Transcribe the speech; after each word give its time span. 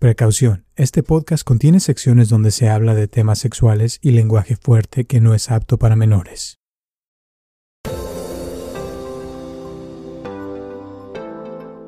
Precaución, 0.00 0.64
este 0.76 1.02
podcast 1.02 1.44
contiene 1.44 1.78
secciones 1.78 2.30
donde 2.30 2.52
se 2.52 2.70
habla 2.70 2.94
de 2.94 3.06
temas 3.06 3.38
sexuales 3.38 3.98
y 4.00 4.12
lenguaje 4.12 4.56
fuerte 4.56 5.04
que 5.04 5.20
no 5.20 5.34
es 5.34 5.50
apto 5.50 5.76
para 5.76 5.94
menores. 5.94 6.58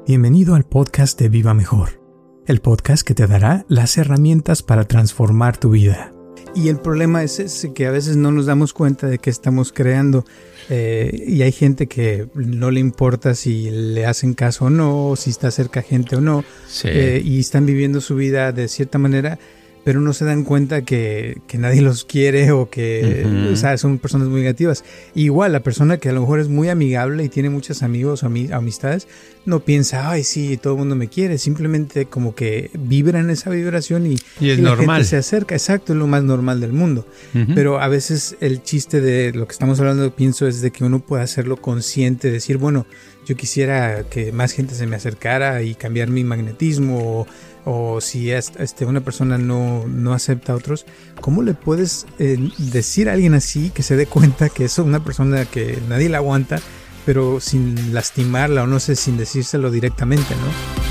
Bienvenido 0.07 0.55
al 0.57 0.65
podcast 0.65 1.19
de 1.19 1.31
Viva 1.31 1.55
Mejor, 1.55 2.03
el 2.47 2.61
podcast 2.61 3.03
que 3.03 3.15
te 3.15 3.27
dará 3.27 3.65
las 3.69 3.97
herramientas 3.97 4.63
para 4.63 4.85
transformar 4.85 5.57
tu 5.57 5.71
vida. 5.71 6.13
Y 6.55 6.69
el 6.69 6.79
problema 6.79 7.23
es 7.23 7.39
ese, 7.39 7.73
que 7.73 7.87
a 7.87 7.91
veces 7.91 8.17
no 8.17 8.31
nos 8.31 8.47
damos 8.47 8.73
cuenta 8.73 9.07
de 9.07 9.19
que 9.19 9.31
estamos 9.31 9.73
creando. 9.73 10.25
Eh, 10.69 11.25
y 11.27 11.43
hay 11.43 11.53
gente 11.53 11.87
que 11.87 12.29
no 12.35 12.71
le 12.71 12.81
importa 12.81 13.35
si 13.35 13.71
le 13.71 14.07
hacen 14.07 14.35
caso 14.35 14.67
o 14.67 14.71
no, 14.71 15.15
si 15.17 15.31
está 15.31 15.51
cerca 15.51 15.83
gente 15.83 16.17
o 16.17 16.21
no, 16.21 16.45
eh, 16.85 17.21
y 17.25 17.41
están 17.41 17.67
viviendo 17.67 18.01
su 18.01 18.15
vida 18.15 18.53
de 18.53 18.69
cierta 18.69 18.99
manera 18.99 19.39
pero 19.85 20.01
no 20.01 20.13
se 20.13 20.25
dan 20.25 20.45
cuenta 20.45 20.83
que, 20.83 21.41
nadie 21.59 21.83
los 21.83 22.05
quiere 22.05 22.51
o 22.53 22.71
que 22.71 23.27
o 23.53 23.57
sea, 23.57 23.77
son 23.79 23.99
personas 23.99 24.29
muy 24.29 24.41
negativas. 24.41 24.85
Igual 25.15 25.53
la 25.53 25.61
persona 25.61 25.99
que 25.99 26.09
a 26.09 26.13
lo 26.13 26.21
mejor 26.21 26.41
es 26.41 26.49
muy 26.49 26.69
amigable 26.69 27.25
y 27.25 27.29
tiene 27.29 27.51
muchos 27.51 27.83
amigos 27.83 28.23
o 28.23 28.27
amistades, 28.27 29.09
no 29.45 29.61
piensa, 29.61 30.11
ay, 30.11 30.25
sí, 30.25 30.57
todo 30.57 30.75
el 30.75 30.79
mundo 30.79 30.95
me 30.95 31.09
quiere, 31.09 31.39
simplemente 31.39 32.07
como 32.07 32.35
que 32.35 32.71
vibra 32.75 33.19
en 33.19 33.31
esa 33.31 33.51
vibración 33.51 34.07
y, 34.07 34.17
es 34.41 34.59
normal. 34.59 35.05
se 35.05 35.17
acerca, 35.17 35.55
exacto, 35.55 35.93
es 35.93 35.99
lo 35.99 36.07
más 36.07 36.23
normal 36.23 36.61
del 36.61 36.73
mundo. 36.73 37.07
Pero 37.55 37.81
a 37.81 37.89
veces 37.89 38.37
el 38.41 38.63
chiste 38.63 39.01
de 39.01 39.33
lo 39.33 39.47
que 39.47 39.53
estamos 39.53 39.81
hablando, 39.81 40.15
pienso, 40.15 40.47
es 40.47 40.61
de 40.61 40.71
que 40.71 40.85
uno 40.85 41.01
puede 41.01 41.23
hacerlo 41.23 41.57
consciente, 41.57 42.31
decir, 42.31 42.59
bueno, 42.59 42.87
yo 43.25 43.37
quisiera 43.37 44.05
que 44.05 44.33
más 44.33 44.53
gente 44.53 44.75
se 44.75 44.87
me 44.87 44.97
acercara 44.97 45.63
y 45.63 45.75
cambiar 45.75 46.09
mi 46.09 46.25
magnetismo 46.25 47.21
o 47.21 47.27
o 47.65 48.01
si 48.01 48.31
este, 48.31 48.85
una 48.85 49.01
persona 49.01 49.39
no, 49.39 49.87
no, 49.87 50.13
acepta 50.13 50.53
a 50.53 50.57
otros, 50.57 50.85
¿cómo 51.21 51.43
le 51.43 51.55
puedes 51.55 52.07
eh, 52.19 52.39
decir 52.59 53.09
a 53.09 53.13
alguien 53.13 53.35
así 53.35 53.71
que 53.71 53.83
se 53.83 53.97
dé 53.97 54.07
cuenta 54.07 54.49
que 54.49 54.65
es 54.65 54.79
una 54.79 55.05
persona 55.05 55.45
que 55.45 55.79
nadie 55.89 56.09
la 56.09 56.19
aguanta, 56.19 56.61
pero 57.07 57.41
sin 57.41 57.95
lastimarla 57.95 58.65
o 58.65 58.67
no 58.67 58.81
sé, 58.81 58.97
sin 58.97 59.17
decírselo 59.17 59.71
directamente, 59.71 60.35
¿no? 60.35 60.83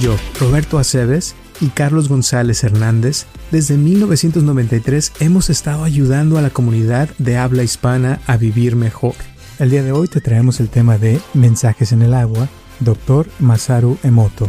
Yo, 0.00 0.16
Roberto 0.38 0.78
Aceves 0.78 1.34
y 1.60 1.68
Carlos 1.68 2.08
González 2.08 2.64
Hernández, 2.64 3.26
desde 3.50 3.76
1993 3.76 5.12
hemos 5.20 5.50
estado 5.50 5.84
ayudando 5.84 6.38
a 6.38 6.42
la 6.42 6.50
comunidad 6.50 7.10
de 7.18 7.36
habla 7.36 7.62
hispana 7.62 8.20
a 8.26 8.36
vivir 8.36 8.76
mejor. 8.76 9.14
El 9.58 9.70
día 9.70 9.82
de 9.82 9.92
hoy 9.92 10.08
te 10.08 10.20
traemos 10.20 10.60
el 10.60 10.70
tema 10.70 10.96
de 10.96 11.20
Mensajes 11.34 11.92
en 11.92 12.02
el 12.02 12.14
agua, 12.14 12.48
Dr. 12.80 13.26
Masaru 13.40 13.98
Emoto. 14.02 14.48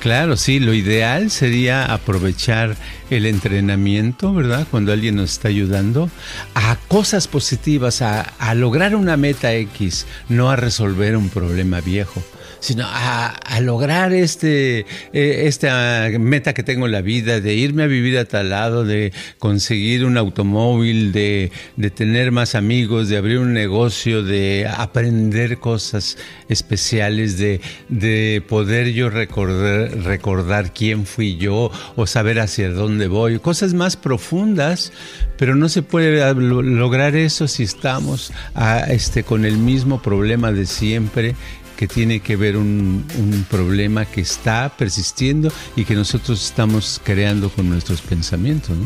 Claro, 0.00 0.36
sí, 0.36 0.60
lo 0.60 0.74
ideal 0.74 1.30
sería 1.30 1.84
aprovechar 1.92 2.76
el 3.10 3.26
entrenamiento, 3.26 4.32
¿verdad? 4.32 4.66
Cuando 4.70 4.92
alguien 4.92 5.16
nos 5.16 5.32
está 5.32 5.48
ayudando 5.48 6.08
a 6.54 6.76
cosas 6.86 7.26
positivas, 7.26 8.00
a, 8.00 8.20
a 8.20 8.54
lograr 8.54 8.94
una 8.94 9.16
meta 9.16 9.52
X, 9.54 10.06
no 10.28 10.50
a 10.50 10.56
resolver 10.56 11.16
un 11.16 11.30
problema 11.30 11.80
viejo 11.80 12.22
sino 12.60 12.84
a, 12.86 13.34
lograr 13.60 14.12
este, 14.12 14.80
eh, 15.12 15.42
esta 15.46 16.08
meta 16.18 16.54
que 16.54 16.62
tengo 16.62 16.86
en 16.86 16.92
la 16.92 17.00
vida, 17.00 17.40
de 17.40 17.54
irme 17.54 17.82
a 17.82 17.86
vivir 17.86 18.18
a 18.18 18.24
tal 18.24 18.50
lado, 18.50 18.84
de 18.84 19.12
conseguir 19.38 20.04
un 20.04 20.16
automóvil, 20.16 21.12
de, 21.12 21.50
tener 21.94 22.30
más 22.30 22.54
amigos, 22.54 23.08
de 23.08 23.16
abrir 23.16 23.38
un 23.38 23.52
negocio, 23.52 24.22
de 24.22 24.68
aprender 24.72 25.58
cosas 25.58 26.18
especiales, 26.48 27.38
de, 27.38 27.60
de 27.88 28.42
poder 28.46 28.92
yo 28.92 29.10
recordar, 29.10 29.90
recordar 30.04 30.72
quién 30.72 31.04
fui 31.04 31.36
yo 31.36 31.70
o 31.96 32.06
saber 32.06 32.38
hacia 32.40 32.70
dónde 32.70 33.08
voy, 33.08 33.38
cosas 33.38 33.74
más 33.74 33.96
profundas, 33.96 34.92
pero 35.36 35.54
no 35.54 35.68
se 35.68 35.82
puede 35.82 36.34
lograr 36.34 37.16
eso 37.16 37.48
si 37.48 37.62
estamos 37.64 38.32
a, 38.54 38.80
este, 38.80 39.22
con 39.22 39.44
el 39.44 39.58
mismo 39.58 40.00
problema 40.02 40.52
de 40.52 40.66
siempre 40.66 41.34
que 41.78 41.86
tiene 41.86 42.18
que 42.18 42.34
ver 42.34 42.56
un, 42.56 43.06
un 43.16 43.46
problema 43.48 44.04
que 44.04 44.20
está 44.20 44.74
persistiendo 44.76 45.52
y 45.76 45.84
que 45.84 45.94
nosotros 45.94 46.44
estamos 46.44 47.00
creando 47.04 47.50
con 47.50 47.70
nuestros 47.70 48.00
pensamientos. 48.00 48.76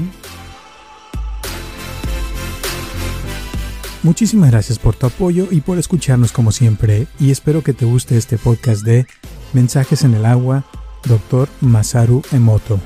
Muchísimas 4.03 4.51
gracias 4.51 4.79
por 4.79 4.95
tu 4.95 5.07
apoyo 5.07 5.49
y 5.51 5.63
por 5.63 5.79
escucharnos 5.79 6.33
como 6.33 6.53
siempre 6.53 7.07
y 7.19 7.31
espero 7.31 7.63
que 7.63 7.73
te 7.73 7.87
guste 7.87 8.19
este 8.19 8.37
podcast 8.37 8.83
de 8.83 9.07
Mensajes 9.55 10.03
en 10.03 10.13
el 10.13 10.27
agua, 10.27 10.67
Dr. 11.05 11.49
Masaru 11.63 12.23
Emoto. 12.31 12.79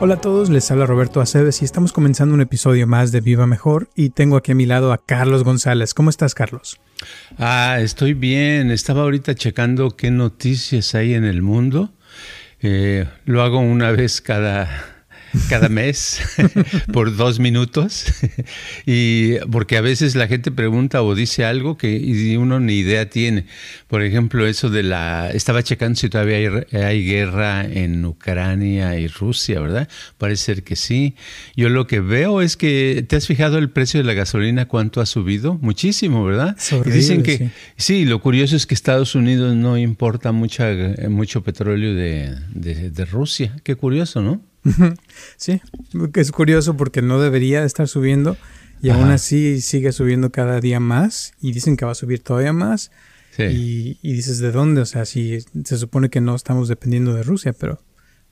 Hola 0.00 0.14
a 0.14 0.20
todos, 0.20 0.48
les 0.48 0.70
habla 0.70 0.86
Roberto 0.86 1.20
Aceves 1.20 1.60
y 1.60 1.64
estamos 1.64 1.92
comenzando 1.92 2.32
un 2.32 2.40
episodio 2.40 2.86
más 2.86 3.10
de 3.10 3.20
Viva 3.20 3.48
Mejor 3.48 3.90
y 3.96 4.10
tengo 4.10 4.36
aquí 4.36 4.52
a 4.52 4.54
mi 4.54 4.64
lado 4.64 4.92
a 4.92 5.04
Carlos 5.04 5.42
González. 5.42 5.92
¿Cómo 5.92 6.08
estás, 6.08 6.36
Carlos? 6.36 6.78
Ah, 7.36 7.78
estoy 7.80 8.14
bien. 8.14 8.70
Estaba 8.70 9.02
ahorita 9.02 9.34
checando 9.34 9.96
qué 9.96 10.12
noticias 10.12 10.94
hay 10.94 11.14
en 11.14 11.24
el 11.24 11.42
mundo. 11.42 11.90
Eh, 12.60 13.08
lo 13.24 13.42
hago 13.42 13.58
una 13.58 13.90
vez 13.90 14.20
cada 14.20 14.97
cada 15.48 15.68
mes 15.68 16.20
por 16.92 17.16
dos 17.16 17.38
minutos. 17.38 18.06
Y 18.86 19.38
porque 19.50 19.76
a 19.76 19.80
veces 19.80 20.14
la 20.14 20.26
gente 20.26 20.50
pregunta 20.50 21.02
o 21.02 21.14
dice 21.14 21.44
algo 21.44 21.76
que 21.76 21.96
y 21.96 22.36
uno 22.36 22.60
ni 22.60 22.74
idea 22.74 23.08
tiene. 23.10 23.44
Por 23.86 24.02
ejemplo 24.02 24.46
eso 24.46 24.70
de 24.70 24.82
la 24.82 25.30
estaba 25.32 25.62
checando 25.62 25.98
si 25.98 26.08
todavía 26.08 26.36
hay, 26.36 26.80
hay, 26.80 27.04
guerra 27.04 27.64
en 27.64 28.04
Ucrania 28.04 28.98
y 28.98 29.08
Rusia 29.08 29.60
verdad 29.60 29.88
parece 30.18 30.44
ser 30.44 30.62
que 30.62 30.76
sí. 30.76 31.14
Yo 31.56 31.68
lo 31.68 31.86
que 31.86 32.00
veo 32.00 32.40
es 32.40 32.56
que 32.56 33.04
te 33.08 33.16
has 33.16 33.26
fijado 33.26 33.58
el 33.58 33.70
precio 33.70 33.98
de 33.98 34.04
la 34.04 34.14
gasolina 34.14 34.66
cuánto 34.66 35.00
ha 35.00 35.06
subido 35.06 35.54
muchísimo 35.60 36.24
verdad 36.24 36.56
y 36.84 36.90
dicen 36.90 37.22
que 37.22 37.50
sí. 37.76 38.04
lo 38.04 38.20
curioso 38.20 38.56
es 38.56 38.66
que 38.66 38.74
Estados 38.74 39.14
Unidos 39.14 39.54
no 39.54 39.76
importa 39.78 40.32
mucha 40.32 40.68
mucho 41.08 41.42
petróleo 41.42 41.94
de, 41.94 42.34
de, 42.54 42.90
de 42.90 43.04
Rusia. 43.04 43.56
Qué 43.62 43.76
curioso 43.76 44.20
no 44.22 44.40
Sí, 45.36 45.60
es 46.14 46.32
curioso 46.32 46.76
porque 46.76 47.02
no 47.02 47.20
debería 47.20 47.64
estar 47.64 47.88
subiendo 47.88 48.36
y 48.82 48.90
aún 48.90 49.10
así 49.10 49.60
sigue 49.60 49.92
subiendo 49.92 50.30
cada 50.30 50.60
día 50.60 50.80
más 50.80 51.32
y 51.40 51.52
dicen 51.52 51.76
que 51.76 51.84
va 51.84 51.92
a 51.92 51.96
subir 51.96 52.20
todavía 52.20 52.52
más. 52.52 52.90
Y, 53.38 53.98
y, 54.02 54.14
dices, 54.14 54.40
¿de 54.40 54.50
dónde? 54.50 54.80
O 54.80 54.84
sea, 54.84 55.04
si 55.04 55.38
se 55.64 55.78
supone 55.78 56.10
que 56.10 56.20
no 56.20 56.34
estamos 56.34 56.66
dependiendo 56.66 57.14
de 57.14 57.22
Rusia, 57.22 57.52
pero 57.52 57.80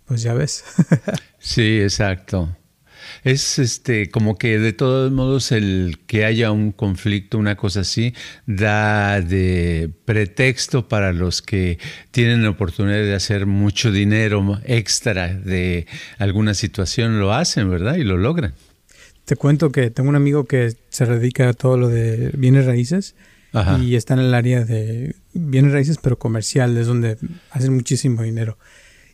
pues 0.04 0.22
ya 0.22 0.34
ves. 0.34 0.64
sí, 1.38 1.81
exacto. 1.81 2.56
Es 3.25 3.59
este 3.59 4.11
como 4.11 4.39
que 4.39 4.59
de 4.59 4.72
todos 4.72 5.12
modos 5.12 5.53
el 5.53 5.99
que 6.06 6.25
haya 6.25 6.50
un 6.50 6.72
conflicto, 6.72 7.39
una 7.39 7.56
cosa 7.56 7.81
así, 7.81 8.15
da 8.47 9.21
de 9.21 9.91
pretexto 10.05 10.89
para 10.89 11.12
los 11.12 11.43
que 11.43 11.78
tienen 12.11 12.43
la 12.43 12.50
oportunidad 12.50 12.99
de 12.99 13.15
hacer 13.15 13.47
mucho 13.47 13.91
dinero 13.91 14.61
extra 14.65 15.34
de 15.34 15.87
alguna 16.19 16.55
situación, 16.55 17.19
lo 17.19 17.33
hacen, 17.33 17.71
¿verdad? 17.71 17.97
Y 17.97 18.05
lo 18.05 18.17
logran. 18.17 18.55
Te 19.25 19.34
cuento 19.37 19.73
que 19.73 19.91
tengo 19.91 20.09
un 20.09 20.17
amigo 20.17 20.44
que 20.44 20.75
se 20.88 21.05
dedica 21.05 21.49
a 21.49 21.53
todo 21.53 21.77
lo 21.77 21.88
de 21.88 22.31
bienes 22.37 22.65
raíces 22.67 23.15
y 23.81 23.97
está 23.97 24.15
en 24.15 24.21
el 24.21 24.34
área 24.34 24.65
de 24.65 25.17
bienes 25.33 25.73
raíces, 25.73 25.99
pero 26.00 26.19
comercial, 26.19 26.77
es 26.77 26.87
donde 26.87 27.17
hacen 27.50 27.75
muchísimo 27.75 28.23
dinero. 28.23 28.59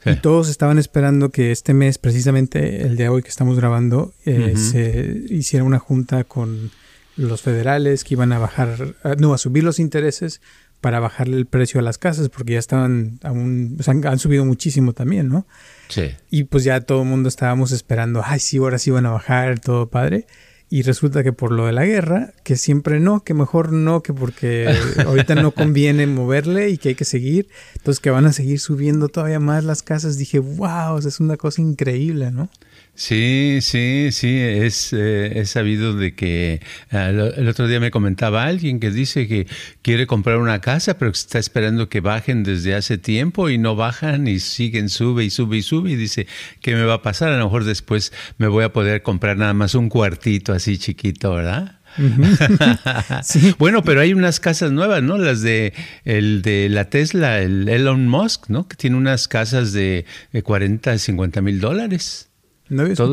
Y 0.05 0.17
todos 0.17 0.49
estaban 0.49 0.79
esperando 0.79 1.31
que 1.31 1.53
este 1.53 1.75
mes, 1.75 1.99
precisamente 1.99 2.83
el 2.83 2.97
de 2.97 3.09
hoy 3.09 3.23
que 3.23 3.29
estamos 3.29 3.57
grabando, 3.57 4.13
eh, 4.25 4.55
se 4.57 5.23
hiciera 5.29 5.65
una 5.65 5.79
junta 5.79 6.25
con 6.25 6.71
los 7.17 7.43
federales 7.43 8.05
que 8.05 8.15
iban 8.15 8.33
a 8.33 8.39
bajar, 8.39 8.95
no, 9.19 9.35
a 9.35 9.39
subir 9.39 9.65
los 9.65 9.79
intereses 9.79 10.41
para 10.81 10.99
bajarle 10.99 11.37
el 11.37 11.47
precio 11.47 11.79
a 11.79 11.83
las 11.83 11.99
casas, 11.99 12.29
porque 12.29 12.55
ya 12.55 12.59
estaban 12.59 13.21
aún, 13.23 13.77
o 13.79 13.83
sea, 13.83 13.95
han, 13.95 14.19
subido 14.19 14.45
muchísimo 14.45 14.93
también, 14.93 15.29
¿no? 15.29 15.47
Sí. 15.89 16.11
Y 16.29 16.45
pues 16.45 16.65
ya 16.65 16.81
todo 16.81 17.03
el 17.03 17.09
mundo 17.09 17.29
estábamos 17.29 17.71
esperando, 17.71 18.23
ay, 18.25 18.41
sí, 18.41 18.57
ahora 18.57 18.79
sí 18.79 18.91
van 18.91 19.07
a 19.07 19.11
bajar, 19.11 19.61
todo 19.61 19.89
padre. 19.89 20.27
Y 20.73 20.81
resulta 20.81 21.23
que 21.23 21.35
por 21.35 21.53
lo 21.53 21.67
de 21.67 21.73
la 21.73 21.85
guerra, 21.85 22.33
que 22.45 22.57
siempre 22.57 22.99
no, 22.99 23.25
que 23.25 23.35
mejor 23.35 23.73
no, 23.73 24.03
que 24.03 24.15
porque 24.15 24.75
ahorita 25.07 25.35
no 25.35 25.51
conviene 25.51 26.07
moverle 26.07 26.71
y 26.71 26.79
que 26.79 26.89
hay 26.89 26.95
que 26.95 27.05
seguir. 27.05 27.49
Entonces 27.77 28.01
que 28.01 28.09
van 28.09 28.25
a 28.25 28.33
seguir 28.33 28.59
subiendo 28.59 29.09
todavía 29.09 29.39
más 29.39 29.65
las 29.65 29.83
casas. 29.83 30.17
Dije, 30.17 30.39
wow, 30.39 30.97
es 30.97 31.21
una 31.21 31.37
cosa 31.37 31.61
increíble, 31.61 32.31
¿no? 32.31 32.49
Sí, 32.95 33.61
sí, 33.63 34.11
sí, 34.13 34.39
es, 34.39 34.93
eh, 34.93 35.43
sabido 35.47 35.95
de 35.95 36.15
que 36.15 36.61
ah, 36.91 37.09
el 37.09 37.49
otro 37.49 37.67
día 37.67 37.81
me 37.81 37.91
comentaba 37.91 38.45
alguien 38.45 38.81
que 38.81 38.91
dice 38.91 39.27
que 39.27 39.47
quiere 39.81 40.07
comprar 40.07 40.37
una 40.37 40.61
casa, 40.61 40.99
pero 40.99 41.11
que 41.11 41.19
está 41.19 41.39
esperando 41.39 41.89
que 41.89 42.01
bajen 42.01 42.43
desde 42.43 42.75
hace 42.75 42.99
tiempo 42.99 43.49
y 43.49 43.57
no 43.57 43.77
bajan 43.77 44.29
y 44.29 44.41
siguen, 44.41 44.91
sube 44.91 45.25
y 45.25 45.31
sube 45.31 45.57
y 45.57 45.63
sube 45.63 45.91
y 45.93 45.97
dice, 45.97 46.27
¿qué 46.61 46.75
me 46.75 46.85
va 46.85 46.95
a 46.95 47.03
pasar? 47.03 47.31
A 47.31 47.39
lo 47.39 47.45
mejor 47.45 47.65
después 47.65 48.13
me 48.37 48.47
voy 48.47 48.65
a 48.65 48.73
poder 48.75 49.03
comprar 49.03 49.39
nada 49.39 49.55
más 49.55 49.75
un 49.75 49.89
cuartito 49.89 50.53
así 50.53 50.77
chiquito, 50.77 51.35
¿verdad? 51.35 51.79
Bueno, 53.59 53.83
pero 53.83 54.01
hay 54.01 54.13
unas 54.13 54.39
casas 54.41 54.71
nuevas, 54.73 55.03
¿no? 55.03 55.19
Las 55.19 55.43
de 55.43 55.73
el 56.05 56.43
de 56.43 56.69
la 56.69 56.91
Tesla, 56.91 57.41
el 57.41 57.69
Elon 57.69 58.09
Musk, 58.09 58.49
¿no? 58.49 58.69
Que 58.69 58.77
tiene 58.77 58.97
unas 58.97 59.29
casas 59.29 59.73
de 59.73 60.05
40, 60.43 60.99
50 60.99 61.41
mil 61.41 61.61
dólares. 61.61 62.32
No 62.73 62.83
había 62.83 62.95
Todo 62.95 63.13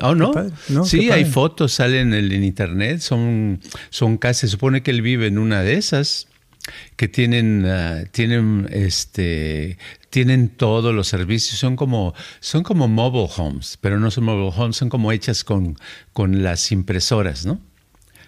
¿Oh, 0.00 0.14
no? 0.14 0.84
sí, 0.84 1.10
hay 1.10 1.24
fotos, 1.24 1.72
salen 1.72 2.14
en, 2.14 2.30
en, 2.30 2.44
internet, 2.44 3.00
son, 3.00 3.60
son 3.90 4.16
casas, 4.16 4.36
se 4.42 4.48
supone 4.48 4.82
que 4.82 4.92
él 4.92 5.02
vive 5.02 5.26
en 5.26 5.38
una 5.38 5.62
de 5.62 5.74
esas 5.74 6.28
que 6.96 7.08
tienen, 7.08 7.64
ah, 7.66 8.04
tienen, 8.12 8.68
este, 8.70 9.78
tienen 10.10 10.48
todos 10.48 10.94
los 10.94 11.08
servicios, 11.08 11.58
son 11.58 11.76
como, 11.76 12.14
son 12.40 12.62
como 12.62 12.88
mobile 12.88 13.28
homes, 13.36 13.78
pero 13.80 13.98
no 13.98 14.10
son 14.10 14.24
mobile 14.24 14.52
homes, 14.56 14.76
son 14.76 14.88
como 14.88 15.12
hechas 15.12 15.44
con, 15.44 15.76
con 16.12 16.42
las 16.42 16.72
impresoras, 16.72 17.44
¿no? 17.44 17.60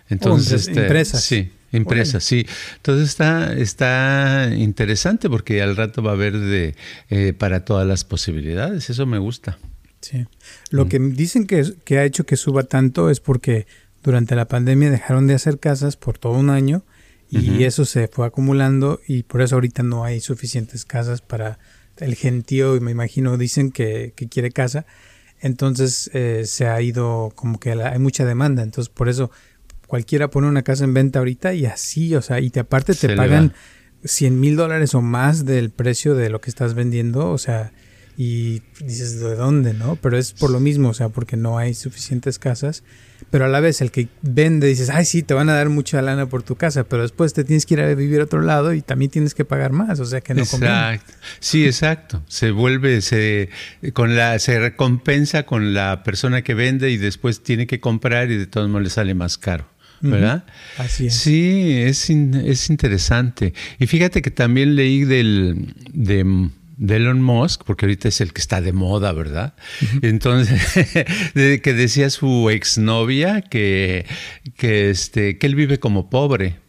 Entonces, 0.08 0.68
este, 0.68 0.80
impresas. 0.80 1.22
Sí, 1.22 1.52
impresas, 1.72 2.24
sí. 2.24 2.46
Entonces 2.76 3.10
está, 3.10 3.52
está 3.52 4.50
interesante 4.56 5.28
porque 5.28 5.62
al 5.62 5.76
rato 5.76 6.02
va 6.02 6.12
a 6.12 6.14
haber 6.14 6.38
de, 6.38 6.74
eh, 7.10 7.32
para 7.32 7.64
todas 7.64 7.86
las 7.86 8.04
posibilidades. 8.04 8.88
Eso 8.90 9.06
me 9.06 9.18
gusta. 9.18 9.58
Sí. 10.00 10.26
Lo 10.70 10.86
mm. 10.86 10.88
que 10.88 10.98
dicen 10.98 11.46
que, 11.46 11.74
que 11.84 11.98
ha 11.98 12.04
hecho 12.04 12.24
que 12.24 12.36
suba 12.36 12.64
tanto 12.64 13.10
es 13.10 13.20
porque 13.20 13.66
durante 14.02 14.36
la 14.36 14.46
pandemia 14.46 14.90
dejaron 14.90 15.26
de 15.26 15.34
hacer 15.34 15.58
casas 15.58 15.96
por 15.96 16.18
todo 16.18 16.34
un 16.34 16.50
año 16.50 16.84
y 17.30 17.64
eso 17.64 17.84
se 17.84 18.08
fue 18.08 18.26
acumulando 18.26 19.00
y 19.06 19.24
por 19.24 19.42
eso 19.42 19.56
ahorita 19.56 19.82
no 19.82 20.04
hay 20.04 20.20
suficientes 20.20 20.86
casas 20.86 21.20
para 21.20 21.58
el 21.98 22.14
gentío 22.14 22.74
y 22.74 22.80
me 22.80 22.90
imagino 22.90 23.36
dicen 23.36 23.70
que, 23.70 24.14
que 24.16 24.28
quiere 24.28 24.50
casa 24.50 24.86
entonces 25.40 26.10
eh, 26.14 26.44
se 26.46 26.68
ha 26.68 26.80
ido 26.80 27.30
como 27.34 27.60
que 27.60 27.72
hay 27.72 27.98
mucha 27.98 28.24
demanda 28.24 28.62
entonces 28.62 28.88
por 28.88 29.10
eso 29.10 29.30
cualquiera 29.88 30.28
pone 30.28 30.46
una 30.46 30.62
casa 30.62 30.84
en 30.84 30.94
venta 30.94 31.18
ahorita 31.18 31.54
y 31.54 31.66
así, 31.66 32.14
o 32.14 32.22
sea, 32.22 32.38
y 32.38 32.50
te 32.50 32.60
aparte 32.60 32.94
te 32.94 33.16
pagan 33.16 33.54
100 34.04 34.38
mil 34.38 34.54
dólares 34.54 34.94
o 34.94 35.00
más 35.00 35.44
del 35.44 35.70
precio 35.70 36.14
de 36.14 36.30
lo 36.30 36.40
que 36.40 36.50
estás 36.50 36.74
vendiendo, 36.74 37.30
o 37.30 37.38
sea, 37.38 37.72
y 38.20 38.62
dices, 38.80 39.20
¿de 39.20 39.36
dónde, 39.36 39.74
no? 39.74 39.94
Pero 39.94 40.18
es 40.18 40.32
por 40.32 40.50
lo 40.50 40.58
mismo, 40.58 40.88
o 40.88 40.94
sea, 40.94 41.08
porque 41.08 41.36
no 41.36 41.56
hay 41.56 41.72
suficientes 41.72 42.40
casas, 42.40 42.82
pero 43.30 43.44
a 43.44 43.48
la 43.48 43.60
vez 43.60 43.80
el 43.80 43.92
que 43.92 44.08
vende 44.22 44.66
dices, 44.66 44.90
ay, 44.90 45.04
sí, 45.04 45.22
te 45.22 45.34
van 45.34 45.48
a 45.48 45.54
dar 45.54 45.68
mucha 45.68 46.02
lana 46.02 46.28
por 46.28 46.42
tu 46.42 46.56
casa, 46.56 46.82
pero 46.82 47.02
después 47.02 47.32
te 47.32 47.44
tienes 47.44 47.64
que 47.64 47.74
ir 47.74 47.80
a 47.80 47.94
vivir 47.94 48.18
a 48.18 48.24
otro 48.24 48.42
lado 48.42 48.74
y 48.74 48.82
también 48.82 49.12
tienes 49.12 49.36
que 49.36 49.44
pagar 49.44 49.70
más, 49.70 50.00
o 50.00 50.04
sea, 50.04 50.20
que 50.20 50.34
no 50.34 50.42
Exacto. 50.42 51.12
Sí, 51.38 51.64
exacto. 51.64 52.24
Se 52.26 52.50
vuelve, 52.50 53.02
se, 53.02 53.50
con 53.92 54.16
la, 54.16 54.36
se 54.40 54.58
recompensa 54.58 55.46
con 55.46 55.72
la 55.72 56.02
persona 56.02 56.42
que 56.42 56.54
vende 56.54 56.90
y 56.90 56.96
después 56.96 57.44
tiene 57.44 57.68
que 57.68 57.78
comprar 57.78 58.32
y 58.32 58.36
de 58.36 58.48
todos 58.48 58.68
modos 58.68 58.82
le 58.82 58.90
sale 58.90 59.14
más 59.14 59.38
caro. 59.38 59.68
¿verdad? 60.00 60.44
Así 60.76 61.06
es. 61.06 61.14
Sí, 61.14 61.72
es, 61.72 62.10
es 62.10 62.70
interesante. 62.70 63.54
Y 63.78 63.86
fíjate 63.86 64.22
que 64.22 64.30
también 64.30 64.76
leí 64.76 65.04
del, 65.04 65.74
de, 65.92 66.50
Elon 66.80 67.22
Musk, 67.22 67.64
porque 67.64 67.86
ahorita 67.86 68.08
es 68.08 68.20
el 68.20 68.32
que 68.32 68.40
está 68.40 68.60
de 68.60 68.72
moda, 68.72 69.12
¿verdad? 69.12 69.54
Entonces, 70.02 70.60
que 71.34 71.74
decía 71.74 72.10
su 72.10 72.50
exnovia 72.50 73.40
que, 73.42 74.06
que, 74.56 74.90
este, 74.90 75.38
que 75.38 75.46
él 75.46 75.54
vive 75.54 75.78
como 75.78 76.10
pobre. 76.10 76.67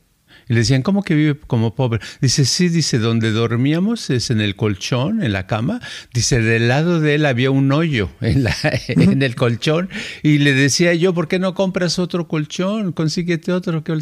Y 0.49 0.53
le 0.53 0.61
decían, 0.61 0.81
¿cómo 0.81 1.03
que 1.03 1.13
vive 1.13 1.39
como 1.39 1.75
pobre? 1.75 1.99
Dice, 2.21 2.43
sí, 2.43 2.69
dice, 2.69 2.97
donde 2.97 3.31
dormíamos 3.31 4.09
es 4.09 4.31
en 4.31 4.41
el 4.41 4.55
colchón, 4.55 5.21
en 5.21 5.31
la 5.31 5.45
cama. 5.45 5.79
Dice, 6.11 6.41
del 6.41 6.67
lado 6.67 6.99
de 6.99 7.15
él 7.15 7.27
había 7.27 7.51
un 7.51 7.71
hoyo 7.71 8.09
en, 8.19 8.47
el 9.21 9.35
colchón. 9.35 9.89
Y 10.23 10.39
le 10.39 10.53
decía 10.53 10.95
yo, 10.95 11.13
¿por 11.13 11.27
qué 11.27 11.37
no 11.37 11.53
compras 11.53 11.99
otro 11.99 12.27
colchón? 12.27 12.93
Consíguete 12.93 13.51
otro. 13.51 13.83
que 13.83 13.93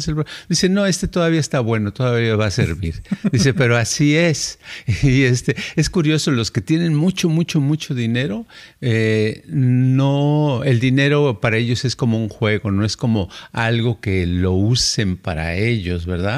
Dice, 0.48 0.68
no, 0.70 0.86
este 0.86 1.06
todavía 1.06 1.40
está 1.40 1.60
bueno, 1.60 1.92
todavía 1.92 2.34
va 2.34 2.46
a 2.46 2.50
servir. 2.50 3.02
Dice, 3.30 3.52
pero 3.52 3.76
así 3.76 4.16
es. 4.16 4.58
Y 5.02 5.24
este, 5.24 5.54
es 5.76 5.90
curioso, 5.90 6.30
los 6.30 6.50
que 6.50 6.62
tienen 6.62 6.94
mucho, 6.94 7.28
mucho, 7.28 7.60
mucho 7.60 7.94
dinero, 7.94 8.46
eh, 8.80 9.42
no, 9.48 10.62
el 10.64 10.80
dinero 10.80 11.40
para 11.40 11.58
ellos 11.58 11.84
es 11.84 11.94
como 11.94 12.18
un 12.18 12.30
juego, 12.30 12.70
no 12.70 12.86
es 12.86 12.96
como 12.96 13.28
algo 13.52 14.00
que 14.00 14.26
lo 14.26 14.52
usen 14.52 15.16
para 15.18 15.54
ellos, 15.54 16.06
¿verdad? 16.06 16.37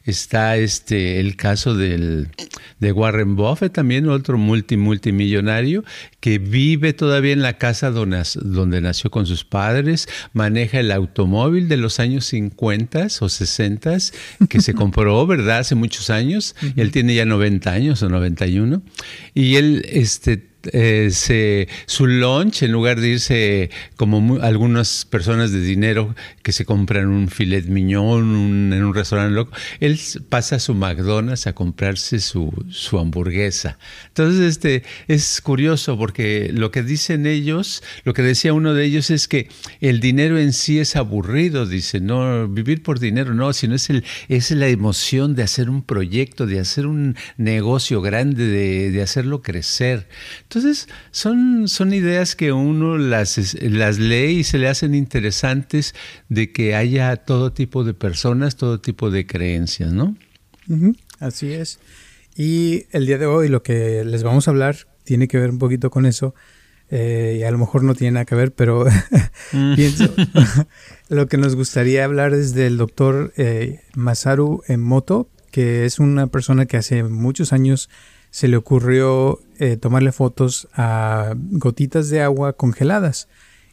Está 0.05 0.57
este 0.57 1.19
el 1.19 1.35
caso 1.35 1.75
del, 1.75 2.29
de 2.79 2.91
Warren 2.91 3.35
Buffett, 3.35 3.73
también 3.73 4.09
otro 4.09 4.37
multi 4.37 4.77
multimillonario 4.77 5.83
que 6.19 6.39
vive 6.39 6.93
todavía 6.93 7.33
en 7.33 7.41
la 7.41 7.57
casa 7.57 7.91
donde, 7.91 8.23
donde 8.35 8.81
nació 8.81 9.11
con 9.11 9.25
sus 9.25 9.43
padres, 9.43 10.07
maneja 10.33 10.79
el 10.79 10.91
automóvil 10.91 11.67
de 11.67 11.77
los 11.77 11.99
años 11.99 12.25
50 12.25 13.07
o 13.19 13.29
60 13.29 13.81
que 14.49 14.61
se 14.61 14.73
compró, 14.75 15.25
¿verdad? 15.25 15.59
Hace 15.59 15.75
muchos 15.75 16.09
años, 16.09 16.55
y 16.75 16.81
él 16.81 16.91
tiene 16.91 17.15
ya 17.15 17.25
90 17.25 17.71
años 17.71 18.03
o 18.03 18.09
91, 18.09 18.81
y 19.33 19.55
él 19.55 19.85
este 19.89 20.51
eh, 20.73 21.67
su 21.87 22.07
lunch, 22.07 22.61
en 22.61 22.71
lugar 22.71 22.99
de 22.99 23.07
irse 23.09 23.69
como 23.95 24.39
algunas 24.41 25.05
personas 25.05 25.51
de 25.51 25.59
dinero 25.59 26.15
que 26.43 26.51
se 26.51 26.65
compran 26.65 27.07
un 27.07 27.29
filet 27.29 27.65
miñón 27.65 28.71
en 28.71 28.83
un 28.83 28.93
restaurante 28.93 29.33
loco, 29.33 29.51
él 29.79 29.90
pasa 30.29 30.57
a 30.57 30.59
su 30.59 30.73
McDonald's 30.73 31.47
a 31.47 31.53
comprarse 31.53 32.19
su, 32.19 32.51
su, 32.69 32.99
hamburguesa. 32.99 33.77
Entonces, 34.07 34.41
este, 34.41 34.83
es 35.07 35.41
curioso 35.41 35.97
porque 35.97 36.51
lo 36.53 36.71
que 36.71 36.83
dicen 36.83 37.25
ellos, 37.25 37.83
lo 38.03 38.13
que 38.13 38.21
decía 38.21 38.53
uno 38.53 38.73
de 38.73 38.85
ellos 38.85 39.09
es 39.09 39.27
que 39.27 39.49
el 39.79 39.99
dinero 39.99 40.37
en 40.37 40.53
sí 40.53 40.79
es 40.79 40.95
aburrido, 40.95 41.65
dice, 41.65 41.99
no, 41.99 42.47
vivir 42.47 42.83
por 42.83 42.99
dinero 42.99 43.33
no, 43.33 43.53
sino 43.53 43.75
es, 43.75 43.89
el, 43.89 44.03
es 44.27 44.51
la 44.51 44.67
emoción 44.67 45.35
de 45.35 45.43
hacer 45.43 45.69
un 45.69 45.83
proyecto, 45.83 46.45
de 46.45 46.59
hacer 46.59 46.85
un 46.85 47.15
negocio 47.37 48.01
grande, 48.01 48.45
de, 48.47 48.91
de 48.91 49.01
hacerlo 49.01 49.41
crecer. 49.41 50.07
Entonces, 50.43 50.87
son, 51.11 51.67
son 51.67 51.93
ideas 51.93 52.35
que 52.35 52.51
uno 52.51 52.97
las, 52.97 53.55
las 53.61 53.99
lee 53.99 54.39
y 54.39 54.43
se 54.43 54.57
le 54.57 54.67
hacen 54.67 54.95
interesantes 54.95 55.95
de 56.29 56.51
que 56.51 56.75
haya 56.75 57.15
todo 57.17 57.53
tipo 57.53 57.83
de 57.83 57.93
personas, 57.93 58.55
todo 58.55 58.79
tipo 58.79 59.11
de 59.11 59.25
creencias, 59.25 59.80
¿no? 59.87 60.15
así 61.19 61.51
es. 61.51 61.79
Y 62.35 62.85
el 62.91 63.05
día 63.05 63.17
de 63.17 63.25
hoy 63.25 63.49
lo 63.49 63.63
que 63.63 64.03
les 64.05 64.23
vamos 64.23 64.47
a 64.47 64.51
hablar 64.51 64.77
tiene 65.03 65.27
que 65.27 65.37
ver 65.39 65.49
un 65.49 65.59
poquito 65.59 65.89
con 65.89 66.05
eso. 66.05 66.33
Eh, 66.89 67.37
y 67.39 67.43
a 67.43 67.51
lo 67.51 67.57
mejor 67.57 67.83
no 67.83 67.95
tiene 67.95 68.11
nada 68.11 68.25
que 68.25 68.35
ver, 68.35 68.53
pero 68.53 68.85
mm. 69.53 69.75
pienso, 69.75 70.13
lo 71.09 71.27
que 71.27 71.37
nos 71.37 71.55
gustaría 71.55 72.03
hablar 72.03 72.33
es 72.33 72.53
del 72.53 72.77
doctor 72.77 73.33
eh, 73.37 73.79
Masaru 73.95 74.61
Emoto, 74.67 75.29
que 75.51 75.85
es 75.85 75.99
una 75.99 76.27
persona 76.27 76.65
que 76.65 76.77
hace 76.77 77.03
muchos 77.03 77.53
años 77.53 77.89
se 78.29 78.47
le 78.49 78.57
ocurrió 78.57 79.39
eh, 79.59 79.77
tomarle 79.77 80.11
fotos 80.11 80.67
a 80.73 81.33
gotitas 81.35 82.09
de 82.09 82.21
agua 82.21 82.53
congeladas. 82.53 83.29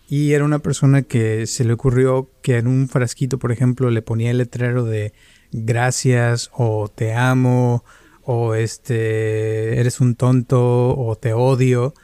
Y 0.09 0.33
era 0.33 0.45
una 0.45 0.61
persona 0.61 1.03
que 1.03 1.47
se 1.47 1.65
le 1.65 1.73
ocurrió 1.73 2.31
que 2.43 2.57
en 2.57 2.67
un 2.67 2.89
frasquito, 2.89 3.39
por 3.39 3.53
ejemplo, 3.53 3.91
le 3.91 4.01
ponía 4.01 4.31
el 4.31 4.39
letrero 4.39 4.85
de 4.85 5.13
gracias 5.53 6.51
o 6.53 6.89
te 6.89 7.15
amo 7.15 7.85
o 8.23 8.55
este 8.55 9.81
eres 9.81 10.01
un 10.01 10.15
tonto 10.15 10.97
o 10.97 11.17
te 11.17 11.33
odio. 11.33 11.95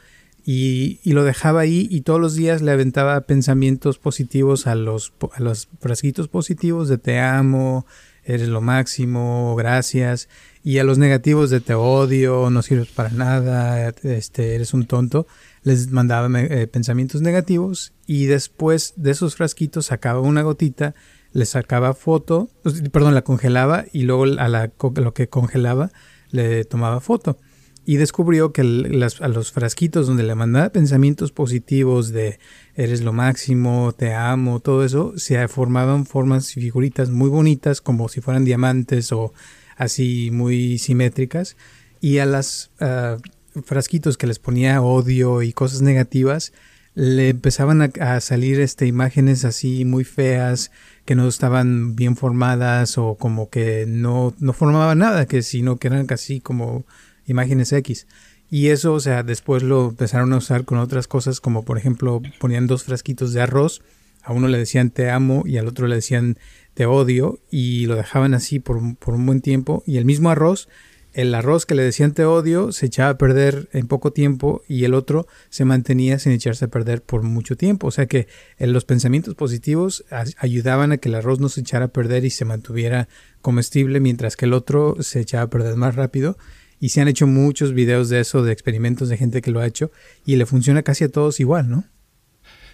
Y, 0.47 0.99
lo 1.05 1.23
dejaba 1.23 1.61
ahí 1.61 1.87
y 1.89 2.01
todos 2.01 2.21
los 2.21 2.35
días 2.35 2.61
le 2.61 2.71
aventaba 2.71 3.21
pensamientos 3.21 3.97
positivos 3.97 4.67
a 4.67 4.75
los, 4.75 5.11
a 5.33 5.41
los 5.41 5.69
frasquitos 5.79 6.27
positivos 6.27 6.87
de 6.87 6.99
te 6.99 7.19
amo, 7.19 7.87
eres 8.23 8.49
lo 8.49 8.61
máximo, 8.61 9.55
gracias. 9.55 10.29
Y 10.63 10.79
a 10.79 10.83
los 10.83 10.97
negativos 10.97 11.49
de 11.49 11.61
te 11.61 11.75
odio, 11.75 12.49
no 12.49 12.61
sirves 12.61 12.89
para 12.89 13.09
nada, 13.09 13.89
este, 14.03 14.55
eres 14.55 14.73
un 14.73 14.85
tonto, 14.85 15.25
les 15.63 15.91
mandaba 15.91 16.27
eh, 16.41 16.67
pensamientos 16.67 17.21
negativos. 17.21 17.93
Y 18.07 18.25
después 18.25 18.93
de 18.97 19.11
esos 19.11 19.35
frasquitos 19.35 19.87
sacaba 19.87 20.21
una 20.21 20.41
gotita, 20.41 20.95
le 21.35 21.45
sacaba 21.45 21.93
foto, 21.93 22.49
perdón, 22.93 23.13
la 23.13 23.23
congelaba 23.23 23.83
y 23.91 24.03
luego 24.03 24.23
a 24.23 24.47
lo 24.47 25.13
que 25.13 25.27
congelaba 25.27 25.91
le 26.31 26.63
tomaba 26.63 27.01
foto. 27.01 27.37
Y 27.83 27.97
descubrió 27.97 28.53
que 28.53 28.61
a 28.61 29.27
los 29.27 29.51
frasquitos 29.51 30.07
donde 30.07 30.23
le 30.23 30.33
mandaba 30.33 30.69
pensamientos 30.69 31.33
positivos 31.33 32.13
de 32.13 32.39
eres 32.73 33.01
lo 33.01 33.11
máximo, 33.11 33.93
te 33.97 34.13
amo, 34.13 34.61
todo 34.61 34.85
eso, 34.85 35.11
se 35.17 35.45
formaban 35.49 36.05
formas 36.05 36.55
y 36.55 36.61
figuritas 36.61 37.09
muy 37.09 37.27
bonitas 37.27 37.81
como 37.81 38.07
si 38.07 38.21
fueran 38.21 38.45
diamantes 38.45 39.11
o 39.11 39.33
así 39.75 40.29
muy 40.31 40.77
simétricas 40.77 41.57
y 41.99 42.19
a 42.19 42.25
las 42.25 42.71
ah, 42.79 43.17
frasquitos 43.65 44.17
que 44.17 44.27
les 44.27 44.39
ponía 44.39 44.81
odio 44.81 45.41
y 45.41 45.51
cosas 45.51 45.81
negativas 45.81 46.53
le 46.95 47.29
empezaban 47.29 47.91
a, 47.99 48.21
salir 48.21 48.59
este, 48.61 48.87
imágenes 48.87 49.43
así 49.43 49.83
muy 49.83 50.05
feas, 50.05 50.71
que 51.05 51.15
no 51.15 51.27
estaban 51.27 51.95
bien 51.95 52.15
formadas 52.15 52.97
o 52.97 53.15
como 53.15 53.49
que 53.49 53.85
no, 53.87 54.33
no 54.39 54.53
formaban 54.53 54.97
nada, 54.97 55.27
que 55.27 55.43
sino 55.43 55.77
que 55.77 55.87
eran 55.87 56.07
casi 56.07 56.41
como 56.41 56.83
imágenes 57.27 57.71
X. 57.71 58.07
Y 58.49 58.67
eso, 58.67 58.93
o 58.93 58.99
sea, 58.99 59.23
después 59.23 59.63
lo 59.63 59.89
empezaron 59.89 60.33
a 60.33 60.37
usar 60.37 60.65
con 60.65 60.79
otras 60.79 61.07
cosas, 61.07 61.39
como 61.39 61.63
por 61.63 61.77
ejemplo 61.77 62.21
ponían 62.39 62.67
dos 62.67 62.83
frasquitos 62.83 63.33
de 63.33 63.41
arroz, 63.41 63.81
a 64.23 64.33
uno 64.33 64.47
le 64.47 64.57
decían 64.57 64.89
te 64.89 65.09
amo 65.11 65.43
y 65.45 65.57
al 65.57 65.67
otro 65.67 65.87
le 65.87 65.95
decían 65.95 66.37
te 66.73 66.85
odio, 66.85 67.39
y 67.49 67.85
lo 67.85 67.95
dejaban 67.95 68.33
así 68.33 68.59
por, 68.59 68.97
por 68.97 69.13
un 69.13 69.25
buen 69.25 69.41
tiempo, 69.41 69.83
y 69.85 69.97
el 69.97 70.05
mismo 70.05 70.29
arroz 70.29 70.67
el 71.15 71.33
arroz 71.33 71.65
que 71.65 71.75
le 71.75 71.83
decían 71.83 72.13
te 72.13 72.25
odio 72.25 72.73
se 72.73 72.87
echaba 72.87 73.11
a 73.11 73.17
perder 73.17 73.69
en 73.71 73.87
poco 73.87 74.11
tiempo 74.11 74.63
y 74.67 74.83
el 74.83 74.93
otro 74.93 75.27
se 75.49 75.63
mantenía 75.63 76.19
sin 76.19 76.33
echarse 76.33 76.65
a 76.65 76.67
perder 76.67 77.01
por 77.01 77.23
mucho 77.23 77.55
tiempo. 77.55 77.87
O 77.87 77.91
sea 77.91 78.05
que 78.05 78.27
eh, 78.57 78.67
los 78.67 78.83
pensamientos 78.83 79.33
positivos 79.33 80.03
ayudaban 80.37 80.91
a 80.91 80.97
que 80.97 81.07
el 81.07 81.15
arroz 81.15 81.39
no 81.39 81.47
se 81.47 81.61
echara 81.61 81.85
a 81.85 81.87
perder 81.87 82.25
y 82.25 82.31
se 82.31 82.43
mantuviera 82.43 83.07
comestible, 83.41 84.01
mientras 84.01 84.35
que 84.35 84.45
el 84.45 84.53
otro 84.53 84.97
se 84.99 85.21
echaba 85.21 85.43
a 85.43 85.49
perder 85.49 85.77
más 85.77 85.95
rápido. 85.95 86.37
Y 86.81 86.89
se 86.89 86.99
han 86.99 87.07
hecho 87.07 87.27
muchos 87.27 87.73
videos 87.73 88.09
de 88.09 88.19
eso, 88.19 88.43
de 88.43 88.51
experimentos 88.51 89.07
de 89.07 89.15
gente 89.15 89.41
que 89.41 89.51
lo 89.51 89.61
ha 89.61 89.67
hecho, 89.67 89.91
y 90.25 90.35
le 90.35 90.45
funciona 90.45 90.83
casi 90.83 91.05
a 91.05 91.09
todos 91.09 91.39
igual, 91.39 91.69
¿no? 91.69 91.85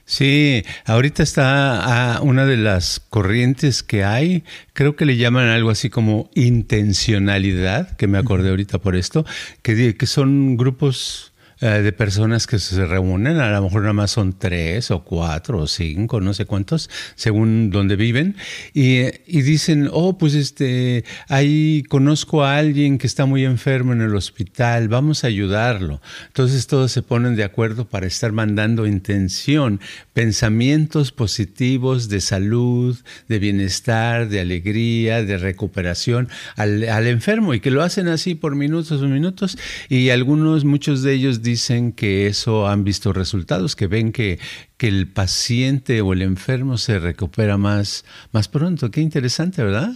Sí, 0.06 0.64
ahorita 0.86 1.24
está 1.24 2.16
ah, 2.16 2.22
una 2.22 2.46
de 2.46 2.58
las 2.58 3.00
corrientes 3.00 3.84
que 3.84 4.04
hay, 4.04 4.44
creo 4.74 4.96
que 4.96 5.06
le 5.06 5.18
llaman 5.18 5.48
algo 5.48 5.70
así 5.70 5.90
como 5.90 6.30
intencionalidad, 6.36 7.96
que 7.96 8.08
me 8.08 8.18
acordé 8.18 8.50
ahorita 8.50 8.80
por 8.80 8.96
esto, 8.96 9.26
que, 9.62 9.96
que 9.96 10.06
son 10.06 10.58
grupos 10.58 11.31
eh, 11.64 11.84
de 11.84 11.92
personas 11.92 12.48
que 12.48 12.58
se 12.58 12.88
reúnen, 12.88 13.38
a 13.38 13.52
lo 13.52 13.62
mejor 13.62 13.82
nada 13.82 13.94
más 13.94 14.10
son 14.10 14.34
tres 14.34 14.90
o 14.90 15.04
cuatro 15.04 15.60
o 15.60 15.68
cinco, 15.68 16.20
no 16.20 16.34
sé 16.34 16.46
cuántos, 16.46 16.90
según 17.14 17.70
donde 17.70 17.96
viven, 17.96 18.36
y, 18.74 19.02
y, 19.28 19.44
dicen, 19.44 19.88
oh, 19.92 20.18
pues 20.18 20.34
este, 20.34 21.04
ahí 21.28 21.84
conozco 21.88 22.44
a 22.44 22.58
alguien 22.58 22.98
que 22.98 23.06
está 23.06 23.28
muy 23.28 23.46
enfermo 23.46 23.94
en 23.94 24.02
el 24.02 24.16
hospital, 24.16 24.88
vamos 24.88 25.24
a 25.24 25.28
ayudarlo. 25.28 26.02
Entonces 26.30 26.66
todos 26.66 26.92
se 26.92 27.04
ponen 27.04 27.36
de 27.36 27.44
acuerdo 27.44 27.88
para 27.88 28.08
estar 28.08 28.32
mandando 28.32 28.88
intención, 28.88 29.80
pensamientos 30.14 31.12
positivos 31.12 32.10
de 32.10 32.22
salud, 32.22 32.98
de 33.28 33.38
bienestar, 33.38 34.30
de 34.30 34.40
alegría, 34.40 35.24
de 35.24 35.38
recuperación 35.38 36.28
al, 36.56 36.90
al 36.90 37.06
enfermo, 37.06 37.54
y 37.54 37.60
que 37.60 37.70
lo 37.70 37.84
hacen 37.84 38.08
así 38.08 38.34
por 38.34 38.56
minutos 38.56 39.00
o 39.00 39.08
minutos, 39.08 39.60
y 39.90 40.10
algunos, 40.10 40.66
muchos 40.66 41.04
de 41.04 41.14
ellos 41.14 41.44
dicen, 41.44 41.51
dicen 41.52 41.92
que 41.92 42.28
eso 42.28 42.68
han 42.68 42.84
visto 42.84 43.14
resultados, 43.14 43.76
que 43.76 43.88
ven 43.88 44.12
que, 44.12 44.40
que 44.78 44.88
el 44.88 45.08
paciente 45.08 46.02
o 46.02 46.14
el 46.14 46.22
enfermo 46.22 46.78
se 46.78 46.98
recupera 47.00 47.58
más, 47.58 48.06
más 48.32 48.48
pronto. 48.48 48.90
Qué 48.90 49.02
interesante, 49.02 49.64
¿verdad? 49.64 49.92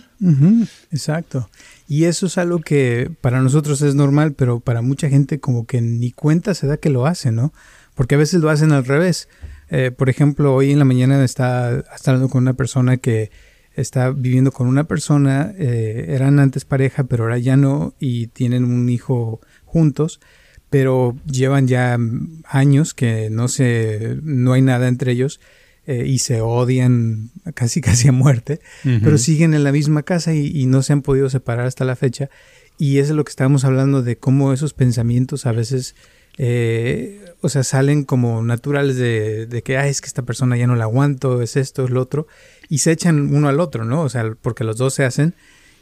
exacto. 0.92 1.50
Y 1.88 2.06
eso 2.06 2.26
es 2.26 2.38
algo 2.38 2.60
que 2.60 3.10
para 3.22 3.42
nosotros 3.42 3.82
es 3.82 3.96
normal, 3.96 4.34
pero 4.34 4.60
para 4.60 4.82
mucha 4.82 5.10
gente 5.10 5.40
como 5.40 5.66
que 5.66 5.82
ni 5.82 6.12
cuenta 6.12 6.54
se 6.54 6.68
da 6.68 6.78
que 6.78 6.90
lo 6.90 7.06
hacen, 7.06 7.36
¿no? 7.36 7.54
Porque 7.96 8.16
a 8.16 8.18
veces 8.18 8.42
lo 8.42 8.50
hacen 8.50 8.72
al 8.72 8.86
revés. 8.86 9.30
Eh, 9.70 9.92
por 9.92 10.10
ejemplo, 10.10 10.54
hoy 10.54 10.72
en 10.72 10.80
la 10.80 10.86
mañana 10.86 11.24
está, 11.24 11.84
hablando 12.06 12.30
con 12.30 12.44
una 12.44 12.54
persona 12.54 12.98
que 12.98 13.32
está 13.76 14.12
viviendo 14.12 14.52
con 14.52 14.68
una 14.68 14.86
persona, 14.86 15.54
eh, 15.58 16.08
eran 16.10 16.40
antes 16.40 16.66
pareja, 16.66 17.06
pero 17.06 17.24
ahora 17.24 17.38
ya 17.38 17.56
no, 17.56 17.94
y 18.00 18.28
tienen 18.28 18.66
un 18.66 18.90
hijo 18.90 19.42
juntos 19.64 20.20
pero 20.76 21.16
llevan 21.26 21.70
ya 21.70 21.98
años 22.44 22.94
que 22.94 23.30
no 23.30 23.48
se, 23.48 24.18
no 24.24 24.52
hay 24.52 24.62
nada 24.62 24.90
entre 24.90 25.14
ellos 25.14 25.40
eh, 25.88 26.04
y 26.06 26.20
se 26.20 26.42
odian 26.42 27.30
casi 27.54 27.80
casi 27.88 28.10
a 28.10 28.12
muerte, 28.12 28.60
pero 28.84 29.18
siguen 29.18 29.54
en 29.54 29.64
la 29.64 29.72
misma 29.72 30.04
casa 30.04 30.34
y, 30.34 30.66
no 30.66 30.82
se 30.82 30.92
han 30.92 31.02
podido 31.02 31.30
separar 31.30 31.66
hasta 31.66 31.86
la 31.86 31.96
fecha. 31.96 32.30
Y 32.78 32.98
eso 32.98 33.14
es 33.14 33.16
lo 33.16 33.24
que 33.24 33.30
estábamos 33.30 33.64
hablando 33.64 34.04
de 34.04 34.18
cómo 34.18 34.52
esos 34.52 34.74
pensamientos 34.74 35.46
a 35.46 35.54
veces, 35.54 35.96
eh, 36.38 37.24
o 37.40 37.48
sea, 37.48 37.64
salen 37.64 38.04
como 38.04 38.44
naturales 38.44 38.98
de, 38.98 39.46
de 39.46 39.62
que, 39.62 39.80
es 39.88 40.02
que 40.02 40.08
esta 40.08 40.24
persona 40.24 40.58
ya 40.58 40.68
no 40.68 40.76
la 40.76 40.84
aguanto, 40.84 41.42
es 41.42 41.56
esto, 41.56 41.86
es 41.86 41.90
lo 41.90 42.02
otro, 42.02 42.28
y 42.68 42.80
se 42.80 42.92
echan 42.92 43.34
uno 43.34 43.48
al 43.48 43.62
otro, 43.62 43.86
¿no? 43.86 44.02
O 44.02 44.10
sea, 44.10 44.30
porque 44.42 44.66
los 44.66 44.76
dos 44.76 44.94
se 44.94 45.06
hacen 45.06 45.36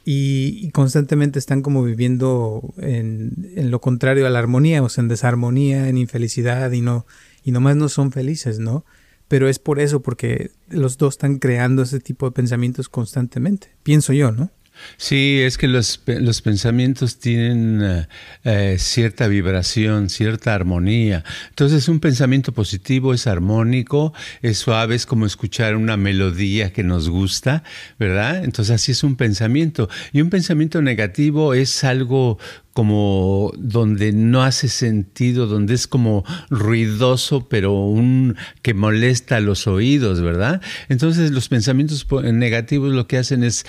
y, 0.05 0.69
constantemente 0.71 1.39
están 1.39 1.61
como 1.61 1.83
viviendo 1.83 2.73
en, 2.77 3.51
en, 3.55 3.71
lo 3.71 3.79
contrario 3.79 4.27
a 4.27 4.29
la 4.29 4.39
armonía, 4.39 4.83
o 4.83 4.89
sea, 4.89 5.01
en 5.01 5.07
desarmonía, 5.07 5.87
en 5.87 5.97
infelicidad 5.97 6.71
y 6.71 6.81
no, 6.81 7.05
y 7.43 7.51
nomás 7.51 7.75
no 7.75 7.89
son 7.89 8.11
felices, 8.11 8.59
¿no? 8.59 8.85
Pero 9.27 9.47
es 9.47 9.59
por 9.59 9.79
eso, 9.79 10.01
porque 10.01 10.51
los 10.69 10.97
dos 10.97 11.15
están 11.15 11.39
creando 11.39 11.83
ese 11.83 11.99
tipo 11.99 12.25
de 12.25 12.33
pensamientos 12.33 12.89
constantemente, 12.89 13.69
pienso 13.83 14.13
yo, 14.13 14.31
¿no? 14.31 14.51
Sí, 14.97 15.39
es 15.41 15.57
que 15.57 15.67
los, 15.67 16.01
los 16.05 16.41
pensamientos 16.41 17.19
tienen 17.19 17.81
eh, 17.81 18.07
eh, 18.43 18.75
cierta 18.79 19.27
vibración, 19.27 20.09
cierta 20.09 20.53
armonía. 20.53 21.23
Entonces 21.49 21.87
un 21.87 21.99
pensamiento 21.99 22.51
positivo 22.51 23.13
es 23.13 23.27
armónico, 23.27 24.13
es 24.41 24.57
suave, 24.57 24.95
es 24.95 25.05
como 25.05 25.25
escuchar 25.25 25.75
una 25.75 25.97
melodía 25.97 26.73
que 26.73 26.83
nos 26.83 27.09
gusta, 27.09 27.63
¿verdad? 27.99 28.43
Entonces 28.43 28.75
así 28.75 28.91
es 28.91 29.03
un 29.03 29.15
pensamiento. 29.15 29.89
Y 30.11 30.21
un 30.21 30.29
pensamiento 30.29 30.81
negativo 30.81 31.53
es 31.53 31.83
algo 31.83 32.37
como 32.73 33.53
donde 33.55 34.13
no 34.13 34.41
hace 34.41 34.67
sentido, 34.67 35.45
donde 35.45 35.75
es 35.75 35.87
como 35.87 36.25
ruidoso, 36.49 37.47
pero 37.47 37.73
un 37.73 38.35
que 38.63 38.73
molesta 38.73 39.37
a 39.37 39.41
los 39.41 39.67
oídos, 39.67 40.21
¿verdad? 40.21 40.61
Entonces 40.89 41.31
los 41.31 41.49
pensamientos 41.49 42.07
negativos 42.11 42.91
lo 42.93 43.07
que 43.07 43.17
hacen 43.17 43.43
es, 43.43 43.65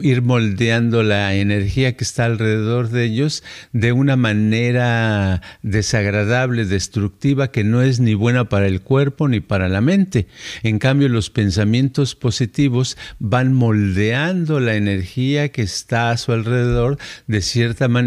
ir 0.00 0.22
moldeando 0.22 1.02
la 1.02 1.34
energía 1.34 1.96
que 1.96 2.04
está 2.04 2.24
alrededor 2.24 2.88
de 2.88 3.04
ellos 3.04 3.42
de 3.72 3.92
una 3.92 4.16
manera 4.16 5.42
desagradable, 5.62 6.64
destructiva, 6.64 7.50
que 7.50 7.64
no 7.64 7.82
es 7.82 8.00
ni 8.00 8.14
buena 8.14 8.48
para 8.48 8.66
el 8.66 8.80
cuerpo 8.80 9.28
ni 9.28 9.40
para 9.40 9.68
la 9.68 9.82
mente. 9.82 10.26
En 10.62 10.78
cambio, 10.78 11.10
los 11.10 11.28
pensamientos 11.28 12.14
positivos 12.14 12.96
van 13.18 13.52
moldeando 13.52 14.58
la 14.58 14.74
energía 14.74 15.50
que 15.50 15.62
está 15.62 16.10
a 16.10 16.16
su 16.16 16.32
alrededor 16.32 16.96
de 17.26 17.42
cierta 17.42 17.88
manera 17.88 18.05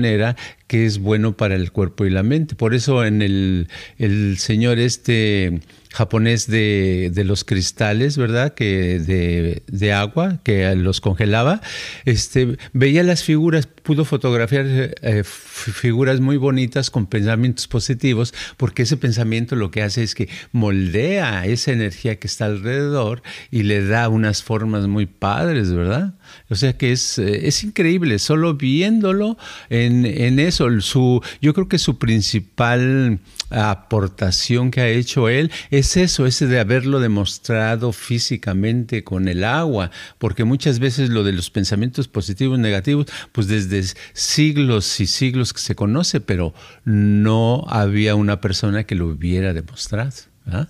que 0.68 0.86
es 0.86 1.00
bueno 1.00 1.36
para 1.36 1.56
el 1.56 1.72
cuerpo 1.72 2.06
y 2.06 2.10
la 2.10 2.24
mente. 2.24 2.56
Por 2.56 2.74
eso 2.74 3.06
en 3.06 3.22
el, 3.22 3.68
el 3.98 4.38
señor 4.38 4.80
este 4.80 5.62
japonés 5.92 6.48
de, 6.48 7.10
de, 7.14 7.24
los 7.24 7.44
cristales, 7.44 8.18
¿verdad? 8.18 8.54
Que 8.54 9.00
de, 9.00 9.64
de, 9.68 9.94
agua, 9.94 10.40
que 10.44 10.76
los 10.76 11.02
congelaba, 11.02 11.62
este, 12.06 12.58
veía 12.74 13.04
las 13.04 13.24
figuras, 13.24 13.68
pudo 13.90 14.06
fotografiar 14.06 14.68
eh, 14.68 15.24
figuras 15.24 16.20
muy 16.20 16.38
bonitas 16.38 16.92
con 16.92 17.08
pensamientos 17.08 17.68
positivos, 17.68 18.36
porque 18.56 18.84
ese 18.84 18.98
pensamiento 18.98 19.56
lo 19.56 19.72
que 19.72 19.82
hace 19.82 20.04
es 20.04 20.14
que 20.14 20.30
moldea 20.52 21.48
esa 21.48 21.72
energía 21.72 22.20
que 22.20 22.28
está 22.28 22.46
alrededor 22.46 23.24
y 23.50 23.64
le 23.64 23.84
da 23.84 24.08
unas 24.08 24.44
formas 24.44 24.86
muy 24.86 25.08
padres, 25.08 25.74
¿verdad? 25.74 26.14
O 26.52 26.56
sea 26.56 26.78
que 26.78 26.92
es, 26.92 27.18
eh, 27.18 27.48
es 27.48 27.64
increíble, 27.64 28.20
solo 28.20 28.54
viéndolo 28.54 29.40
en, 29.72 30.06
en 30.06 30.38
eso, 30.38 30.70
su, 30.82 31.24
yo 31.42 31.56
creo 31.56 31.68
que 31.68 31.80
su 31.80 31.98
principal 31.98 33.20
aportación 33.50 34.72
que 34.72 34.82
ha 34.82 34.88
hecho 34.88 35.30
él 35.30 35.52
es 35.72 35.98
eso, 35.98 36.26
ese 36.26 36.48
de 36.48 36.60
haberlo 36.60 37.00
demostrado 37.00 37.92
físicamente 37.92 39.04
con 39.04 39.28
el 39.28 39.44
agua, 39.44 39.92
porque 40.18 40.44
muchas 40.44 40.80
veces 40.80 41.10
lo 41.10 41.24
de 41.24 41.34
los 41.34 41.50
pensamientos 41.50 42.08
positivos, 42.08 42.60
negativos, 42.60 43.08
pues 43.32 43.48
desde 43.48 43.79
siglos 44.14 45.00
y 45.00 45.08
siglos 45.08 45.54
que 45.54 45.60
se 45.60 45.76
conoce, 45.76 46.22
pero 46.22 46.54
no 46.86 47.66
había 47.68 48.16
una 48.16 48.42
persona 48.42 48.84
que 48.84 48.96
lo 48.96 49.08
hubiera 49.08 49.54
demostrado. 49.54 50.12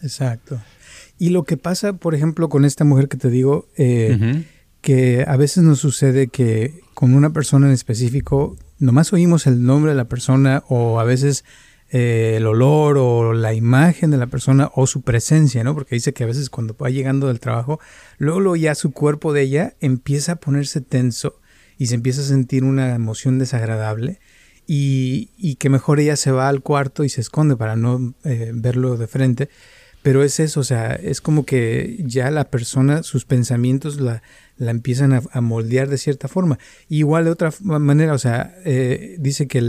Exacto. 0.02 0.60
Y 1.18 1.30
lo 1.30 1.44
que 1.44 1.58
pasa, 1.58 1.94
por 1.94 2.16
ejemplo, 2.16 2.50
con 2.50 2.66
esta 2.66 2.86
mujer 2.86 3.08
que 3.08 3.18
te 3.18 3.30
digo, 3.30 3.68
eh, 3.78 4.46
que 4.82 5.26
a 5.28 5.38
veces 5.38 5.64
nos 5.64 5.80
sucede 5.80 6.28
que 6.28 6.82
con 6.94 7.14
una 7.14 7.32
persona 7.32 7.68
en 7.68 7.74
específico, 7.74 8.58
nomás 8.78 9.12
oímos 9.14 9.48
el 9.48 9.64
nombre 9.64 9.92
de 9.92 9.98
la 9.98 10.06
persona 10.06 10.64
o 10.70 11.00
a 11.00 11.04
veces 11.04 11.44
eh, 11.92 12.36
el 12.38 12.46
olor 12.46 12.98
o 12.98 13.34
la 13.34 13.54
imagen 13.54 14.12
de 14.12 14.18
la 14.18 14.28
persona 14.28 14.70
o 14.76 14.86
su 14.86 15.02
presencia, 15.02 15.64
¿no? 15.64 15.74
Porque 15.74 15.96
dice 15.96 16.14
que 16.14 16.24
a 16.24 16.28
veces 16.28 16.50
cuando 16.50 16.76
va 16.78 16.90
llegando 16.90 17.28
del 17.28 17.40
trabajo, 17.40 17.80
luego, 18.18 18.56
ya 18.56 18.76
su 18.76 18.92
cuerpo 18.92 19.34
de 19.34 19.42
ella 19.42 19.74
empieza 19.80 20.34
a 20.34 20.36
ponerse 20.36 20.82
tenso 20.82 21.40
y 21.80 21.88
se 21.88 21.96
empieza 21.96 22.22
a 22.22 22.26
sentir 22.26 22.64
una 22.64 22.94
emoción 22.94 23.40
desagradable 23.40 24.20
y, 24.68 25.32
y 25.38 25.56
que 25.56 25.70
mejor 25.70 26.00
ella 26.00 26.16
se 26.16 26.30
va 26.30 26.50
al 26.50 26.62
cuarto 26.62 27.04
y 27.04 27.10
se 27.10 27.22
esconde 27.22 27.56
para 27.56 27.76
no 27.76 28.14
eh, 28.26 28.52
verlo 28.54 28.98
de 28.98 29.08
frente. 29.08 29.50
Pero 30.04 30.24
es 30.24 30.40
eso, 30.40 30.60
o 30.60 30.64
sea, 30.64 30.94
es 30.94 31.20
como 31.20 31.46
que 31.46 31.98
ya 32.06 32.32
la 32.32 32.50
persona, 32.50 33.04
sus 33.04 33.26
pensamientos 33.26 34.00
la, 34.00 34.22
la 34.58 34.72
empiezan 34.72 35.14
a, 35.14 35.42
moldear 35.42 35.90
de 35.90 35.98
cierta 35.98 36.28
forma. 36.28 36.60
Igual 36.88 37.26
de 37.26 37.32
otra 37.32 37.52
manera, 37.62 38.14
o 38.14 38.18
sea, 38.18 38.56
eh, 38.66 39.16
dice 39.20 39.48
que 39.48 39.60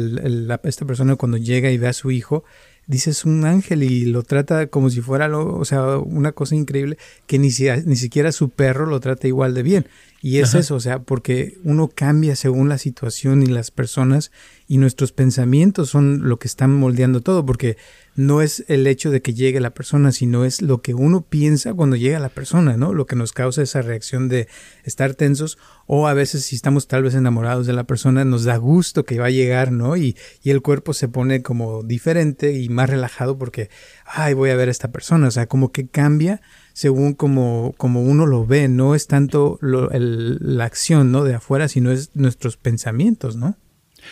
esta 0.65 0.85
persona 0.85 1.17
cuando 1.17 1.37
llega 1.37 1.71
y 1.71 1.79
ve 1.79 1.89
a 1.89 1.93
su 1.93 2.11
hijo, 2.11 2.45
dices 2.87 3.25
un 3.25 3.45
ángel 3.45 3.83
y 3.85 4.05
lo 4.05 4.23
trata 4.23 4.67
como 4.67 4.91
si 4.91 5.01
fuera 5.01 5.29
lo, 5.29 5.57
o 5.57 5.65
sea, 5.65 5.99
una 5.99 6.33
cosa 6.33 6.57
increíble 6.57 6.99
que 7.27 7.39
ni, 7.39 7.51
ni 7.87 7.97
siquiera 7.97 8.33
su 8.33 8.51
perro 8.51 8.87
lo 8.87 9.01
trata 9.01 9.29
igual 9.29 9.55
de 9.55 9.63
bien. 9.63 9.87
Y 10.23 10.39
es 10.39 10.55
eso, 10.55 10.75
o 10.75 10.81
sea, 10.81 11.03
porque 11.03 11.59
uno 11.65 11.89
cambia 11.89 12.37
según 12.37 12.69
la 12.69 12.77
situación 12.77 13.43
y 13.43 13.47
las 13.47 13.71
personas 13.71 14.31
y 14.69 14.77
nuestros 14.77 15.13
pensamientos 15.13 15.89
son 15.89 16.29
lo 16.29 16.39
que 16.39 16.47
están 16.47 16.75
moldeando 16.75 17.23
todo, 17.23 17.47
porque 17.47 17.79
no 18.17 18.43
es 18.43 18.65
el 18.69 18.87
hecho 18.87 19.11
de 19.11 19.23
que 19.23 19.35
llegue 19.35 19.61
la 19.61 19.71
persona, 19.71 20.13
sino 20.13 20.45
es 20.45 20.63
lo 20.63 20.83
que 20.83 20.95
uno 20.95 21.23
piensa 21.23 21.75
cuando 21.75 21.97
llega 21.97 22.19
la 22.19 22.29
persona, 22.29 22.77
¿no? 22.77 22.93
Lo 22.93 23.07
que 23.07 23.17
nos 23.17 23.33
causa 23.33 23.63
esa 23.63 23.83
reacción 23.83 24.29
de 24.29 24.49
estar 24.85 25.15
tensos 25.15 25.59
o 25.87 26.07
a 26.09 26.15
veces 26.15 26.45
si 26.45 26.57
estamos 26.57 26.87
tal 26.89 27.03
vez 27.03 27.15
enamorados 27.15 27.67
de 27.67 27.73
la 27.73 27.85
persona 27.85 28.25
nos 28.25 28.45
da 28.45 28.57
gusto 28.57 29.05
que 29.05 29.19
va 29.19 29.27
a 29.27 29.31
llegar, 29.31 29.73
¿no? 29.73 29.97
Y, 29.97 30.17
y 30.43 30.51
el 30.51 30.63
cuerpo 30.63 30.93
se 30.93 31.09
pone 31.09 31.43
como 31.43 31.83
diferente 31.83 32.53
y 32.53 32.69
más 32.69 32.91
relajado 32.91 33.39
porque, 33.39 33.71
ay, 34.05 34.35
voy 34.35 34.51
a 34.51 34.57
ver 34.57 34.69
a 34.69 34.73
esta 34.73 34.93
persona, 34.93 35.29
o 35.29 35.31
sea, 35.31 35.47
como 35.47 35.73
que 35.73 35.89
cambia 35.89 36.41
según 36.73 37.13
como, 37.15 37.75
uno 37.79 38.27
lo 38.27 38.47
ve, 38.47 38.69
no 38.69 38.95
es 38.95 39.07
tanto 39.07 39.59
la 39.61 40.65
acción, 40.65 41.13
¿no? 41.13 41.25
De 41.25 41.35
afuera, 41.35 41.69
sino 41.69 41.91
es 41.91 42.11
nuestros 42.15 42.57
pensamientos, 42.57 43.37
¿no? 43.37 43.59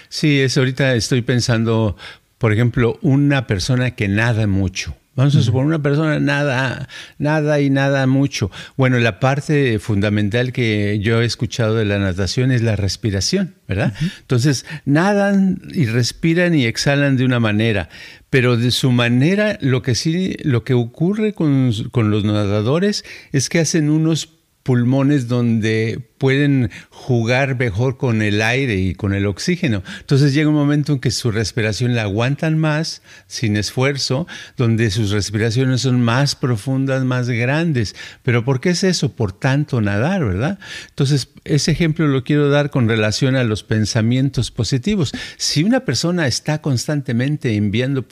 Sí, 0.09 0.40
es 0.40 0.59
ahorita 0.59 0.95
estoy 0.95 1.23
pensando, 1.23 1.97
por 2.38 2.52
ejemplo, 2.52 2.99
una 3.02 3.47
persona 3.47 3.92
que 3.92 4.09
nada 4.09 4.47
mucho. 4.47 4.97
Vamos 5.18 5.35
a 5.35 5.42
suponer 5.42 5.66
una 5.66 5.83
persona 5.83 6.21
nada, 6.21 6.88
nada 7.18 7.61
y 7.61 7.71
nada 7.71 8.07
mucho. 8.07 8.52
Bueno, 8.76 9.00
la 9.00 9.18
parte 9.18 9.80
fundamental 9.80 10.52
que 10.52 11.00
yo 11.00 11.21
he 11.21 11.25
escuchado 11.25 11.75
de 11.75 11.85
la 11.85 11.99
natación 11.99 12.52
es 12.52 12.62
la 12.62 12.76
respiración, 12.76 13.57
¿verdad? 13.66 13.92
Entonces, 14.21 14.64
nadan 14.85 15.61
y 15.75 15.87
respiran 15.87 16.54
y 16.54 16.66
exhalan 16.66 17.16
de 17.16 17.25
una 17.25 17.40
manera, 17.40 17.88
pero 18.30 18.57
de 18.57 18.71
su 18.71 18.92
manera, 18.92 19.59
lo 19.61 19.83
que 19.83 19.97
sí, 19.97 20.37
lo 20.45 20.62
que 20.62 20.75
ocurre 20.75 21.33
con, 21.33 21.73
con 21.90 22.12
los 22.12 22.23
nadadores 22.23 23.04
es 23.33 23.49
que 23.49 23.59
hacen 23.59 23.90
unos 23.90 24.28
pulmones 24.62 25.26
donde 25.26 26.07
pueden 26.18 26.70
jugar 26.90 27.56
mejor 27.56 27.96
con 27.96 28.22
el 28.22 28.42
aire 28.42 28.75
y 28.76 28.94
con 28.94 29.14
el 29.14 29.26
oxígeno. 29.26 29.82
Entonces 30.00 30.34
llega 30.34 30.48
un 30.48 30.54
momento 30.54 30.92
en 30.92 30.98
que 30.98 31.12
su 31.12 31.30
respiración 31.30 31.94
la 31.94 32.02
aguantan 32.02 32.58
más, 32.58 33.02
sin 33.28 33.56
esfuerzo, 33.56 34.26
donde 34.56 34.90
sus 34.90 35.10
respiraciones 35.10 35.82
son 35.82 36.00
más 36.00 36.34
profundas, 36.34 37.04
más 37.04 37.30
grandes. 37.30 37.94
Pero 38.25 38.44
¿por 38.44 38.60
qué 38.60 38.70
es 38.70 38.82
eso? 38.82 39.14
Por 39.14 39.32
tanto 39.32 39.80
nadar, 39.80 40.25
¿verdad? 40.25 40.58
Entonces, 40.88 41.28
ese 41.44 41.70
ejemplo 41.70 42.08
lo 42.08 42.25
quiero 42.25 42.50
dar 42.50 42.70
con 42.70 42.88
relación 42.88 43.37
a 43.37 43.44
los 43.44 43.62
pensamientos 43.62 44.50
positivos. 44.50 45.12
Si 45.37 45.62
una 45.62 45.84
persona 45.84 46.26
está 46.26 46.60
constantemente 46.60 47.54
enviando 47.54 48.06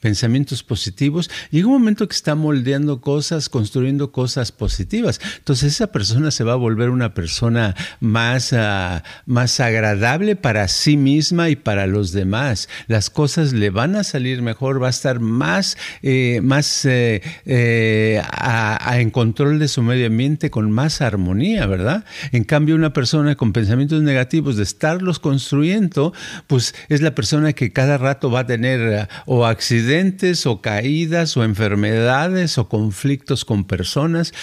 pensamientos 0.00 0.62
positivos, 0.62 1.28
llega 1.50 1.66
un 1.66 1.72
momento 1.72 2.06
que 2.06 2.14
está 2.14 2.34
moldeando 2.34 3.00
cosas, 3.00 3.48
construyendo 3.48 4.12
cosas 4.12 4.52
positivas. 4.52 5.20
Entonces, 5.38 5.72
esa 5.72 5.88
persona 5.88 6.30
se 6.30 6.44
va 6.44 6.52
a 6.52 6.56
volver 6.56 6.90
una 6.90 7.14
persona 7.14 7.31
persona 7.32 7.74
más, 8.00 8.52
ah, 8.52 9.02
más 9.24 9.58
agradable 9.58 10.36
para 10.36 10.68
sí 10.68 10.98
misma 10.98 11.48
y 11.48 11.56
para 11.56 11.86
los 11.86 12.12
demás. 12.12 12.68
Las 12.88 13.08
cosas 13.08 13.54
le 13.54 13.70
van 13.70 13.96
a 13.96 14.04
salir 14.04 14.42
mejor, 14.42 14.82
va 14.82 14.88
a 14.88 14.90
estar 14.90 15.18
más, 15.18 15.78
eh, 16.02 16.40
más 16.42 16.84
eh, 16.84 17.22
eh, 17.46 18.20
en 18.92 19.10
control 19.10 19.58
de 19.58 19.68
su 19.68 19.82
medio 19.82 20.08
ambiente 20.08 20.50
con 20.50 20.70
más 20.70 21.00
armonía, 21.00 21.64
¿verdad? 21.64 22.04
En 22.32 22.44
cambio, 22.44 22.74
una 22.74 22.92
persona 22.92 23.34
con 23.34 23.54
pensamientos 23.54 24.02
negativos 24.02 24.58
de 24.58 24.64
estarlos 24.64 25.18
construyendo, 25.18 26.12
pues 26.48 26.74
es 26.90 27.00
la 27.00 27.14
persona 27.14 27.54
que 27.54 27.72
cada 27.72 27.96
rato 27.96 28.30
va 28.30 28.40
a 28.40 28.46
tener 28.46 29.08
o 29.24 29.46
accidentes 29.46 30.44
o 30.44 30.60
caídas 30.60 31.34
o 31.38 31.44
enfermedades 31.44 32.58
o 32.58 32.68
conflictos 32.68 33.46
con 33.46 33.64
personas 33.64 34.34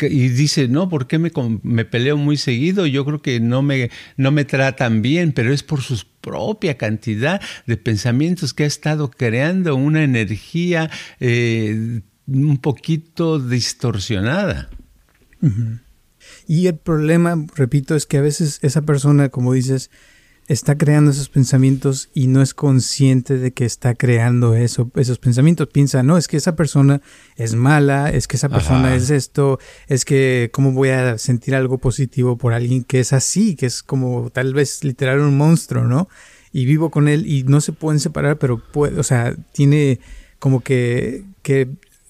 y 0.00 0.28
dice, 0.28 0.68
no, 0.68 0.88
¿por 0.88 1.08
qué 1.08 1.18
me, 1.18 1.32
me 1.64 1.84
peleo 1.84 2.16
muy 2.16 2.35
seguido, 2.38 2.86
yo 2.86 3.04
creo 3.04 3.22
que 3.22 3.40
no 3.40 3.62
me, 3.62 3.90
no 4.16 4.30
me 4.30 4.44
tratan 4.44 5.02
bien, 5.02 5.32
pero 5.32 5.52
es 5.52 5.62
por 5.62 5.82
su 5.82 6.02
propia 6.20 6.76
cantidad 6.76 7.40
de 7.66 7.76
pensamientos 7.76 8.52
que 8.54 8.64
ha 8.64 8.66
estado 8.66 9.10
creando 9.10 9.76
una 9.76 10.02
energía 10.02 10.90
eh, 11.20 12.00
un 12.26 12.58
poquito 12.58 13.38
distorsionada. 13.38 14.68
Y 16.46 16.66
el 16.66 16.76
problema, 16.76 17.46
repito, 17.54 17.94
es 17.94 18.06
que 18.06 18.18
a 18.18 18.22
veces 18.22 18.58
esa 18.62 18.82
persona, 18.82 19.28
como 19.28 19.52
dices, 19.52 19.90
está 20.48 20.78
creando 20.78 21.10
esos 21.10 21.28
pensamientos 21.28 22.08
y 22.14 22.28
no 22.28 22.40
es 22.40 22.54
consciente 22.54 23.36
de 23.38 23.52
que 23.52 23.64
está 23.64 23.94
creando 23.94 24.54
eso, 24.54 24.90
esos 24.94 25.18
pensamientos. 25.18 25.68
Piensa, 25.68 26.02
no, 26.02 26.16
es 26.16 26.28
que 26.28 26.36
esa 26.36 26.54
persona 26.54 27.00
es 27.36 27.54
mala, 27.54 28.10
es 28.10 28.28
que 28.28 28.36
esa 28.36 28.48
persona 28.48 28.94
es 28.94 29.10
esto, 29.10 29.58
es 29.88 30.04
que 30.04 30.50
cómo 30.52 30.72
voy 30.72 30.90
a 30.90 31.18
sentir 31.18 31.54
algo 31.54 31.78
positivo 31.78 32.36
por 32.36 32.52
alguien 32.52 32.84
que 32.84 33.00
es 33.00 33.12
así, 33.12 33.56
que 33.56 33.66
es 33.66 33.82
como 33.82 34.30
tal 34.30 34.54
vez 34.54 34.84
literal 34.84 35.20
un 35.20 35.36
monstruo, 35.36 35.84
¿no? 35.84 36.08
Y 36.52 36.64
vivo 36.64 36.90
con 36.90 37.08
él 37.08 37.26
y 37.26 37.42
no 37.42 37.60
se 37.60 37.72
pueden 37.72 38.00
separar, 38.00 38.38
pero 38.38 38.62
puede, 38.62 38.98
o 38.98 39.02
sea, 39.02 39.34
tiene 39.52 40.00
como 40.38 40.60
que, 40.60 41.24
que 41.42 41.68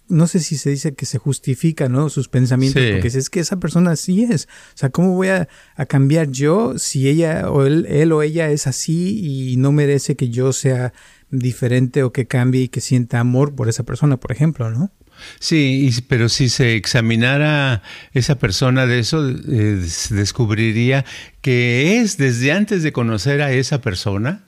no 0.09 0.27
sé 0.27 0.41
si 0.41 0.57
se 0.57 0.71
dice 0.71 0.95
que 0.95 1.07
se 1.07 1.19
justifica, 1.19 1.89
¿no? 1.89 2.09
Sus 2.11 2.29
pensamientos, 2.29 2.83
porque 2.93 3.09
es 3.09 3.31
que 3.31 3.41
esa 3.41 3.59
persona 3.59 3.93
así 3.93 4.25
es. 4.25 4.45
O 4.45 4.77
sea, 4.77 4.91
¿cómo 4.91 5.15
voy 5.15 5.29
a, 5.29 5.49
cambiar 5.89 6.31
yo 6.31 6.79
si 6.79 7.09
ella 7.09 7.51
o 7.51 7.67
él, 7.67 7.87
él, 7.89 8.13
o 8.13 8.23
ella 8.23 8.51
es 8.51 8.67
así 8.67 9.21
y 9.53 9.57
no 9.57 9.73
merece 9.73 10.17
que 10.17 10.29
yo 10.29 10.53
sea 10.53 10.93
diferente 11.31 12.03
o 12.03 12.13
que 12.13 12.27
cambie 12.27 12.63
y 12.63 12.69
que 12.69 12.81
sienta 12.81 13.21
amor 13.21 13.55
por 13.55 13.69
esa 13.69 13.83
persona, 13.85 14.17
por 14.17 14.33
ejemplo, 14.33 14.71
¿no? 14.71 14.93
Sí, 15.39 15.91
pero 16.09 16.29
si 16.29 16.49
se 16.49 16.77
examinara 16.77 17.83
esa 18.13 18.39
persona 18.39 18.87
de 18.87 18.99
eso, 18.99 19.29
eh, 19.29 19.83
descubriría 20.11 21.05
que 21.41 22.01
es 22.01 22.17
desde 22.17 22.53
antes 22.53 22.83
de 22.83 22.93
conocer 22.93 23.41
a 23.41 23.53
esa 23.53 23.81
persona, 23.81 24.46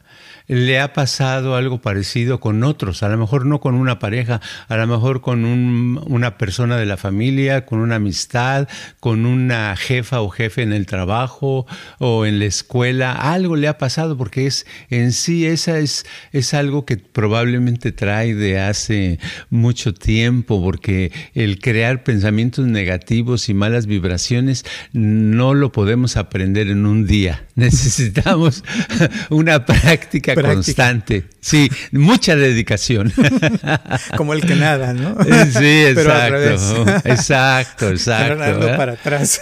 le 0.49 0.81
ha 0.81 0.93
pasado 0.93 1.55
algo 1.55 1.81
parecido 1.81 2.41
con 2.41 2.65
otros, 2.65 3.03
a 3.03 3.09
lo 3.09 3.19
mejor 3.19 3.47
no 3.47 3.61
con 3.61 3.75
una 3.75 3.99
pareja, 3.99 4.41
a 4.67 4.77
lo 4.77 4.87
mejor 4.87 5.21
con 5.21 5.45
una 5.45 6.39
persona 6.39 6.77
de 6.77 6.87
la 6.87 6.97
familia, 6.97 7.67
con 7.67 7.81
una 7.81 7.97
amistad, 7.97 8.67
con 8.99 9.27
una 9.27 9.77
jefa 9.77 10.23
o 10.23 10.31
jefe 10.31 10.63
en 10.63 10.73
el 10.73 10.87
trabajo 10.87 11.67
o 11.99 12.25
en 12.27 12.39
la 12.39 12.47
escuela, 12.47 13.13
algo 13.13 13.57
le 13.57 13.69
ha 13.69 13.79
pasado 13.79 14.17
porque 14.17 14.47
es 14.47 14.67
en 14.89 15.13
sí 15.13 15.47
esa 15.47 15.79
es, 15.79 16.07
es 16.33 16.55
algo 16.55 16.85
que 16.87 16.97
probablemente 16.97 17.93
trae 17.93 18.35
de 18.35 18.59
hace 18.59 19.19
mucho 19.51 19.93
tiempo, 19.93 20.63
porque 20.63 21.13
el 21.35 21.59
crear 21.59 22.05
pensamientos 22.05 22.67
negativos 22.67 23.49
y 23.49 23.55
malas 23.55 23.87
vibraciones 23.87 24.65
no 24.93 25.55
lo 25.55 25.73
podemos 25.73 26.17
aprender 26.17 26.69
en 26.69 26.87
un 26.87 27.07
día. 27.07 27.45
Necesitamos 27.55 28.65
una 29.31 29.67
práctica 29.67 30.35
constante. 30.43 31.25
Sí, 31.41 31.71
mucha 31.93 32.37
dedicación. 32.37 33.13
Como 34.17 34.35
el 34.35 34.43
que 34.43 34.55
nada, 34.55 34.93
¿no? 34.93 35.17
Sí, 35.25 35.85
exacto. 35.87 36.85
Exacto, 37.09 37.89
exacto. 37.89 38.67
para 38.77 38.93
atrás. 38.93 39.41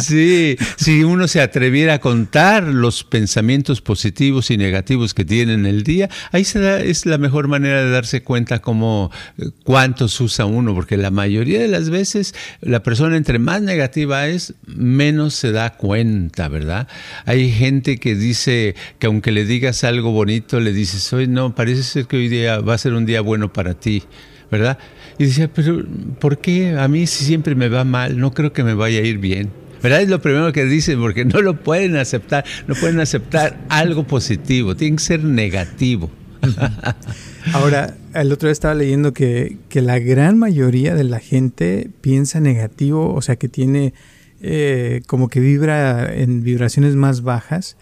Sí, 0.00 0.56
si 0.76 1.04
uno 1.04 1.28
se 1.28 1.40
atreviera 1.40 1.94
a 1.94 1.98
contar 2.00 2.64
los 2.64 3.04
pensamientos 3.04 3.80
positivos 3.80 4.50
y 4.50 4.56
negativos 4.56 5.14
que 5.14 5.24
tiene 5.24 5.54
en 5.54 5.66
el 5.66 5.84
día, 5.84 6.10
ahí 6.32 6.44
se 6.44 6.60
da, 6.60 6.80
es 6.80 7.06
la 7.06 7.18
mejor 7.18 7.48
manera 7.48 7.82
de 7.82 7.90
darse 7.90 8.22
cuenta 8.22 8.60
cómo 8.60 9.10
eh, 9.38 9.46
cuántos 9.64 10.20
usa 10.20 10.44
uno, 10.44 10.74
porque 10.74 10.96
la 10.96 11.10
mayoría 11.10 11.60
de 11.60 11.68
las 11.68 11.90
veces 11.90 12.34
la 12.60 12.82
persona 12.82 13.16
entre 13.16 13.38
más 13.38 13.62
negativa 13.62 14.26
es, 14.26 14.54
menos 14.66 15.34
se 15.34 15.52
da 15.52 15.70
cuenta, 15.70 16.48
¿verdad? 16.48 16.88
Hay 17.24 17.50
gente 17.50 17.98
que 17.98 18.14
dice 18.14 18.74
que 18.98 19.06
aunque 19.06 19.32
le 19.32 19.44
digas 19.44 19.84
algo 19.84 20.11
bonito, 20.12 20.60
le 20.60 20.72
dices, 20.72 21.12
hoy 21.12 21.26
no, 21.26 21.54
parece 21.54 21.82
ser 21.82 22.06
que 22.06 22.16
hoy 22.16 22.28
día 22.28 22.60
va 22.60 22.74
a 22.74 22.78
ser 22.78 22.94
un 22.94 23.06
día 23.06 23.20
bueno 23.20 23.52
para 23.52 23.74
ti, 23.74 24.02
¿verdad? 24.50 24.78
Y 25.18 25.24
decía, 25.24 25.50
pero 25.52 25.84
¿por 26.20 26.38
qué 26.38 26.76
a 26.78 26.86
mí 26.88 27.06
si 27.06 27.24
siempre 27.24 27.54
me 27.54 27.68
va 27.68 27.84
mal? 27.84 28.18
No 28.18 28.32
creo 28.32 28.52
que 28.52 28.62
me 28.62 28.74
vaya 28.74 29.00
a 29.00 29.02
ir 29.02 29.18
bien. 29.18 29.50
¿Verdad? 29.82 30.02
Es 30.02 30.08
lo 30.08 30.22
primero 30.22 30.52
que 30.52 30.64
dicen, 30.64 31.00
porque 31.00 31.24
no 31.24 31.42
lo 31.42 31.58
pueden 31.58 31.96
aceptar, 31.96 32.44
no 32.68 32.76
pueden 32.76 33.00
aceptar 33.00 33.58
algo 33.68 34.06
positivo, 34.06 34.76
tiene 34.76 34.96
que 34.96 35.02
ser 35.02 35.24
negativo. 35.24 36.08
Ahora, 37.52 37.96
el 38.14 38.30
otro 38.30 38.46
día 38.46 38.52
estaba 38.52 38.74
leyendo 38.74 39.12
que, 39.12 39.58
que 39.68 39.82
la 39.82 39.98
gran 39.98 40.38
mayoría 40.38 40.94
de 40.94 41.02
la 41.02 41.18
gente 41.18 41.90
piensa 42.00 42.38
negativo, 42.38 43.12
o 43.12 43.22
sea, 43.22 43.34
que 43.34 43.48
tiene 43.48 43.92
eh, 44.40 45.02
como 45.06 45.28
que 45.28 45.38
vibra 45.38 46.12
en 46.12 46.42
vibraciones 46.42 46.96
más 46.96 47.22
bajas 47.22 47.76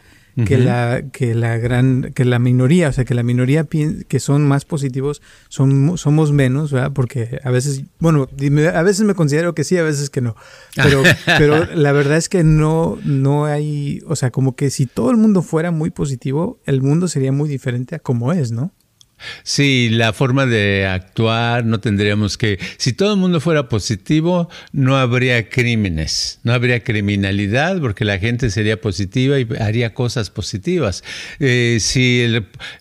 que 0.47 0.59
la 0.59 1.03
que 1.13 1.35
la 1.35 1.57
gran 1.59 2.13
que 2.15 2.25
la 2.25 2.39
minoría 2.39 2.89
o 2.89 2.93
sea 2.93 3.05
que 3.05 3.15
la 3.15 3.23
minoría 3.23 3.67
que 3.67 4.21
son 4.21 4.47
más 4.47 4.65
positivos 4.65 5.23
son 5.49 5.97
somos 5.99 6.33
menos 6.33 6.73
¿verdad? 6.73 6.93
porque 6.93 7.41
a 7.43 7.51
veces 7.51 7.83
bueno 7.99 8.29
a 8.75 8.83
veces 8.83 9.05
me 9.05 9.15
considero 9.15 9.55
que 9.55 9.65
sí 9.65 9.77
a 9.77 9.83
veces 9.83 10.11
que 10.11 10.21
no. 10.21 10.37
Pero 10.75 11.03
pero 11.39 11.65
la 11.75 11.93
verdad 11.93 12.17
es 12.17 12.29
que 12.29 12.45
no 12.45 12.99
no 13.05 13.45
hay 13.45 14.03
o 14.07 14.17
sea 14.17 14.31
como 14.31 14.57
que 14.57 14.71
si 14.71 14.87
todo 14.87 15.11
el 15.11 15.17
mundo 15.17 15.43
fuera 15.43 15.71
muy 15.71 15.91
positivo 15.91 16.59
el 16.67 16.83
mundo 16.83 17.09
sería 17.09 17.33
muy 17.33 17.49
diferente 17.49 17.95
a 17.95 17.99
como 17.99 18.33
es 18.33 18.53
no 18.53 18.73
Sí, 19.43 19.89
la 19.91 20.13
forma 20.13 20.47
de 20.47 20.87
actuar 20.87 21.65
no 21.65 21.81
tendríamos 21.81 22.39
que... 22.39 22.59
Si 22.77 22.93
todo 22.93 23.15
el 23.15 23.21
mundo 23.21 23.41
fuera 23.41 23.69
positivo, 23.69 24.49
no 24.73 24.97
habría 24.97 25.49
crímenes, 25.49 26.41
no 26.43 26.53
habría 26.53 26.83
criminalidad 26.83 27.81
porque 27.81 28.05
la 28.05 28.19
gente 28.19 28.51
sería 28.51 28.81
positiva 28.81 29.39
y 29.39 29.47
haría 29.59 29.95
cosas 29.95 30.31
positivas. 30.31 31.03
Eh, 31.39 31.79
si, 31.81 32.27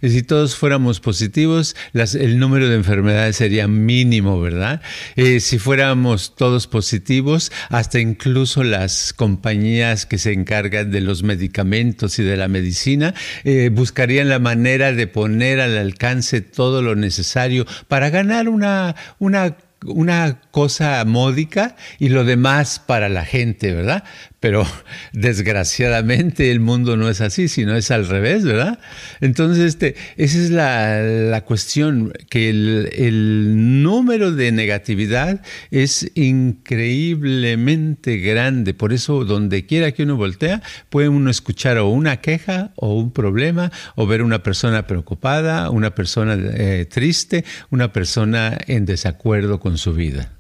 si 0.02 0.24
todos 0.24 0.56
fuéramos 0.56 1.00
positivos, 1.00 1.76
el 1.94 2.40
número 2.40 2.70
de 2.70 2.76
enfermedades 2.76 3.38
sería 3.38 3.68
mínimo, 3.68 4.40
¿verdad? 4.42 4.82
Eh, 5.16 5.40
si 5.40 5.60
fuéramos 5.60 6.36
todos 6.36 6.68
positivos, 6.68 7.52
hasta 7.70 8.00
incluso 8.00 8.64
las 8.64 9.14
compañías 9.14 10.06
que 10.06 10.18
se 10.18 10.34
encargan 10.34 10.92
de 10.92 11.02
los 11.02 11.24
medicamentos 11.24 12.20
y 12.20 12.24
de 12.24 12.38
la 12.38 12.48
medicina 12.48 13.14
eh, 13.44 13.70
buscarían 13.72 14.30
la 14.30 14.40
manera 14.40 14.94
de 14.94 15.08
poner 15.08 15.60
al 15.60 15.78
alcance 15.78 16.29
todo 16.54 16.82
lo 16.82 16.96
necesario 16.96 17.66
para 17.88 18.10
ganar 18.10 18.50
una, 18.50 18.96
una 19.20 19.58
una 19.86 20.42
cosa 20.52 21.04
módica 21.06 21.76
y 22.00 22.10
lo 22.10 22.26
demás 22.26 22.80
para 22.80 23.10
la 23.10 23.26
gente, 23.26 23.74
¿verdad? 23.74 24.04
Pero 24.40 24.66
desgraciadamente 25.14 26.52
el 26.52 26.60
mundo 26.60 26.98
no 26.98 27.10
es 27.10 27.22
así, 27.22 27.48
sino 27.48 27.76
es 27.76 27.90
al 27.92 28.08
revés, 28.08 28.46
¿verdad? 28.46 28.80
Entonces, 29.22 29.66
este, 29.66 29.96
esa 30.18 30.38
es 30.38 30.52
la, 30.52 31.44
cuestión, 31.46 32.14
que 32.30 32.50
el, 32.50 33.84
número 33.84 34.32
de 34.32 34.52
negatividad 34.52 35.42
es 35.72 36.12
increíblemente 36.16 38.18
grande. 38.18 38.74
Por 38.74 38.94
eso, 38.94 39.26
donde 39.26 39.66
quiera 39.66 39.92
que 39.92 40.04
uno 40.04 40.16
voltea, 40.16 40.62
puede 40.90 41.10
uno 41.10 41.30
escuchar 41.30 41.78
o 41.78 41.90
una 41.90 42.18
queja 42.18 42.72
o 42.76 42.96
un 42.96 43.12
problema, 43.12 43.72
o 43.96 44.08
ver 44.08 44.22
una 44.22 44.44
persona 44.44 44.88
preocupada, 44.88 45.70
una 45.70 45.96
persona 45.96 46.38
eh, 46.38 46.86
triste, 46.90 47.46
una 47.70 47.94
persona 47.94 48.58
en 48.68 48.86
desacuerdo 48.86 49.60
con 49.60 49.78
su 49.78 49.94
vida. 49.94 50.34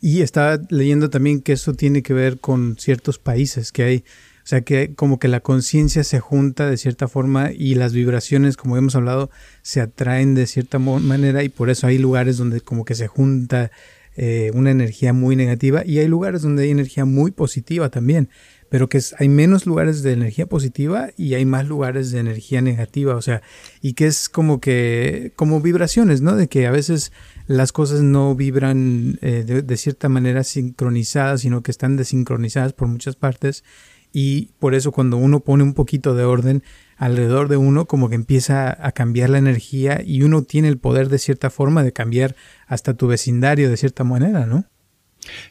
Y 0.00 0.22
estaba 0.22 0.60
leyendo 0.70 1.10
también 1.10 1.40
que 1.40 1.52
eso 1.52 1.74
tiene 1.74 2.02
que 2.02 2.14
ver 2.14 2.38
con 2.38 2.76
ciertos 2.78 3.18
países 3.18 3.72
que 3.72 3.82
hay, 3.82 4.04
o 4.44 4.46
sea, 4.46 4.60
que 4.60 4.94
como 4.94 5.18
que 5.18 5.28
la 5.28 5.40
conciencia 5.40 6.04
se 6.04 6.20
junta 6.20 6.68
de 6.68 6.76
cierta 6.76 7.08
forma 7.08 7.50
y 7.52 7.76
las 7.76 7.92
vibraciones, 7.92 8.56
como 8.56 8.76
hemos 8.76 8.94
hablado, 8.94 9.30
se 9.62 9.80
atraen 9.80 10.34
de 10.34 10.46
cierta 10.46 10.78
manera 10.78 11.42
y 11.42 11.48
por 11.48 11.70
eso 11.70 11.86
hay 11.86 11.98
lugares 11.98 12.36
donde 12.36 12.60
como 12.60 12.84
que 12.84 12.94
se 12.94 13.06
junta 13.06 13.70
eh, 14.16 14.52
una 14.54 14.70
energía 14.70 15.12
muy 15.12 15.34
negativa 15.34 15.84
y 15.84 15.98
hay 15.98 16.06
lugares 16.06 16.42
donde 16.42 16.62
hay 16.62 16.70
energía 16.70 17.04
muy 17.04 17.32
positiva 17.32 17.88
también, 17.88 18.28
pero 18.68 18.88
que 18.88 19.00
hay 19.18 19.28
menos 19.28 19.66
lugares 19.66 20.02
de 20.02 20.12
energía 20.12 20.46
positiva 20.46 21.10
y 21.16 21.34
hay 21.34 21.44
más 21.44 21.66
lugares 21.66 22.12
de 22.12 22.20
energía 22.20 22.60
negativa, 22.60 23.16
o 23.16 23.22
sea, 23.22 23.42
y 23.80 23.94
que 23.94 24.06
es 24.06 24.28
como 24.28 24.60
que, 24.60 25.32
como 25.34 25.60
vibraciones, 25.60 26.20
¿no? 26.20 26.36
De 26.36 26.46
que 26.46 26.66
a 26.66 26.70
veces 26.70 27.12
las 27.46 27.72
cosas 27.72 28.02
no 28.02 28.34
vibran 28.34 29.18
eh, 29.20 29.44
de, 29.44 29.76
cierta 29.76 30.08
manera 30.08 30.44
sincronizadas, 30.44 31.42
sino 31.42 31.62
que 31.62 31.70
están 31.70 31.96
desincronizadas 31.96 32.72
por 32.72 32.88
muchas 32.88 33.16
partes. 33.16 33.64
Y 34.12 34.52
por 34.60 34.74
eso 34.74 34.92
cuando 34.92 35.16
uno 35.16 35.40
pone 35.40 35.64
un 35.64 35.74
poquito 35.74 36.14
de 36.14 36.24
orden 36.24 36.62
alrededor 36.96 37.48
de 37.48 37.56
uno, 37.56 37.86
como 37.86 38.08
que 38.08 38.14
empieza 38.14 38.76
a 38.86 38.92
cambiar 38.92 39.30
la 39.30 39.38
energía 39.38 40.00
y 40.04 40.22
uno 40.22 40.42
tiene 40.42 40.68
el 40.68 40.78
poder 40.78 41.08
de 41.08 41.18
cierta 41.18 41.50
forma 41.50 41.82
de 41.82 41.92
cambiar 41.92 42.36
hasta 42.66 42.94
tu 42.94 43.08
vecindario 43.08 43.68
de 43.68 43.76
cierta 43.76 44.04
manera, 44.04 44.46
¿no? 44.46 44.66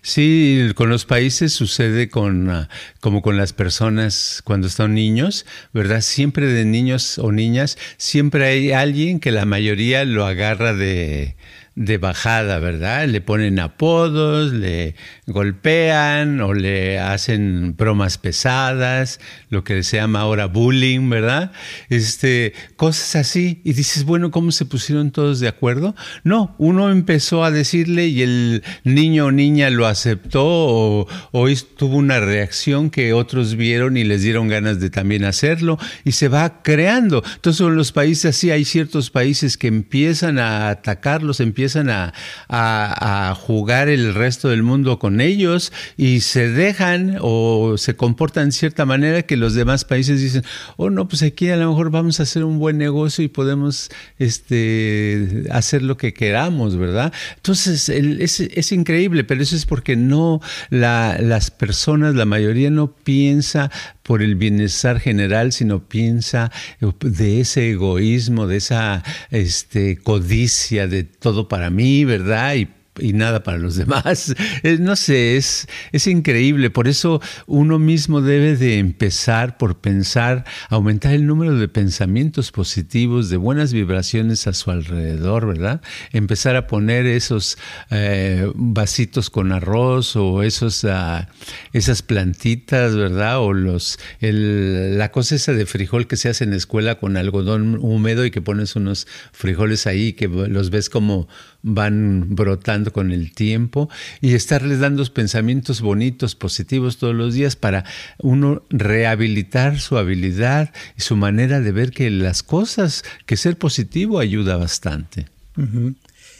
Sí, 0.01 0.71
con 0.75 0.89
los 0.89 1.05
países 1.05 1.51
sucede 1.51 2.07
con, 2.07 2.49
ah, 2.49 2.69
como 2.99 3.21
con 3.21 3.37
las 3.37 3.53
personas 3.53 4.41
cuando 4.43 4.67
están 4.67 4.93
niños, 4.93 5.45
¿verdad? 5.73 6.01
Siempre 6.01 6.47
de 6.47 6.63
niños 6.63 7.17
o 7.17 7.31
niñas, 7.31 7.77
siempre 7.97 8.45
hay 8.45 8.71
alguien 8.71 9.19
que 9.19 9.31
la 9.31 9.45
mayoría 9.45 10.05
lo 10.05 10.25
agarra 10.25 10.73
de, 10.73 11.35
de 11.75 11.97
bajada, 11.97 12.59
¿verdad? 12.59 13.07
Le 13.07 13.19
ponen 13.19 13.59
apodos, 13.59 14.53
le 14.53 14.95
golpean 15.25 16.39
o 16.41 16.53
le 16.53 16.99
hacen 16.99 17.75
bromas 17.75 18.19
pesadas, 18.19 19.19
lo 19.49 19.63
que 19.63 19.81
se 19.81 19.97
llama 19.97 20.19
ahora 20.19 20.45
bullying, 20.45 21.09
¿verdad? 21.09 21.51
Este, 21.89 22.53
cosas 22.75 23.15
así. 23.15 23.61
Y 23.63 23.73
dices, 23.73 24.03
bueno, 24.03 24.29
¿cómo 24.29 24.51
se 24.51 24.65
pusieron 24.65 25.11
todos 25.11 25.39
de 25.39 25.47
acuerdo? 25.47 25.95
No, 26.23 26.55
uno 26.59 26.91
empezó 26.91 27.43
a 27.43 27.49
decirle 27.49 28.07
y 28.07 28.21
el 28.21 28.63
niño 28.83 29.25
o 29.25 29.31
niña 29.31 29.71
lo 29.71 29.87
aceptó 29.87 30.43
o, 30.45 31.07
o 31.31 31.47
tuvo 31.77 31.97
una 31.97 32.19
reacción 32.19 32.91
que 32.91 33.13
otros 33.13 33.55
vieron 33.55 33.97
y 33.97 34.03
les 34.03 34.21
dieron 34.21 34.47
ganas 34.47 34.79
de 34.79 34.91
también 34.91 35.23
hacerlo 35.23 35.79
y 36.03 36.11
se 36.11 36.27
va 36.27 36.61
creando. 36.61 37.23
Entonces, 37.35 37.65
en 37.65 37.75
los 37.75 37.91
países 37.91 38.25
así 38.25 38.51
hay 38.51 38.63
ciertos 38.63 39.09
países 39.09 39.57
que 39.57 39.67
empiezan 39.67 40.37
a 40.37 40.69
atacarlos, 40.69 41.39
empiezan 41.39 41.62
empiezan 41.63 41.89
a, 41.89 43.35
jugar 43.39 43.87
el 43.87 44.13
resto 44.13 44.49
del 44.49 44.63
mundo 44.63 44.99
con 44.99 45.21
ellos 45.21 45.71
y 45.97 46.19
se 46.21 46.49
dejan 46.49 47.17
o 47.21 47.75
se 47.77 47.95
comportan 47.95 48.47
de 48.47 48.51
cierta 48.51 48.85
manera 48.85 49.21
que 49.21 49.37
los 49.37 49.53
demás 49.53 49.85
países 49.85 50.21
dicen, 50.21 50.43
oh 50.77 50.89
no, 50.89 51.07
pues 51.07 51.23
aquí 51.23 51.49
a 51.49 51.55
lo 51.55 51.69
mejor 51.69 51.89
vamos 51.89 52.19
a 52.19 52.23
hacer 52.23 52.43
un 52.43 52.59
buen 52.59 52.77
negocio 52.77 53.23
y 53.23 53.27
podemos 53.29 53.89
este, 54.19 55.45
hacer 55.51 55.83
lo 55.83 55.95
que 55.97 56.13
queramos, 56.13 56.77
¿verdad? 56.77 57.13
Entonces 57.37 57.89
es, 57.89 58.39
es, 58.39 58.71
increíble, 58.71 59.23
pero 59.23 59.41
eso 59.41 59.55
es 59.55 59.65
porque 59.65 59.95
no 59.95 60.41
la, 60.69 61.17
las 61.19 61.49
personas, 61.49 62.15
la 62.15 62.25
mayoría 62.25 62.69
no 62.69 62.91
piensa 62.91 63.71
por 64.03 64.21
el 64.21 64.35
bienestar 64.35 64.99
general, 64.99 65.51
sino 65.51 65.87
piensa 65.87 66.51
de 66.99 67.39
ese 67.39 67.71
egoísmo, 67.71 68.47
de 68.47 68.57
esa 68.57 69.03
este, 69.31 69.97
codicia 69.97 70.87
de 70.87 71.03
todo 71.03 71.47
para 71.47 71.69
mí, 71.69 72.05
¿verdad? 72.05 72.55
Y 72.55 72.67
y 72.99 73.13
nada 73.13 73.43
para 73.43 73.57
los 73.57 73.75
demás. 73.77 74.35
No 74.79 74.95
sé, 74.95 75.37
es, 75.37 75.67
es 75.91 76.07
increíble. 76.07 76.69
Por 76.69 76.87
eso 76.87 77.21
uno 77.47 77.79
mismo 77.79 78.21
debe 78.21 78.55
de 78.55 78.79
empezar 78.79 79.57
por 79.57 79.79
pensar, 79.79 80.45
aumentar 80.69 81.13
el 81.13 81.25
número 81.25 81.57
de 81.57 81.67
pensamientos 81.67 82.51
positivos, 82.51 83.29
de 83.29 83.37
buenas 83.37 83.73
vibraciones 83.73 84.47
a 84.47 84.53
su 84.53 84.71
alrededor, 84.71 85.47
¿verdad? 85.47 85.81
Empezar 86.11 86.55
a 86.55 86.67
poner 86.67 87.05
esos 87.05 87.57
eh, 87.89 88.51
vasitos 88.55 89.29
con 89.29 89.51
arroz 89.51 90.15
o 90.15 90.43
esos, 90.43 90.83
uh, 90.83 91.25
esas 91.73 92.01
plantitas, 92.01 92.95
¿verdad? 92.95 93.39
O 93.39 93.53
los, 93.53 93.99
la 94.19 95.11
cosa 95.11 95.35
esa 95.35 95.53
de 95.53 95.65
frijol 95.65 96.07
que 96.07 96.17
se 96.17 96.29
hace 96.29 96.43
en 96.43 96.51
la 96.51 96.57
escuela 96.57 96.95
con 96.95 97.17
algodón 97.17 97.77
húmedo 97.81 98.25
y 98.25 98.31
que 98.31 98.41
pones 98.41 98.75
unos 98.75 99.07
frijoles 99.31 99.87
ahí 99.87 100.13
que 100.13 100.27
los 100.27 100.69
ves 100.69 100.89
como 100.89 101.27
van 101.63 102.35
brotando 102.35 102.91
con 102.91 103.11
el 103.11 103.33
tiempo 103.33 103.89
y 104.21 104.35
estarles 104.35 104.79
dando 104.79 105.03
pensamientos 105.05 105.81
bonitos, 105.81 106.35
positivos 106.35 106.97
todos 106.97 107.15
los 107.15 107.33
días 107.33 107.55
para 107.55 107.85
uno 108.19 108.63
rehabilitar 108.69 109.79
su 109.79 109.97
habilidad 109.97 110.73
y 110.97 111.01
su 111.01 111.15
manera 111.15 111.61
de 111.61 111.71
ver 111.71 111.91
que 111.91 112.09
las 112.09 112.43
cosas, 112.43 113.03
que 113.25 113.37
ser 113.37 113.57
positivo 113.57 114.19
ayuda 114.19 114.57
bastante. 114.57 115.27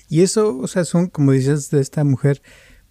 Y 0.10 0.22
eso, 0.22 0.58
o 0.58 0.68
sea, 0.68 0.84
son, 0.84 1.08
como 1.08 1.32
dices 1.32 1.72
de 1.72 1.82
esta 1.82 2.04
mujer, 2.04 2.42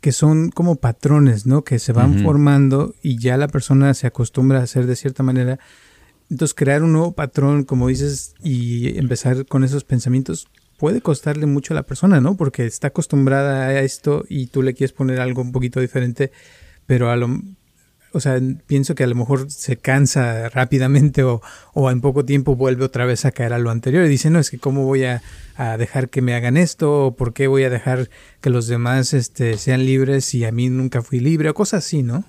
que 0.00 0.10
son 0.10 0.50
como 0.50 0.76
patrones, 0.76 1.46
¿no? 1.46 1.62
Que 1.62 1.78
se 1.78 1.92
van 1.92 2.22
formando 2.24 2.94
y 3.02 3.18
ya 3.18 3.36
la 3.36 3.46
persona 3.46 3.94
se 3.94 4.06
acostumbra 4.06 4.58
a 4.58 4.62
hacer 4.64 4.86
de 4.86 4.96
cierta 4.96 5.22
manera. 5.22 5.60
Entonces, 6.30 6.54
crear 6.54 6.82
un 6.82 6.92
nuevo 6.92 7.12
patrón, 7.12 7.64
como 7.64 7.88
dices, 7.88 8.34
y 8.42 8.98
empezar 8.98 9.46
con 9.46 9.64
esos 9.64 9.84
pensamientos, 9.84 10.48
puede 10.82 11.00
costarle 11.00 11.46
mucho 11.46 11.74
a 11.74 11.76
la 11.76 11.84
persona, 11.84 12.20
¿no? 12.20 12.36
Porque 12.36 12.66
está 12.66 12.88
acostumbrada 12.88 13.68
a 13.68 13.80
esto 13.82 14.24
y 14.28 14.48
tú 14.48 14.62
le 14.62 14.74
quieres 14.74 14.92
poner 14.92 15.20
algo 15.20 15.40
un 15.40 15.52
poquito 15.52 15.78
diferente, 15.78 16.32
pero 16.86 17.08
a 17.08 17.14
lo, 17.14 17.40
o 18.10 18.18
sea, 18.18 18.40
pienso 18.66 18.96
que 18.96 19.04
a 19.04 19.06
lo 19.06 19.14
mejor 19.14 19.48
se 19.48 19.76
cansa 19.76 20.48
rápidamente 20.48 21.22
o, 21.22 21.40
o, 21.72 21.88
en 21.92 22.00
poco 22.00 22.24
tiempo 22.24 22.56
vuelve 22.56 22.84
otra 22.84 23.04
vez 23.04 23.24
a 23.24 23.30
caer 23.30 23.52
a 23.52 23.60
lo 23.60 23.70
anterior 23.70 24.04
y 24.04 24.08
dice, 24.08 24.28
no, 24.28 24.40
es 24.40 24.50
que 24.50 24.58
cómo 24.58 24.84
voy 24.84 25.04
a, 25.04 25.22
a 25.54 25.76
dejar 25.76 26.08
que 26.08 26.20
me 26.20 26.34
hagan 26.34 26.56
esto 26.56 27.06
o 27.06 27.14
por 27.14 27.32
qué 27.32 27.46
voy 27.46 27.62
a 27.62 27.70
dejar 27.70 28.10
que 28.40 28.50
los 28.50 28.66
demás 28.66 29.14
este, 29.14 29.58
sean 29.58 29.86
libres 29.86 30.34
y 30.34 30.44
a 30.44 30.50
mí 30.50 30.68
nunca 30.68 31.00
fui 31.00 31.20
libre 31.20 31.48
o 31.48 31.54
cosas 31.54 31.86
así, 31.86 32.02
¿no? 32.02 32.24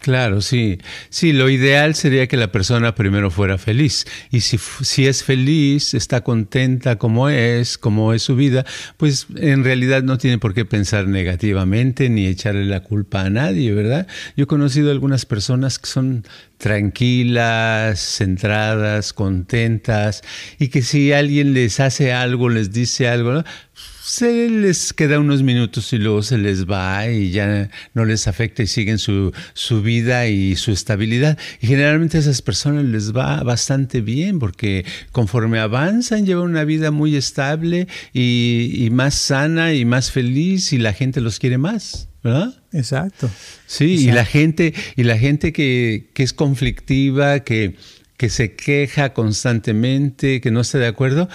Claro, 0.00 0.40
sí. 0.40 0.78
Sí, 1.10 1.34
lo 1.34 1.50
ideal 1.50 1.94
sería 1.94 2.26
que 2.26 2.38
la 2.38 2.50
persona 2.50 2.94
primero 2.94 3.30
fuera 3.30 3.58
feliz. 3.58 4.06
Y 4.30 4.40
si, 4.40 4.56
si 4.56 5.06
es 5.06 5.22
feliz, 5.22 5.92
está 5.92 6.22
contenta 6.22 6.96
como 6.96 7.28
es, 7.28 7.76
como 7.76 8.14
es 8.14 8.22
su 8.22 8.34
vida, 8.34 8.64
pues 8.96 9.26
en 9.36 9.62
realidad 9.62 10.02
no 10.02 10.16
tiene 10.16 10.38
por 10.38 10.54
qué 10.54 10.64
pensar 10.64 11.06
negativamente 11.06 12.08
ni 12.08 12.26
echarle 12.26 12.64
la 12.64 12.80
culpa 12.82 13.20
a 13.22 13.30
nadie, 13.30 13.74
¿verdad? 13.74 14.06
Yo 14.38 14.44
he 14.44 14.46
conocido 14.46 14.90
algunas 14.90 15.26
personas 15.26 15.78
que 15.78 15.90
son 15.90 16.24
tranquilas, 16.56 18.00
centradas, 18.00 19.12
contentas, 19.12 20.22
y 20.58 20.68
que 20.68 20.80
si 20.80 21.12
alguien 21.12 21.52
les 21.52 21.78
hace 21.78 22.14
algo, 22.14 22.48
les 22.48 22.72
dice 22.72 23.06
algo, 23.06 23.44
se 24.10 24.48
les 24.48 24.92
queda 24.92 25.20
unos 25.20 25.44
minutos 25.44 25.92
y 25.92 25.98
luego 25.98 26.24
se 26.24 26.36
les 26.36 26.68
va 26.68 27.08
y 27.08 27.30
ya 27.30 27.70
no 27.94 28.04
les 28.04 28.26
afecta 28.26 28.64
y 28.64 28.66
siguen 28.66 28.98
su, 28.98 29.32
su 29.54 29.82
vida 29.82 30.26
y 30.26 30.56
su 30.56 30.72
estabilidad. 30.72 31.38
Y 31.60 31.68
generalmente 31.68 32.16
a 32.16 32.20
esas 32.20 32.42
personas 32.42 32.84
les 32.86 33.14
va 33.16 33.40
bastante 33.44 34.00
bien 34.00 34.40
porque 34.40 34.84
conforme 35.12 35.60
avanzan 35.60 36.26
llevan 36.26 36.50
una 36.50 36.64
vida 36.64 36.90
muy 36.90 37.14
estable 37.14 37.86
y, 38.12 38.88
más 38.90 39.14
sana 39.14 39.74
y 39.74 39.84
más 39.84 40.10
feliz 40.10 40.72
y 40.72 40.78
la 40.78 40.92
gente 40.92 41.20
los 41.20 41.38
quiere 41.38 41.58
más. 41.58 42.08
¿verdad? 42.24 42.52
Exacto. 42.72 43.30
Sí, 43.66 44.08
y 44.08 44.10
la 44.10 44.24
gente, 44.24 44.74
y 44.96 45.04
la 45.04 45.18
gente 45.18 45.52
que, 45.52 46.10
que 46.14 46.24
es 46.24 46.32
conflictiva, 46.32 47.40
que, 47.40 47.76
que 48.16 48.28
se 48.28 48.54
queja 48.54 49.14
constantemente, 49.14 50.42
que 50.42 50.50
no 50.50 50.60
está 50.60 50.78
de 50.78 50.88
acuerdo, 50.88 51.30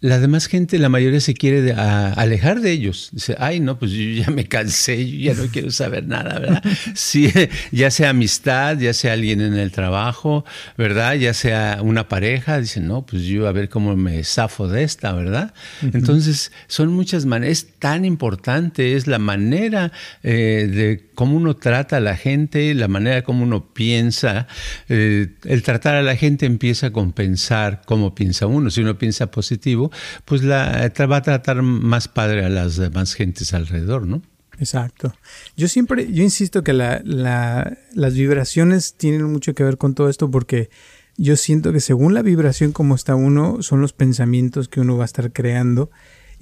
la 0.00 0.18
demás 0.18 0.46
gente, 0.46 0.78
la 0.78 0.88
mayoría 0.88 1.20
se 1.20 1.34
quiere 1.34 1.72
alejar 1.72 2.60
de 2.60 2.72
ellos. 2.72 3.10
Dice, 3.12 3.36
ay, 3.38 3.60
no, 3.60 3.78
pues 3.78 3.92
yo 3.92 4.02
ya 4.02 4.30
me 4.30 4.46
cansé, 4.46 5.08
yo 5.08 5.32
ya 5.32 5.40
no 5.40 5.48
quiero 5.50 5.70
saber 5.70 6.06
nada, 6.06 6.38
¿verdad? 6.38 6.62
Sí, 6.94 7.32
ya 7.70 7.90
sea 7.90 8.10
amistad, 8.10 8.78
ya 8.78 8.92
sea 8.92 9.12
alguien 9.12 9.40
en 9.40 9.54
el 9.54 9.70
trabajo, 9.70 10.44
¿verdad? 10.76 11.14
Ya 11.14 11.34
sea 11.34 11.78
una 11.82 12.08
pareja, 12.08 12.60
dicen, 12.60 12.88
no, 12.88 13.06
pues 13.06 13.22
yo 13.22 13.46
a 13.46 13.52
ver 13.52 13.68
cómo 13.68 13.96
me 13.96 14.24
zafo 14.24 14.66
de 14.68 14.82
esta, 14.82 15.12
¿verdad? 15.12 15.54
Entonces, 15.82 16.50
son 16.66 16.92
muchas 16.92 17.24
maneras, 17.24 17.58
es 17.58 17.66
tan 17.78 18.04
importante, 18.04 18.96
es 18.96 19.06
la 19.06 19.18
manera 19.18 19.92
eh, 20.22 20.68
de 20.70 21.10
cómo 21.14 21.36
uno 21.36 21.54
trata 21.54 21.98
a 21.98 22.00
la 22.00 22.16
gente, 22.16 22.74
la 22.74 22.88
manera 22.88 23.22
como 23.22 23.44
uno 23.44 23.72
piensa. 23.72 24.48
Eh, 24.88 25.28
el 25.44 25.62
tratar 25.62 25.94
a 25.94 26.02
la 26.02 26.16
gente 26.16 26.46
empieza 26.46 26.92
con 26.92 27.12
pensar 27.12 27.82
cómo 27.84 28.14
piensa 28.14 28.46
uno. 28.46 28.70
Si 28.70 28.80
uno 28.80 28.98
piensa 28.98 29.30
pues 30.24 30.42
la, 30.42 30.92
va 31.10 31.16
a 31.16 31.22
tratar 31.22 31.62
más 31.62 32.08
padre 32.08 32.44
a 32.44 32.48
las 32.48 32.76
demás 32.76 33.14
gentes 33.14 33.54
alrededor, 33.54 34.06
¿no? 34.06 34.22
Exacto. 34.58 35.14
Yo 35.56 35.68
siempre, 35.68 36.12
yo 36.12 36.22
insisto 36.22 36.62
que 36.62 36.72
la, 36.72 37.02
las 37.04 38.14
vibraciones 38.14 38.94
tienen 38.94 39.24
mucho 39.24 39.54
que 39.54 39.64
ver 39.64 39.78
con 39.78 39.94
todo 39.94 40.08
esto 40.10 40.30
porque 40.30 40.68
yo 41.16 41.36
siento 41.36 41.72
que 41.72 41.80
según 41.80 42.14
la 42.14 42.22
vibración 42.22 42.72
como 42.72 42.94
está 42.94 43.14
uno, 43.14 43.62
son 43.62 43.80
los 43.80 43.92
pensamientos 43.92 44.68
que 44.68 44.80
uno 44.80 44.96
va 44.96 45.04
a 45.04 45.06
estar 45.06 45.32
creando 45.32 45.90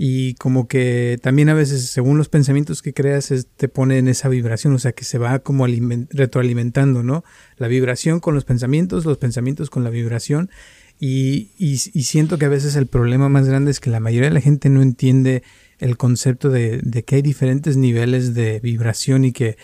y 0.00 0.34
como 0.34 0.68
que 0.68 1.18
también 1.20 1.48
a 1.48 1.54
veces 1.54 1.86
según 1.86 2.18
los 2.18 2.28
pensamientos 2.28 2.82
que 2.82 2.94
creas 2.94 3.34
te 3.56 3.68
pone 3.68 3.98
en 3.98 4.06
esa 4.06 4.28
vibración, 4.28 4.72
o 4.72 4.78
sea 4.78 4.92
que 4.92 5.02
se 5.02 5.18
va 5.18 5.40
como 5.40 5.66
retroalimentando, 6.10 7.02
¿no? 7.02 7.24
La 7.56 7.66
vibración 7.66 8.20
con 8.20 8.36
los 8.36 8.44
pensamientos, 8.44 9.04
los 9.04 9.18
pensamientos 9.18 9.70
con 9.70 9.82
la 9.82 9.90
vibración 9.90 10.50
y, 11.00 11.50
y, 11.58 11.76
siento 11.76 12.38
que 12.38 12.46
a 12.46 12.48
veces 12.48 12.74
el 12.74 12.86
problema 12.86 13.28
más 13.28 13.46
grande 13.46 13.70
es 13.70 13.78
que 13.78 13.90
la 13.90 14.00
mayoría 14.00 14.30
de 14.30 14.34
la 14.34 14.40
gente 14.40 14.68
no 14.68 14.82
entiende 14.82 15.44
el 15.78 15.96
concepto 15.96 16.50
de, 16.50 16.80
de 16.82 17.04
que 17.04 17.16
hay 17.16 17.22
diferentes 17.22 17.76
niveles 17.76 18.34
de 18.34 18.58
vibración 18.58 19.24
y 19.24 19.32
que 19.32 19.56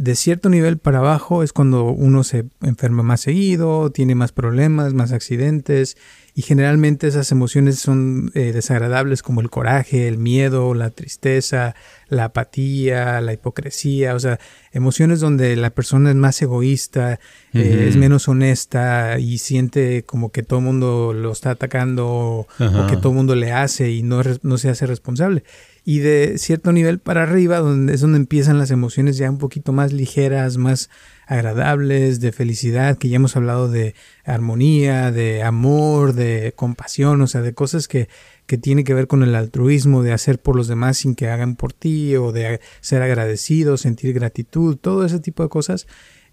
de 0.00 0.16
cierto 0.16 0.48
nivel 0.48 0.78
para 0.78 1.00
abajo 1.00 1.42
es 1.42 1.52
cuando 1.52 1.84
uno 1.84 2.24
se 2.24 2.46
enferma 2.62 3.02
más 3.02 3.20
seguido, 3.20 3.90
tiene 3.90 4.14
más 4.14 4.32
problemas, 4.32 4.94
más 4.94 5.12
accidentes 5.12 5.98
y 6.34 6.40
generalmente 6.40 7.06
esas 7.06 7.30
emociones 7.32 7.80
son 7.80 8.32
eh, 8.34 8.52
desagradables 8.52 9.22
como 9.22 9.42
el 9.42 9.50
coraje, 9.50 10.08
el 10.08 10.16
miedo, 10.16 10.72
la 10.72 10.88
tristeza, 10.88 11.74
la 12.08 12.24
apatía, 12.24 13.20
la 13.20 13.34
hipocresía, 13.34 14.14
o 14.14 14.20
sea, 14.20 14.40
emociones 14.72 15.20
donde 15.20 15.54
la 15.56 15.68
persona 15.68 16.08
es 16.08 16.16
más 16.16 16.40
egoísta, 16.40 17.20
eh, 17.52 17.84
es 17.86 17.96
menos 17.96 18.26
honesta 18.26 19.18
y 19.18 19.36
siente 19.36 20.04
como 20.04 20.32
que 20.32 20.42
todo 20.42 20.60
el 20.60 20.64
mundo 20.64 21.12
lo 21.12 21.30
está 21.30 21.50
atacando 21.50 22.08
o, 22.08 22.46
que 22.88 22.96
todo 22.96 23.10
el 23.10 23.16
mundo 23.16 23.34
le 23.34 23.52
hace 23.52 23.90
y 23.90 24.02
no, 24.02 24.22
no 24.40 24.56
se 24.56 24.70
hace 24.70 24.86
responsable. 24.86 25.44
Y 25.84 26.00
de 26.00 26.38
cierto 26.38 26.72
nivel 26.72 26.98
para 26.98 27.22
arriba, 27.22 27.58
donde 27.58 27.94
es 27.94 28.00
donde 28.00 28.18
empiezan 28.18 28.58
las 28.58 28.70
emociones 28.70 29.16
ya 29.16 29.30
un 29.30 29.38
poquito 29.38 29.72
más 29.72 29.92
ligeras, 29.92 30.56
más 30.56 30.90
agradables, 31.26 32.20
de 32.20 32.32
felicidad, 32.32 32.98
que 32.98 33.08
ya 33.08 33.16
hemos 33.16 33.36
hablado 33.36 33.68
de 33.68 33.94
armonía, 34.24 35.10
de 35.12 35.42
amor, 35.42 36.12
de 36.14 36.52
compasión, 36.56 37.22
o 37.22 37.26
sea, 37.26 37.40
de 37.40 37.54
cosas 37.54 37.88
que, 37.88 38.08
que 38.46 38.58
tiene 38.58 38.84
que 38.84 38.94
ver 38.94 39.06
con 39.06 39.22
el 39.22 39.34
altruismo, 39.34 40.02
de 40.02 40.12
hacer 40.12 40.40
por 40.40 40.56
los 40.56 40.68
demás 40.68 40.98
sin 40.98 41.14
que 41.14 41.28
hagan 41.28 41.56
por 41.56 41.72
ti, 41.72 42.16
o 42.16 42.32
de 42.32 42.60
ser 42.80 43.02
agradecido, 43.02 43.76
sentir 43.76 44.12
gratitud, 44.12 44.76
todo 44.76 45.04
ese 45.04 45.20
tipo 45.20 45.42
de 45.42 45.48
cosas. 45.48 45.86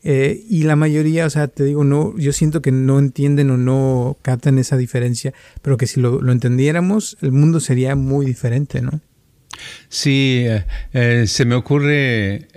Eh, 0.03 0.43
y 0.47 0.63
la 0.63 0.75
mayoría, 0.75 1.25
o 1.25 1.29
sea, 1.29 1.47
te 1.47 1.63
digo, 1.63 1.83
no, 1.83 2.17
yo 2.17 2.31
siento 2.31 2.61
que 2.61 2.71
no 2.71 2.99
entienden 2.99 3.49
o 3.49 3.57
no 3.57 4.17
captan 4.21 4.59
esa 4.59 4.77
diferencia, 4.77 5.33
pero 5.61 5.77
que 5.77 5.87
si 5.87 5.99
lo, 5.99 6.21
lo 6.21 6.31
entendiéramos, 6.31 7.17
el 7.21 7.31
mundo 7.31 7.59
sería 7.59 7.95
muy 7.95 8.25
diferente, 8.25 8.81
¿no? 8.81 9.01
Sí, 9.89 10.43
eh, 10.47 10.63
eh, 10.93 11.27
se 11.27 11.45
me 11.45 11.55
ocurre 11.55 12.47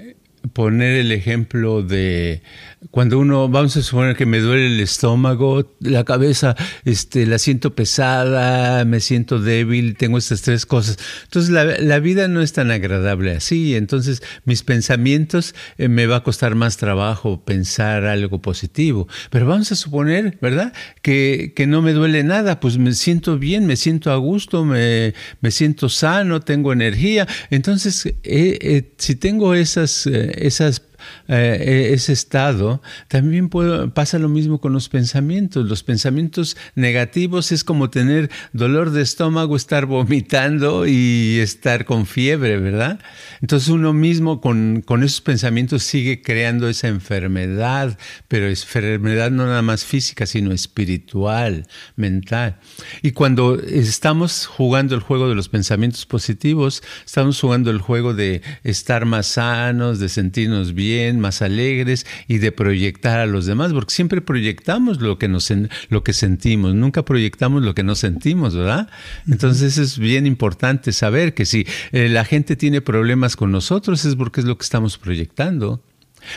poner 0.52 0.96
el 0.96 1.12
ejemplo 1.12 1.82
de 1.82 2.42
cuando 2.90 3.18
uno, 3.18 3.48
vamos 3.48 3.76
a 3.76 3.82
suponer 3.82 4.16
que 4.16 4.24
me 4.24 4.40
duele 4.40 4.66
el 4.66 4.80
estómago, 4.80 5.76
la 5.80 6.04
cabeza, 6.04 6.56
este, 6.86 7.26
la 7.26 7.38
siento 7.38 7.74
pesada, 7.74 8.84
me 8.86 9.00
siento 9.00 9.38
débil, 9.38 9.96
tengo 9.96 10.16
estas 10.16 10.40
tres 10.40 10.64
cosas. 10.64 10.98
Entonces 11.24 11.50
la, 11.50 11.98
vida 11.98 12.26
no 12.26 12.40
es 12.40 12.54
tan 12.54 12.70
agradable 12.70 13.32
así. 13.32 13.76
Entonces 13.76 14.22
mis 14.44 14.62
pensamientos 14.62 15.54
eh, 15.76 15.88
me 15.88 16.06
va 16.06 16.16
a 16.16 16.22
costar 16.22 16.54
más 16.54 16.78
trabajo 16.78 17.44
pensar 17.44 18.06
algo 18.06 18.40
positivo. 18.40 19.06
Pero 19.28 19.46
vamos 19.46 19.70
a 19.72 19.76
suponer, 19.76 20.38
¿verdad? 20.40 20.72
Que, 21.02 21.52
que 21.54 21.66
no 21.66 21.82
me 21.82 21.92
duele 21.92 22.24
nada, 22.24 22.60
pues 22.60 22.78
me 22.78 22.94
siento 22.94 23.38
bien, 23.38 23.66
me 23.66 23.76
siento 23.76 24.10
a 24.10 24.16
gusto, 24.16 24.64
me, 24.64 25.14
me 25.42 25.50
siento 25.50 25.90
sano, 25.90 26.40
tengo 26.40 26.72
energía. 26.72 27.28
Entonces, 27.50 28.06
eh, 28.06 28.14
eh, 28.24 28.94
si 28.96 29.16
tengo 29.16 29.54
esas, 29.54 30.06
esas 30.06 30.80
eh, 31.28 31.90
ese 31.92 32.12
estado, 32.12 32.82
también 33.08 33.48
pasa 33.94 34.18
lo 34.18 34.28
mismo 34.28 34.60
con 34.60 34.72
los 34.72 34.88
pensamientos. 34.88 35.68
Los 35.68 35.82
pensamientos 35.82 36.56
negativos 36.74 37.52
es 37.52 37.64
como 37.64 37.90
tener 37.90 38.30
dolor 38.52 38.90
de 38.90 39.02
estómago, 39.02 39.56
estar 39.56 39.86
vomitando 39.86 40.86
y 40.86 41.38
estar 41.40 41.84
con 41.84 42.06
fiebre, 42.06 42.58
¿verdad? 42.58 43.00
Entonces 43.40 43.68
uno 43.68 43.92
mismo 43.92 44.40
con, 44.40 44.82
con 44.84 45.02
esos 45.02 45.20
pensamientos 45.20 45.82
sigue 45.82 46.22
creando 46.22 46.68
esa 46.68 46.88
enfermedad, 46.88 47.98
pero 48.28 48.46
es 48.46 48.62
enfermedad 48.62 49.30
no 49.30 49.46
nada 49.46 49.62
más 49.62 49.84
física, 49.84 50.26
sino 50.26 50.52
espiritual, 50.52 51.66
mental. 51.96 52.58
Y 53.02 53.12
cuando 53.12 53.58
estamos 53.60 54.46
jugando 54.46 54.94
el 54.94 55.00
juego 55.00 55.28
de 55.28 55.34
los 55.34 55.48
pensamientos 55.48 56.06
positivos, 56.06 56.82
estamos 57.04 57.40
jugando 57.40 57.70
el 57.70 57.78
juego 57.78 58.14
de 58.14 58.42
estar 58.64 59.04
más 59.06 59.26
sanos, 59.26 59.98
de 59.98 60.08
sentirnos 60.08 60.74
bien, 60.74 60.89
más 61.18 61.42
alegres 61.42 62.06
y 62.28 62.38
de 62.38 62.52
proyectar 62.52 63.20
a 63.20 63.26
los 63.26 63.46
demás, 63.46 63.72
porque 63.72 63.94
siempre 63.94 64.20
proyectamos 64.20 65.00
lo 65.00 65.18
que, 65.18 65.28
nos, 65.28 65.52
lo 65.88 66.04
que 66.04 66.12
sentimos, 66.12 66.74
nunca 66.74 67.04
proyectamos 67.04 67.62
lo 67.62 67.74
que 67.74 67.82
no 67.82 67.94
sentimos, 67.94 68.54
¿verdad? 68.54 68.88
Entonces 69.28 69.78
es 69.78 69.98
bien 69.98 70.26
importante 70.26 70.92
saber 70.92 71.34
que 71.34 71.46
si 71.46 71.66
eh, 71.92 72.08
la 72.08 72.24
gente 72.24 72.56
tiene 72.56 72.80
problemas 72.80 73.36
con 73.36 73.50
nosotros 73.50 74.04
es 74.04 74.16
porque 74.16 74.40
es 74.40 74.46
lo 74.46 74.56
que 74.58 74.64
estamos 74.64 74.98
proyectando. 74.98 75.82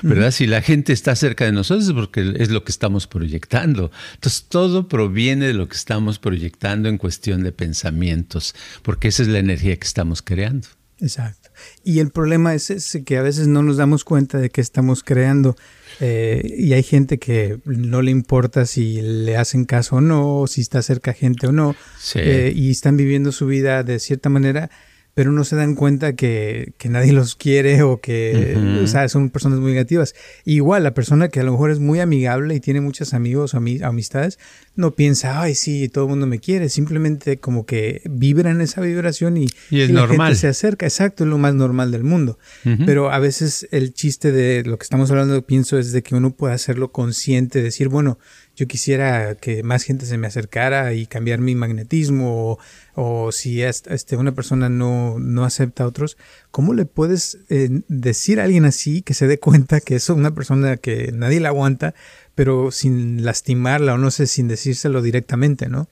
¿verdad? 0.01 0.31
Si 0.31 0.47
la 0.47 0.61
gente 0.61 0.93
está 0.93 1.15
cerca 1.15 1.45
de 1.45 1.51
nosotros 1.51 1.87
es 1.87 1.93
porque 1.93 2.33
es 2.37 2.49
lo 2.49 2.63
que 2.63 2.71
estamos 2.71 3.07
proyectando. 3.07 3.91
Entonces, 4.13 4.45
todo 4.47 4.87
proviene 4.87 5.47
de 5.47 5.53
lo 5.53 5.67
que 5.67 5.75
estamos 5.75 6.19
proyectando 6.19 6.89
en 6.89 6.97
cuestión 6.97 7.43
de 7.43 7.51
pensamientos, 7.51 8.55
porque 8.81 9.09
esa 9.09 9.23
es 9.23 9.27
la 9.27 9.39
energía 9.39 9.77
que 9.77 9.85
estamos 9.85 10.21
creando. 10.21 10.67
Exacto. 10.99 11.42
Y 11.83 11.99
el 11.99 12.09
problema 12.11 12.53
es 12.53 12.69
ese, 12.69 13.03
que 13.03 13.17
a 13.17 13.21
veces 13.21 13.47
no 13.47 13.63
nos 13.63 13.77
damos 13.77 14.03
cuenta 14.03 14.37
de 14.37 14.49
que 14.49 14.61
estamos 14.61 15.03
creando. 15.03 15.55
Eh, 15.99 16.55
y 16.57 16.73
hay 16.73 16.83
gente 16.83 17.19
que 17.19 17.59
no 17.65 18.01
le 18.01 18.11
importa 18.11 18.65
si 18.65 19.01
le 19.01 19.37
hacen 19.37 19.65
caso 19.65 19.97
o 19.97 20.01
no, 20.01 20.45
si 20.47 20.61
está 20.61 20.81
cerca 20.81 21.13
gente 21.13 21.47
o 21.47 21.51
no. 21.51 21.75
Eh, 22.15 22.53
y 22.55 22.71
están 22.71 22.97
viviendo 22.97 23.31
su 23.31 23.47
vida 23.47 23.83
de 23.83 23.99
cierta 23.99 24.29
manera 24.29 24.69
pero 25.13 25.31
no 25.31 25.43
se 25.43 25.55
dan 25.55 25.75
cuenta 25.75 26.15
que, 26.15 26.73
que 26.77 26.89
nadie 26.89 27.13
los 27.13 27.35
quiere 27.35 27.83
o 27.83 28.01
que 28.01 28.57
o 28.83 28.87
sea, 28.87 29.07
son 29.09 29.29
personas 29.29 29.59
muy 29.59 29.71
negativas. 29.71 30.15
Igual, 30.43 30.83
la 30.83 30.93
persona 30.93 31.29
que 31.29 31.39
a 31.39 31.43
lo 31.43 31.51
mejor 31.51 31.69
es 31.69 31.79
muy 31.79 31.99
amigable 31.99 32.55
y 32.55 32.59
tiene 32.59 32.81
muchos 32.81 33.13
amigos 33.13 33.53
o 33.53 33.57
amistades, 33.57 34.39
no 34.75 34.95
piensa, 34.95 35.41
ay, 35.41 35.53
sí, 35.53 35.87
todo 35.87 36.05
el 36.05 36.09
mundo 36.09 36.25
me 36.25 36.39
quiere. 36.39 36.69
Simplemente 36.69 37.37
como 37.37 37.65
que 37.65 38.01
vibra 38.09 38.49
en 38.49 38.61
esa 38.61 38.81
vibración 38.81 39.37
y, 39.37 39.45
es 39.69 39.89
la 39.91 40.07
gente 40.07 40.35
se 40.35 40.47
acerca. 40.47 40.85
Exacto, 40.87 41.23
es 41.23 41.29
lo 41.29 41.37
más 41.37 41.53
normal 41.53 41.91
del 41.91 42.03
mundo. 42.03 42.39
Pero 42.85 43.11
a 43.11 43.19
veces 43.19 43.67
el 43.71 43.93
chiste 43.93 44.31
de 44.31 44.63
lo 44.63 44.77
que 44.77 44.83
estamos 44.83 45.11
hablando, 45.11 45.45
pienso, 45.45 45.77
es 45.77 45.91
de 45.91 46.01
que 46.01 46.15
uno 46.15 46.35
puede 46.35 46.53
hacerlo 46.53 46.91
consciente, 46.91 47.61
decir, 47.61 47.89
bueno, 47.89 48.17
yo 48.55 48.67
quisiera 48.67 49.35
que 49.35 49.63
más 49.63 49.83
gente 49.83 50.05
se 50.05 50.17
me 50.17 50.27
acercara 50.27 50.93
y 50.93 51.07
cambiar 51.07 51.39
mi 51.39 51.55
magnetismo 51.55 52.59
o, 52.95 53.31
si 53.31 53.63
este, 53.63 54.15
una 54.15 54.33
persona 54.33 54.69
no, 54.69 55.17
no, 55.19 55.43
acepta 55.43 55.83
a 55.83 55.87
otros, 55.87 56.17
¿cómo 56.51 56.73
le 56.73 56.85
puedes 56.85 57.39
eh, 57.49 57.81
decir 57.87 58.39
a 58.39 58.43
alguien 58.43 58.65
así 58.65 59.01
que 59.01 59.13
se 59.15 59.27
dé 59.27 59.39
cuenta 59.39 59.81
que 59.81 59.95
es 59.95 60.09
una 60.09 60.35
persona 60.35 60.77
que 60.77 61.11
nadie 61.11 61.39
la 61.39 61.49
aguanta, 61.49 61.95
pero 62.35 62.71
sin 62.71 63.25
lastimarla 63.25 63.95
o 63.95 63.97
no 63.97 64.11
sé, 64.11 64.27
sin 64.27 64.47
decírselo 64.47 65.01
directamente, 65.01 65.67
¿no? 65.67 65.87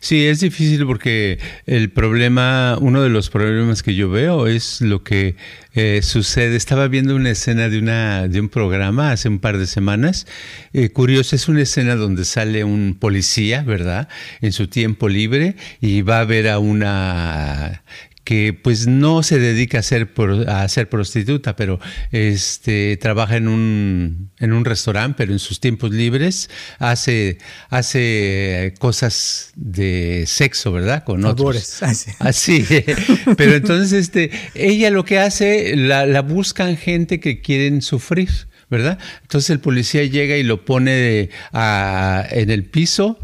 Sí, 0.00 0.26
es 0.26 0.40
difícil 0.40 0.86
porque 0.86 1.38
el 1.66 1.90
problema, 1.90 2.76
uno 2.80 3.02
de 3.02 3.08
los 3.08 3.30
problemas 3.30 3.82
que 3.82 3.94
yo 3.94 4.10
veo 4.10 4.46
es 4.46 4.80
lo 4.82 5.02
que 5.02 5.36
eh, 5.74 6.00
sucede. 6.02 6.56
Estaba 6.56 6.88
viendo 6.88 7.16
una 7.16 7.30
escena 7.30 7.68
de 7.68 7.78
una 7.78 8.28
de 8.28 8.40
un 8.40 8.48
programa 8.48 9.12
hace 9.12 9.28
un 9.28 9.38
par 9.38 9.56
de 9.56 9.66
semanas. 9.66 10.26
Eh, 10.72 10.90
curioso, 10.90 11.34
es 11.36 11.48
una 11.48 11.62
escena 11.62 11.96
donde 11.96 12.24
sale 12.24 12.64
un 12.64 12.96
policía, 12.98 13.62
¿verdad? 13.62 14.08
En 14.42 14.52
su 14.52 14.68
tiempo 14.68 15.08
libre 15.08 15.56
y 15.80 16.02
va 16.02 16.20
a 16.20 16.24
ver 16.24 16.48
a 16.48 16.58
una 16.58 17.82
que 18.24 18.52
pues 18.52 18.86
no 18.86 19.22
se 19.22 19.38
dedica 19.38 19.80
a 19.80 19.82
ser, 19.82 20.12
a 20.46 20.68
ser 20.68 20.88
prostituta, 20.88 21.56
pero 21.56 21.80
este, 22.10 22.96
trabaja 22.98 23.36
en 23.36 23.48
un, 23.48 24.30
en 24.38 24.52
un 24.52 24.64
restaurante, 24.64 25.16
pero 25.18 25.32
en 25.32 25.38
sus 25.38 25.60
tiempos 25.60 25.90
libres 25.90 26.48
hace, 26.78 27.38
hace 27.68 28.74
cosas 28.78 29.52
de 29.56 30.24
sexo, 30.26 30.72
¿verdad? 30.72 31.04
Con 31.04 31.24
otros. 31.24 31.82
Así. 32.18 32.64
pero 33.36 33.54
entonces 33.54 33.92
este, 33.92 34.30
ella 34.54 34.90
lo 34.90 35.04
que 35.04 35.18
hace, 35.18 35.76
la, 35.76 36.06
la 36.06 36.22
buscan 36.22 36.76
gente 36.76 37.20
que 37.20 37.40
quieren 37.40 37.82
sufrir. 37.82 38.30
¿verdad? 38.70 38.98
Entonces 39.20 39.50
el 39.50 39.60
policía 39.60 40.02
llega 40.04 40.34
y 40.38 40.42
lo 40.42 40.64
pone 40.64 41.28
en 41.52 42.50
el 42.50 42.64
piso 42.64 43.18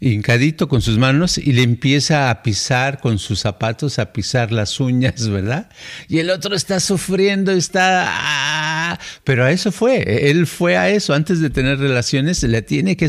hincadito 0.00 0.68
con 0.68 0.82
sus 0.82 0.98
manos 0.98 1.38
y 1.38 1.52
le 1.52 1.62
empieza 1.62 2.30
a 2.30 2.42
pisar 2.42 3.00
con 3.00 3.18
sus 3.18 3.40
zapatos, 3.40 3.98
a 3.98 4.12
pisar 4.12 4.52
las 4.52 4.80
uñas, 4.80 5.28
¿verdad? 5.28 5.68
Y 6.08 6.18
el 6.18 6.30
otro 6.30 6.54
está 6.54 6.80
sufriendo, 6.80 7.52
está... 7.52 8.10
Pero 9.24 9.44
a 9.44 9.50
eso 9.50 9.72
fue, 9.72 10.30
él 10.30 10.46
fue 10.46 10.76
a 10.76 10.90
eso, 10.90 11.14
antes 11.14 11.40
de 11.40 11.50
tener 11.50 11.78
relaciones, 11.78 12.42
le 12.42 12.62
tiene 12.62 12.96
que 12.96 13.08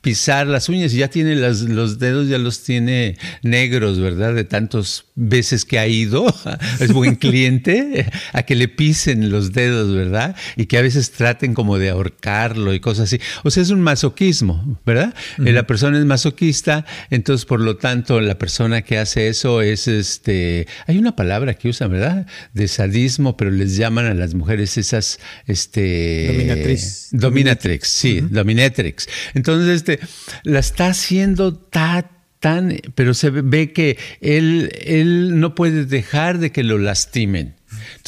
pisar 0.00 0.46
las 0.46 0.68
uñas 0.68 0.92
y 0.94 0.98
ya 0.98 1.08
tiene 1.08 1.34
los 1.36 1.98
dedos, 1.98 2.28
ya 2.28 2.38
los 2.38 2.62
tiene 2.62 3.16
negros, 3.42 3.98
¿verdad? 3.98 4.34
De 4.34 4.44
tantas 4.44 5.04
veces 5.14 5.64
que 5.64 5.78
ha 5.78 5.86
ido, 5.86 6.32
es 6.80 6.92
buen 6.92 7.16
cliente, 7.16 8.10
a 8.32 8.44
que 8.44 8.54
le 8.54 8.68
pisen 8.68 9.30
los 9.30 9.52
dedos, 9.52 9.94
¿verdad? 9.94 10.36
Y 10.56 10.66
que 10.66 10.78
a 10.78 10.82
veces 10.82 11.10
traten 11.10 11.54
como 11.54 11.78
de 11.78 11.90
ahorcarlo 11.90 12.72
y 12.72 12.80
cosas 12.80 13.04
así. 13.04 13.20
O 13.42 13.50
sea, 13.50 13.62
es 13.62 13.70
un 13.70 13.80
masoquismo, 13.80 14.78
¿verdad? 14.86 15.14
La 15.38 15.66
persona 15.66 15.98
es 15.98 16.04
masoquista, 16.04 16.84
entonces 17.10 17.44
por 17.44 17.60
lo 17.60 17.76
tanto 17.76 18.20
la 18.20 18.38
persona 18.38 18.82
que 18.82 18.98
hace 18.98 19.28
eso 19.28 19.62
es 19.62 19.88
este, 19.88 20.66
hay 20.86 20.98
una 20.98 21.16
palabra 21.16 21.54
que 21.54 21.68
usan, 21.68 21.90
¿verdad? 21.90 22.26
De 22.54 22.68
sadismo, 22.68 23.36
pero 23.36 23.50
les 23.50 23.76
llaman 23.76 24.06
a 24.06 24.14
las 24.14 24.34
mujeres 24.34 24.78
esas, 24.78 25.18
este, 25.48 26.26
dominatrix, 26.28 27.08
dominatrix, 27.12 27.88
sí, 27.88 28.20
dominatrix. 28.20 29.08
Entonces 29.34 29.76
este, 29.76 29.98
la 30.44 30.60
está 30.60 30.88
haciendo 30.88 31.54
tan 31.54 32.18
tan, 32.40 32.78
pero 32.94 33.14
se 33.14 33.30
ve 33.30 33.72
que 33.72 33.98
él, 34.20 34.70
él 34.80 35.40
no 35.40 35.54
puede 35.54 35.84
dejar 35.84 36.38
de 36.38 36.52
que 36.52 36.62
lo 36.62 36.78
lastimen. 36.78 37.57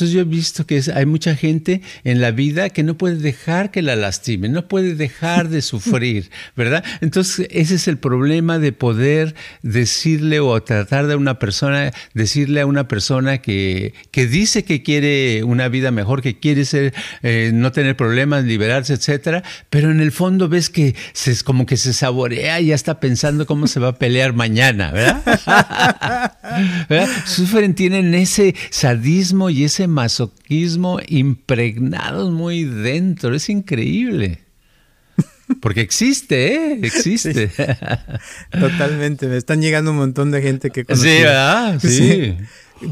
Entonces 0.00 0.14
yo 0.14 0.22
he 0.22 0.24
visto 0.24 0.64
que 0.64 0.82
hay 0.94 1.04
mucha 1.04 1.36
gente 1.36 1.82
en 2.04 2.22
la 2.22 2.30
vida 2.30 2.70
que 2.70 2.82
no 2.82 2.96
puede 2.96 3.16
dejar 3.16 3.70
que 3.70 3.82
la 3.82 3.96
lastime, 3.96 4.48
no 4.48 4.66
puede 4.66 4.94
dejar 4.94 5.50
de 5.50 5.60
sufrir, 5.70 6.30
¿verdad? 6.56 6.82
Entonces 7.02 7.46
ese 7.50 7.74
es 7.74 7.86
el 7.86 7.98
problema 7.98 8.58
de 8.58 8.72
poder 8.72 9.34
decirle 9.60 10.40
o 10.40 10.58
tratar 10.62 11.06
de 11.06 11.16
una 11.16 11.38
persona, 11.38 11.92
decirle 12.14 12.62
a 12.62 12.66
una 12.66 12.88
persona 12.88 13.42
que, 13.42 13.92
que 14.10 14.26
dice 14.26 14.64
que 14.64 14.82
quiere 14.82 15.44
una 15.44 15.68
vida 15.68 15.90
mejor, 15.90 16.22
que 16.22 16.38
quiere 16.38 16.64
ser, 16.64 16.94
eh, 17.22 17.50
no 17.52 17.70
tener 17.70 17.94
problemas, 17.94 18.44
liberarse, 18.44 18.94
etcétera, 18.94 19.42
pero 19.68 19.90
en 19.90 20.00
el 20.00 20.12
fondo 20.12 20.48
ves 20.48 20.70
que 20.70 20.94
se, 21.12 21.44
como 21.44 21.66
que 21.66 21.76
se 21.76 21.92
saborea 21.92 22.58
y 22.58 22.68
ya 22.68 22.74
está 22.74 23.00
pensando 23.00 23.44
cómo 23.44 23.66
se 23.66 23.80
va 23.80 23.88
a 23.88 23.98
pelear 23.98 24.32
mañana, 24.32 24.92
¿verdad? 24.92 26.32
¿verdad? 26.88 27.08
Sufren, 27.26 27.74
tienen 27.74 28.14
ese 28.14 28.54
sadismo 28.70 29.50
y 29.50 29.64
ese 29.64 29.89
masoquismo 29.90 30.98
impregnados 31.06 32.30
muy 32.30 32.64
dentro. 32.64 33.34
Es 33.34 33.48
increíble. 33.48 34.40
Porque 35.60 35.80
existe, 35.80 36.54
¿eh? 36.54 36.80
Existe. 36.82 37.50
Totalmente. 38.52 39.26
Me 39.26 39.36
están 39.36 39.60
llegando 39.60 39.90
un 39.90 39.98
montón 39.98 40.30
de 40.30 40.42
gente 40.42 40.70
que 40.70 40.84
conocí. 40.84 41.08
Sí, 41.08 41.22
¿verdad? 41.22 41.80
Sí. 41.82 42.36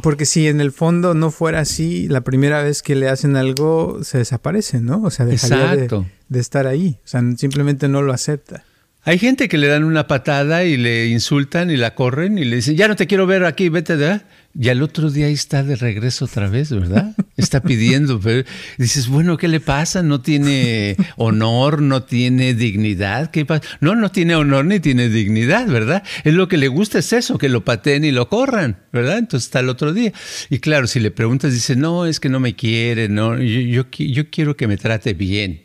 Porque 0.03 0.27
si 0.27 0.49
en 0.49 0.61
el 0.61 0.71
fondo 0.71 1.15
no 1.15 1.31
fuera 1.31 1.61
así, 1.61 2.09
la 2.09 2.21
primera 2.21 2.63
vez 2.63 2.83
que 2.83 2.95
le 2.95 3.09
hacen 3.09 3.37
algo 3.37 4.01
se 4.05 4.19
desaparece, 4.19 4.83
¿no? 4.83 5.03
O 5.03 5.11
sea, 5.11 5.25
dejaría 5.25 5.77
de, 5.77 6.05
de, 6.29 6.41
estar 6.41 6.67
ahí. 6.67 6.99
O 7.05 7.09
sea, 7.09 7.23
simplemente 7.39 7.89
no 7.89 8.03
lo 8.03 8.13
acepta. 8.13 8.65
Hay 9.09 9.19
gente 9.19 9.49
que 9.49 9.57
le 9.57 9.69
dan 9.69 9.85
una 9.85 10.07
patada 10.07 10.65
y 10.65 10.77
le 10.77 11.07
insultan 11.07 11.71
y 11.71 11.79
la 11.79 11.95
corren 11.95 12.37
y 12.37 12.45
le 12.45 12.57
dicen, 12.57 12.77
ya 12.77 12.89
no 12.89 12.95
te 12.95 13.07
quiero 13.07 13.27
ver 13.27 13.47
aquí, 13.47 13.71
vete 13.71 13.97
de... 13.97 14.21
Y 14.61 14.69
al 14.69 14.83
otro 14.83 15.11
día 15.11 15.29
ahí 15.29 15.33
está 15.33 15.63
de 15.63 15.77
regreso 15.77 16.27
otra 16.27 16.51
vez, 16.51 16.71
¿verdad? 16.71 17.15
Está 17.39 17.63
pidiendo. 17.63 18.21
Pero 18.21 18.47
dices, 18.77 19.09
bueno, 19.09 19.39
¿qué 19.39 19.49
le 19.49 19.61
pasa? 19.61 20.03
No 20.03 20.21
tiene 20.21 20.97
honor, 21.17 21.81
no 21.81 22.03
tiene 22.03 22.53
dignidad. 22.53 23.31
¿Qué 23.31 23.47
pasa? 23.47 23.63
No, 23.81 23.95
no 23.95 24.11
tiene 24.11 24.35
honor 24.35 24.67
ni 24.67 24.79
tiene 24.79 25.09
dignidad, 25.09 25.69
¿verdad? 25.69 26.03
Es 26.25 26.35
lo 26.35 26.49
que 26.49 26.59
le 26.59 26.69
gusta 26.69 26.99
es 26.99 27.11
eso, 27.15 27.39
que 27.39 27.49
lo 27.49 27.65
pateen 27.65 28.05
y 28.05 28.11
lo 28.11 28.29
corran, 28.29 28.77
¿verdad? 28.93 29.17
Entonces 29.17 29.47
está 29.47 29.61
el 29.61 29.71
otro 29.71 29.95
día. 29.95 30.13
Y 30.51 30.59
claro, 30.59 30.87
si 30.87 31.01
le 31.01 31.11
preguntas, 31.11 31.55
dice, 31.55 31.77
no, 31.77 32.05
es 32.05 32.21
que 32.21 32.29
no 32.29 32.41
me 32.41 32.55
quiere, 32.57 33.09
no, 33.09 33.39
yo, 33.39 33.85
yo 33.91 34.31
quiero 34.31 34.55
que 34.55 34.67
me 34.67 34.77
trate 34.77 35.15
bien. 35.15 35.63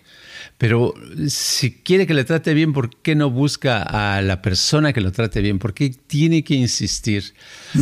Pero 0.63 0.93
si 1.27 1.73
quiere 1.73 2.07
que 2.07 2.13
le 2.13 2.23
trate 2.23 2.53
bien, 2.53 2.71
¿por 2.71 2.89
qué 3.01 3.15
no 3.15 3.29
busca 3.29 3.83
a 3.83 4.21
la 4.21 4.41
persona 4.41 4.93
que 4.93 5.01
lo 5.01 5.11
trate 5.11 5.41
bien? 5.41 5.59
¿Por 5.59 5.73
qué 5.73 5.93
tiene 6.07 6.45
que 6.45 6.53
insistir? 6.53 7.33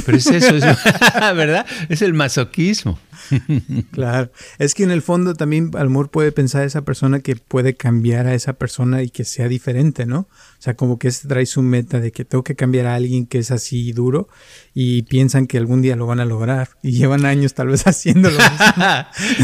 Pero 0.03 0.17
es 0.17 0.25
eso, 0.25 0.55
es, 0.55 0.63
¿verdad? 1.35 1.63
Es 1.89 2.01
el 2.01 2.15
masoquismo. 2.15 2.97
Claro, 3.91 4.31
es 4.57 4.73
que 4.73 4.81
en 4.83 4.89
el 4.89 5.03
fondo 5.03 5.35
también 5.35 5.69
amor 5.77 6.09
puede 6.09 6.31
pensar 6.31 6.65
esa 6.65 6.81
persona 6.81 7.19
que 7.19 7.35
puede 7.35 7.75
cambiar 7.75 8.25
a 8.25 8.33
esa 8.33 8.53
persona 8.53 9.03
y 9.03 9.11
que 9.11 9.25
sea 9.25 9.47
diferente, 9.47 10.07
¿no? 10.07 10.27
O 10.61 10.63
sea, 10.63 10.75
como 10.75 10.99
que 10.99 11.09
trae 11.09 11.47
su 11.47 11.63
meta 11.63 11.99
de 11.99 12.11
que 12.11 12.23
tengo 12.23 12.43
que 12.43 12.55
cambiar 12.55 12.85
a 12.85 12.93
alguien 12.93 13.25
que 13.25 13.39
es 13.39 13.49
así 13.49 13.93
duro 13.93 14.29
y 14.75 15.01
piensan 15.01 15.47
que 15.47 15.57
algún 15.57 15.81
día 15.81 15.95
lo 15.95 16.05
van 16.05 16.19
a 16.19 16.25
lograr 16.25 16.69
y 16.83 16.91
llevan 16.91 17.25
años 17.25 17.55
tal 17.55 17.69
vez 17.69 17.81
haciéndolo. 17.87 18.37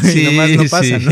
sí, 0.03 0.21
y 0.21 0.25
nomás 0.25 0.51
no 0.51 0.63
pasa, 0.65 0.99
¿no? 0.99 1.11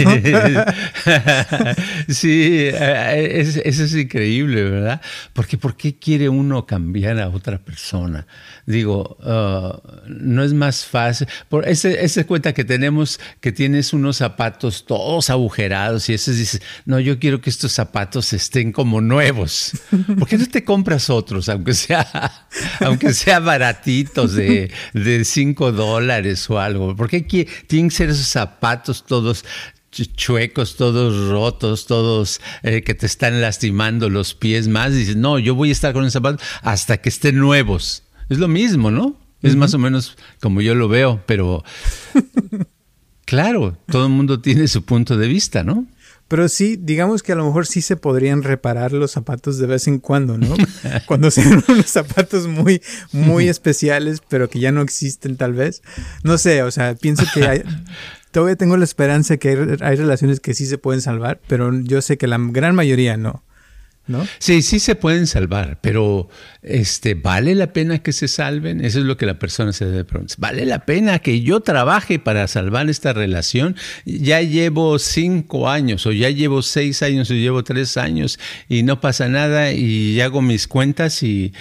sí, 2.14 2.70
eh, 2.72 3.62
eso 3.66 3.84
es 3.84 3.96
increíble, 3.96 4.70
¿verdad? 4.70 5.02
Porque 5.34 5.58
¿por 5.58 5.76
qué 5.76 5.98
quiere 5.98 6.30
uno 6.30 6.68
cambiar 6.68 7.20
a 7.20 7.30
otra 7.30 7.58
persona? 7.58 8.28
Digo, 8.68 9.18
uh, 9.22 9.80
no 10.08 10.44
es 10.44 10.54
más 10.54 10.86
fácil. 10.86 11.28
Por 11.50 11.68
ese, 11.68 12.06
ese 12.06 12.28
cuenta 12.28 12.54
que 12.54 12.64
tenemos 12.64 13.20
que 13.42 13.52
tienes 13.52 13.92
unos 13.92 14.18
zapatos 14.18 14.86
todos 14.86 15.32
agujerados 15.32 16.10
y 16.10 16.14
eso 16.14 16.30
dices, 16.30 16.62
no, 16.86 17.00
yo 17.00 17.18
quiero 17.18 17.42
que 17.42 17.50
estos 17.50 17.72
zapatos 17.72 18.34
estén 18.34 18.72
como 18.72 19.02
nuevos. 19.02 19.72
¿Por 20.20 20.28
qué 20.28 20.38
no 20.38 20.46
te 20.48 20.64
compras 20.64 21.10
otros, 21.10 21.50
aunque 21.50 21.74
sea, 21.74 22.48
aunque 22.82 23.14
sea 23.14 23.40
baratitos 23.40 24.34
de, 24.34 24.72
de 24.94 25.26
cinco 25.26 25.72
dólares 25.72 26.50
o 26.50 26.60
algo? 26.60 26.96
¿Por 26.96 27.10
qué 27.10 27.22
tienen 27.68 27.90
que 27.90 27.96
ser 27.96 28.10
esos 28.10 28.28
zapatos 28.28 29.06
todos 29.06 29.46
chuecos, 30.04 30.76
todos 30.76 31.30
rotos, 31.30 31.86
todos 31.86 32.42
eh, 32.64 32.84
que 32.84 32.94
te 32.94 33.06
están 33.06 33.42
lastimando 33.42 34.10
los 34.10 34.34
pies 34.34 34.68
más? 34.68 34.94
dices, 34.94 35.16
no, 35.16 35.40
yo 35.40 35.56
voy 35.56 35.70
a 35.70 35.72
estar 35.72 35.94
con 35.94 36.04
esos 36.04 36.14
zapatos 36.14 36.46
hasta 36.62 36.98
que 36.98 37.10
estén 37.10 37.38
nuevos. 37.38 38.04
Es 38.30 38.40
lo 38.40 38.48
mismo, 38.48 38.92
¿no? 38.92 39.20
Es 39.42 39.56
más 39.56 39.76
o 39.76 39.78
menos 39.78 40.18
como 40.42 40.60
yo 40.62 40.74
lo 40.74 40.88
veo, 40.88 41.24
pero 41.28 41.64
claro, 43.26 43.78
todo 43.88 44.08
el 44.08 44.12
mundo 44.12 44.40
tiene 44.42 44.68
su 44.68 44.84
punto 44.84 45.18
de 45.18 45.28
vista, 45.28 45.64
¿no? 45.64 45.86
Pero 46.28 46.50
sí, 46.50 46.78
digamos 46.82 47.22
que 47.22 47.34
a 47.34 47.36
lo 47.36 47.46
mejor 47.46 47.68
sí 47.68 47.82
se 47.82 47.98
podrían 47.98 48.42
reparar 48.42 48.92
los 48.94 49.12
zapatos 49.12 49.60
de 49.60 49.68
vez 49.68 49.88
en 49.88 50.00
cuando, 50.00 50.38
¿no? 50.38 50.56
Cuando 51.06 51.30
sean 51.30 51.64
unos 51.68 51.86
zapatos 51.86 52.48
muy, 52.48 52.82
muy 53.12 53.48
especiales, 53.48 54.22
pero 54.28 54.50
que 54.50 54.60
ya 54.60 54.72
no 54.72 54.82
existen 54.82 55.38
tal 55.38 55.54
vez. 55.54 55.84
No 56.24 56.38
sé, 56.40 56.64
o 56.64 56.72
sea, 56.72 56.96
pienso 56.96 57.26
que 57.32 57.46
hay, 57.46 57.64
todavía 58.32 58.56
tengo 58.56 58.76
la 58.76 58.86
esperanza 58.86 59.38
que 59.38 59.50
hay, 59.50 59.58
hay, 59.82 59.96
relaciones 59.96 60.40
que 60.40 60.56
sí 60.56 60.66
se 60.66 60.80
pueden 60.80 61.02
salvar, 61.02 61.40
pero 61.48 61.72
yo 61.82 62.02
sé 62.02 62.18
que 62.18 62.28
la 62.28 62.38
gran 62.40 62.74
mayoría 62.74 63.18
no. 63.18 63.44
¿No? 64.08 64.28
Sí, 64.38 64.62
sí 64.62 64.80
se 64.80 64.94
pueden 64.94 65.26
salvar, 65.26 65.80
pero 65.82 66.30
este, 66.62 67.16
¿vale 67.16 67.56
la 67.56 67.74
pena 67.74 68.00
que 68.00 68.14
se 68.14 68.28
salven? 68.28 68.86
Eso 68.86 69.00
es 69.00 69.06
lo 69.06 69.18
que 69.18 69.26
la 69.26 69.40
persona 69.40 69.74
se 69.74 69.86
debe 69.86 70.04
preguntar. 70.04 70.38
¿Vale 70.40 70.66
la 70.66 70.86
pena 70.86 71.20
que 71.20 71.42
yo 71.42 71.62
trabaje 71.62 72.20
para 72.20 72.48
salvar 72.48 72.88
esta 72.88 73.14
relación? 73.14 73.76
Ya 74.06 74.42
llevo 74.42 75.00
cinco 75.00 75.70
años, 75.70 76.06
o 76.06 76.12
ya 76.12 76.30
llevo 76.30 76.62
seis 76.62 77.02
años, 77.02 77.32
o 77.32 77.34
llevo 77.34 77.64
tres 77.64 77.98
años, 77.98 78.40
y 78.70 78.84
no 78.84 79.02
pasa 79.02 79.28
nada, 79.28 79.72
y 79.72 80.22
hago 80.22 80.44
mis 80.44 80.68
cuentas, 80.68 81.24
y 81.24 81.54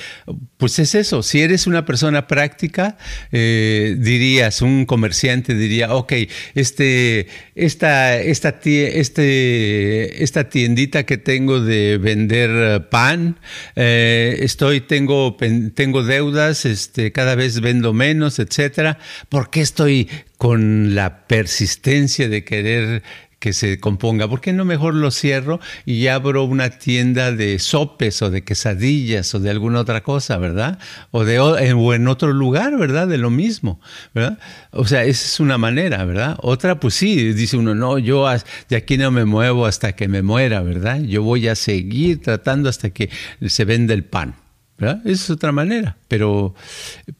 pues 0.59 0.79
es 0.79 0.95
eso. 0.95 1.23
Si 1.23 1.41
eres 1.41 1.66
una 1.66 1.87
persona 1.87 2.27
práctica, 2.27 2.99
eh, 3.33 3.97
dirías, 3.99 4.61
un 4.61 4.85
comerciante 4.85 5.55
diría, 5.55 5.95
ok, 5.95 6.12
este, 6.55 7.27
esta, 7.55 8.19
esta, 8.19 8.61
este, 8.62 10.23
esta 10.23 10.49
tiendita 10.51 11.05
que 11.05 11.16
tengo 11.16 11.61
de 11.61 11.97
vender 11.97 12.34
eh, 12.37 12.80
pan, 12.80 13.39
eh, 13.76 14.37
estoy, 14.41 14.80
tengo, 14.80 15.37
tengo 15.74 16.03
deudas, 16.03 16.64
este, 16.64 17.12
cada 17.12 17.35
vez 17.35 17.61
vendo 17.61 17.93
menos, 17.93 18.39
etcétera. 18.39 18.99
¿Por 19.28 19.51
qué 19.51 19.61
estoy 19.61 20.09
con 20.39 20.95
la 20.95 21.26
persistencia 21.26 22.28
de 22.28 22.45
querer 22.45 23.03
que 23.45 23.53
se 23.53 23.79
componga. 23.79 24.27
¿Por 24.27 24.41
qué 24.41 24.55
no 24.55 24.65
mejor 24.65 24.95
lo 24.95 25.11
cierro 25.11 25.61
y 25.85 26.07
abro 26.07 26.45
una 26.45 26.71
tienda 26.71 27.31
de 27.31 27.59
sopes 27.59 28.23
o 28.23 28.31
de 28.31 28.43
quesadillas 28.43 29.35
o 29.35 29.39
de 29.39 29.51
alguna 29.51 29.81
otra 29.81 30.03
cosa, 30.03 30.39
¿verdad? 30.39 30.79
O, 31.11 31.27
de, 31.27 31.39
o 31.41 31.93
en 31.93 32.09
otro 32.09 32.33
lugar, 32.33 32.79
¿verdad? 32.79 33.07
De 33.07 33.19
lo 33.19 33.29
mismo, 33.29 33.83
¿verdad? 34.15 34.39
O 34.71 34.87
sea, 34.87 35.05
esa 35.05 35.27
es 35.27 35.41
una 35.41 35.59
manera, 35.59 36.07
¿verdad? 36.07 36.39
Otra, 36.41 36.81
pues 36.81 36.95
sí, 36.95 37.35
dice 37.35 37.59
uno, 37.59 37.75
no, 37.75 37.99
yo 37.99 38.27
de 38.71 38.77
aquí 38.77 38.97
no 38.97 39.11
me 39.11 39.27
muevo 39.27 39.67
hasta 39.67 39.93
que 39.93 40.09
me 40.09 40.23
muera, 40.23 40.63
¿verdad? 40.63 41.03
Yo 41.03 41.23
voy 41.23 41.47
a 41.49 41.55
seguir 41.55 42.23
tratando 42.23 42.71
hasta 42.71 42.89
que 42.89 43.11
se 43.47 43.67
venda 43.67 43.93
el 43.93 44.05
pan. 44.05 44.37
Esa 44.79 45.01
es 45.05 45.31
otra 45.31 45.53
manera, 45.53 45.97
pero, 46.09 46.55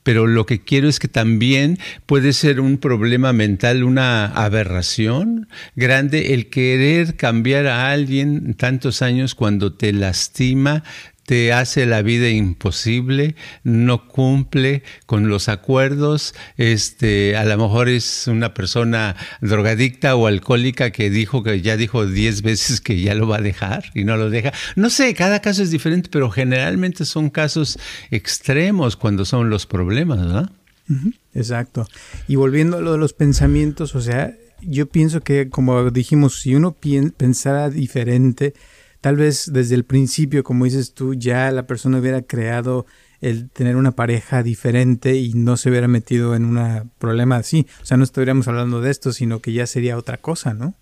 pero 0.02 0.26
lo 0.26 0.44
que 0.44 0.62
quiero 0.62 0.88
es 0.88 0.98
que 0.98 1.07
también 1.07 1.78
puede 2.05 2.32
ser 2.32 2.59
un 2.59 2.78
problema 2.78 3.32
mental, 3.32 3.84
una 3.84 4.26
aberración 4.26 5.48
grande 5.76 6.34
el 6.34 6.50
querer 6.50 7.14
cambiar 7.14 7.68
a 7.68 7.92
alguien 7.92 8.55
tantos 8.55 9.02
años 9.02 9.36
cuando 9.36 9.72
te 9.72 9.92
lastima, 9.92 10.82
te 11.27 11.53
hace 11.53 11.87
la 11.87 12.03
vida 12.03 12.29
imposible, 12.29 13.35
no 13.62 14.09
cumple 14.09 14.83
con 15.07 15.29
los 15.29 15.49
acuerdos, 15.49 16.35
este, 16.57 17.37
a 17.37 17.45
lo 17.45 17.57
mejor 17.57 17.89
es 17.89 18.27
una 18.27 18.55
persona 18.55 19.16
drogadicta 19.41 20.16
o 20.16 20.27
alcohólica 20.27 20.91
que 20.91 21.11
dijo 21.11 21.43
que 21.43 21.61
ya 21.61 21.77
dijo 21.77 22.07
diez 22.07 22.43
veces 22.43 22.81
que 22.81 23.01
ya 23.01 23.14
lo 23.14 23.27
va 23.27 23.39
a 23.39 23.43
dejar 23.43 23.85
y 23.95 24.05
no 24.05 24.16
lo 24.16 24.31
deja. 24.31 24.53
No 24.77 24.91
sé, 24.91 25.14
cada 25.14 25.41
caso 25.41 25.62
es 25.62 25.70
diferente, 25.70 26.09
pero 26.11 26.31
generalmente 26.31 27.05
son 27.05 27.31
casos 27.31 27.79
extremos 28.11 28.97
cuando 28.97 29.25
son 29.25 29.51
los 29.51 29.66
problemas, 29.66 30.20
¿verdad? 30.20 30.51
Exacto. 31.35 31.87
Y 32.29 32.37
volviendo 32.37 32.79
a 32.79 32.81
lo 32.81 32.93
de 32.93 32.99
los 32.99 33.14
pensamientos, 33.14 33.95
o 33.95 34.01
sea, 34.01 34.35
yo 34.61 34.87
pienso 34.87 35.22
que, 35.22 35.49
como 35.49 35.91
dijimos, 35.91 36.41
si 36.41 36.55
uno 36.55 36.77
pensara 37.16 37.70
diferente, 37.70 38.55
tal 39.05 39.16
vez 39.16 39.50
desde 39.52 39.74
el 39.74 39.84
principio, 39.84 40.42
como 40.44 40.64
dices 40.64 40.94
tú, 40.94 41.12
ya 41.12 41.50
la 41.50 41.66
persona 41.66 41.98
hubiera 41.98 42.22
creado 42.22 42.86
el 43.20 43.50
tener 43.50 43.76
una 43.76 43.90
pareja 43.90 44.42
diferente 44.42 45.16
y 45.16 45.34
no 45.34 45.59
se 45.59 45.68
hubiera 45.68 45.88
metido 45.88 46.34
en 46.34 46.46
un 46.46 46.90
problema 46.98 47.36
así. 47.36 47.66
O 47.82 47.84
sea, 47.84 47.98
no 47.98 48.05
estuviéramos 48.05 48.48
hablando 48.48 48.80
de 48.80 48.90
esto, 48.90 49.12
sino 49.12 49.40
que 49.40 49.52
ya 49.52 49.66
sería 49.66 49.98
otra 49.98 50.16
cosa, 50.16 50.55
¿no? 50.55 50.72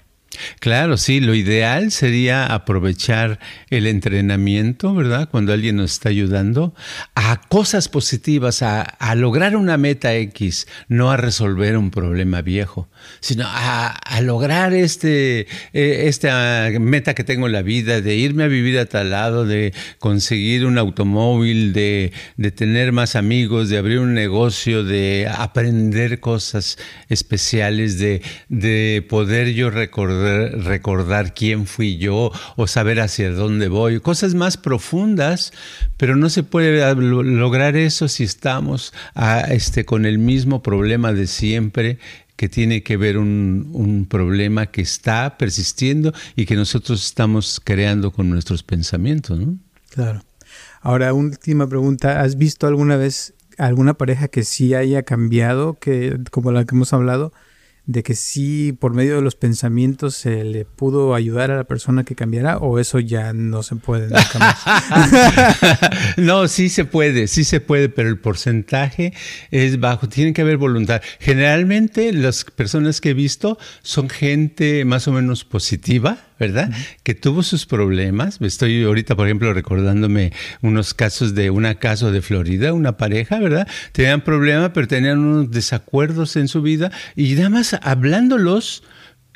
Claro, 0.60 0.96
sí, 0.96 1.20
lo 1.20 1.34
ideal 1.34 1.90
sería 1.92 2.46
aprovechar 2.46 3.38
el 3.68 3.86
entrenamiento, 3.86 4.94
¿verdad? 4.94 5.28
Cuando 5.30 5.52
alguien 5.52 5.76
nos 5.76 5.92
está 5.92 6.08
ayudando 6.08 6.74
a 7.14 7.40
cosas 7.48 7.88
positivas, 7.88 8.62
a, 8.62 8.96
lograr 9.14 9.56
una 9.56 9.76
meta 9.76 10.14
X, 10.14 10.66
no 10.88 11.10
a 11.10 11.16
resolver 11.16 11.76
un 11.76 11.90
problema 11.90 12.40
viejo, 12.40 12.88
sino 13.20 13.44
a, 13.46 13.98
lograr 14.22 14.72
este, 14.72 15.40
eh, 15.72 16.04
esta 16.06 16.70
meta 16.80 17.14
que 17.14 17.24
tengo 17.24 17.46
en 17.46 17.52
la 17.52 17.62
vida, 17.62 18.00
de 18.00 18.14
irme 18.14 18.44
a 18.44 18.48
vivir 18.48 18.78
a 18.78 18.86
tal 18.86 19.10
lado, 19.10 19.44
de 19.44 19.74
conseguir 19.98 20.64
un 20.64 20.78
automóvil, 20.78 21.72
de, 21.72 22.12
de 22.36 22.50
tener 22.50 22.92
más 22.92 23.16
amigos, 23.16 23.68
de 23.68 23.78
abrir 23.78 23.98
un 23.98 24.14
negocio, 24.14 24.84
de 24.84 25.28
aprender 25.30 26.20
cosas 26.20 26.78
especiales, 27.08 27.98
de, 27.98 28.22
de 28.48 29.04
poder 29.08 29.52
yo 29.52 29.70
recordar 29.70 30.21
recordar 30.22 31.34
quién 31.34 31.66
fui 31.66 31.98
yo 31.98 32.30
o 32.56 32.66
saber 32.66 33.00
hacia 33.00 33.30
dónde 33.30 33.68
voy, 33.68 34.00
cosas 34.00 34.34
más 34.34 34.56
profundas, 34.56 35.52
pero 35.96 36.16
no 36.16 36.30
se 36.30 36.42
puede 36.42 36.94
lograr 36.94 37.76
eso 37.76 38.08
si 38.08 38.24
estamos 38.24 38.92
este, 39.48 39.84
con 39.84 40.06
el 40.06 40.18
mismo 40.18 40.62
problema 40.62 41.12
de 41.12 41.26
siempre 41.26 41.98
que 42.36 42.48
tiene 42.48 42.82
que 42.82 42.96
ver 42.96 43.18
un, 43.18 43.70
un, 43.72 44.06
problema 44.06 44.66
que 44.66 44.82
está 44.82 45.36
persistiendo 45.38 46.12
y 46.34 46.46
que 46.46 46.56
nosotros 46.56 47.04
estamos 47.04 47.60
creando 47.62 48.10
con 48.10 48.30
nuestros 48.30 48.62
pensamientos. 48.62 49.38
¿no? 49.38 49.58
Claro. 49.90 50.24
Ahora, 50.80 51.12
última 51.12 51.68
pregunta. 51.68 52.20
¿Has 52.20 52.36
visto 52.36 52.66
alguna 52.66 52.96
vez 52.96 53.34
alguna 53.58 53.94
pareja 53.94 54.28
que 54.28 54.44
sí 54.44 54.74
haya 54.74 55.02
cambiado, 55.02 55.74
que 55.74 56.18
como 56.30 56.52
la 56.52 56.64
que 56.64 56.74
hemos 56.74 56.92
hablado, 56.92 57.32
de 57.86 58.02
que 58.02 58.14
sí 58.14 58.72
por 58.72 58.94
medio 58.94 59.16
de 59.16 59.22
los 59.22 59.34
pensamientos 59.34 60.14
se 60.14 60.44
le 60.44 60.64
pudo 60.64 61.14
ayudar 61.14 61.50
a 61.50 61.56
la 61.56 61.64
persona 61.64 62.04
que 62.04 62.14
cambiara 62.14 62.58
o 62.58 62.78
eso 62.78 63.00
ya 63.00 63.32
no 63.32 63.62
se 63.62 63.76
puede 63.76 64.08
nunca 64.08 64.38
más? 64.38 64.58
no, 66.16 66.46
sí 66.46 66.68
se 66.68 66.84
puede, 66.84 67.26
sí 67.26 67.44
se 67.44 67.60
puede, 67.60 67.88
pero 67.88 68.08
el 68.08 68.18
porcentaje 68.18 69.12
es 69.50 69.80
bajo, 69.80 70.08
tiene 70.08 70.32
que 70.32 70.42
haber 70.42 70.58
voluntad. 70.58 71.02
Generalmente 71.18 72.12
las 72.12 72.44
personas 72.44 73.00
que 73.00 73.10
he 73.10 73.14
visto 73.14 73.58
son 73.82 74.08
gente 74.08 74.84
más 74.84 75.08
o 75.08 75.12
menos 75.12 75.44
positiva, 75.44 76.18
¿verdad? 76.42 76.72
Que 77.04 77.14
tuvo 77.14 77.44
sus 77.44 77.66
problemas. 77.66 78.40
Estoy 78.40 78.82
ahorita, 78.82 79.14
por 79.14 79.28
ejemplo, 79.28 79.54
recordándome 79.54 80.32
unos 80.60 80.92
casos 80.92 81.36
de 81.36 81.50
una 81.50 81.76
caso 81.76 82.10
de 82.10 82.20
Florida, 82.20 82.72
una 82.72 82.96
pareja, 82.96 83.38
¿verdad? 83.38 83.68
Tenían 83.92 84.22
problemas, 84.22 84.72
pero 84.74 84.88
tenían 84.88 85.20
unos 85.20 85.52
desacuerdos 85.52 86.34
en 86.34 86.48
su 86.48 86.60
vida 86.60 86.90
y 87.14 87.34
nada 87.34 87.48
más 87.48 87.78
hablándolos 87.80 88.82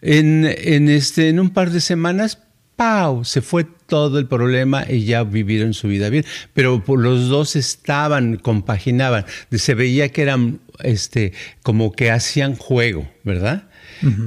en, 0.03 0.45
en, 0.45 0.89
este, 0.89 1.29
en 1.29 1.39
un 1.39 1.51
par 1.51 1.71
de 1.71 1.81
semanas, 1.81 2.41
¡pau! 2.75 3.25
Se 3.25 3.41
fue 3.41 3.69
todo 3.87 4.19
el 4.19 4.27
problema 4.27 4.85
y 4.89 5.05
ya 5.05 5.23
vivieron 5.23 5.75
su 5.75 5.87
vida 5.87 6.09
bien. 6.09 6.25
Pero 6.55 6.83
los 6.89 7.29
dos 7.29 7.55
estaban, 7.55 8.35
compaginaban. 8.35 9.27
Se 9.53 9.75
veía 9.75 10.09
que 10.09 10.23
eran 10.23 10.59
este, 10.81 11.35
como 11.63 11.93
que 11.93 12.11
hacían 12.11 12.57
juego, 12.57 13.09
¿verdad? 13.23 13.69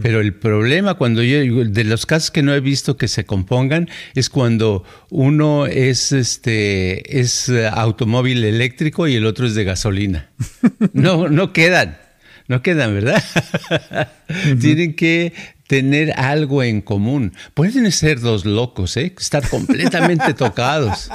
Pero 0.01 0.21
el 0.21 0.33
problema 0.33 0.95
cuando 0.95 1.21
yo, 1.23 1.65
de 1.65 1.83
los 1.83 2.05
casos 2.05 2.31
que 2.31 2.43
no 2.43 2.53
he 2.53 2.59
visto 2.59 2.97
que 2.97 3.07
se 3.07 3.25
compongan, 3.25 3.89
es 4.15 4.29
cuando 4.29 4.83
uno 5.09 5.65
es 5.67 6.11
este 6.11 7.19
es 7.19 7.49
automóvil 7.49 8.43
eléctrico 8.43 9.07
y 9.07 9.15
el 9.15 9.25
otro 9.25 9.45
es 9.45 9.55
de 9.55 9.63
gasolina. 9.63 10.29
No, 10.93 11.29
no 11.29 11.53
quedan. 11.53 11.97
No 12.47 12.63
quedan, 12.63 12.95
¿verdad? 12.95 13.23
Tienen 14.59 14.95
que 14.95 15.33
tener 15.69 16.19
algo 16.19 16.63
en 16.63 16.81
común. 16.81 17.33
Pueden 17.53 17.91
ser 17.91 18.19
dos 18.21 18.43
locos, 18.43 18.97
¿eh? 18.97 19.13
estar 19.19 19.47
completamente 19.47 20.33
tocados. 20.37 21.11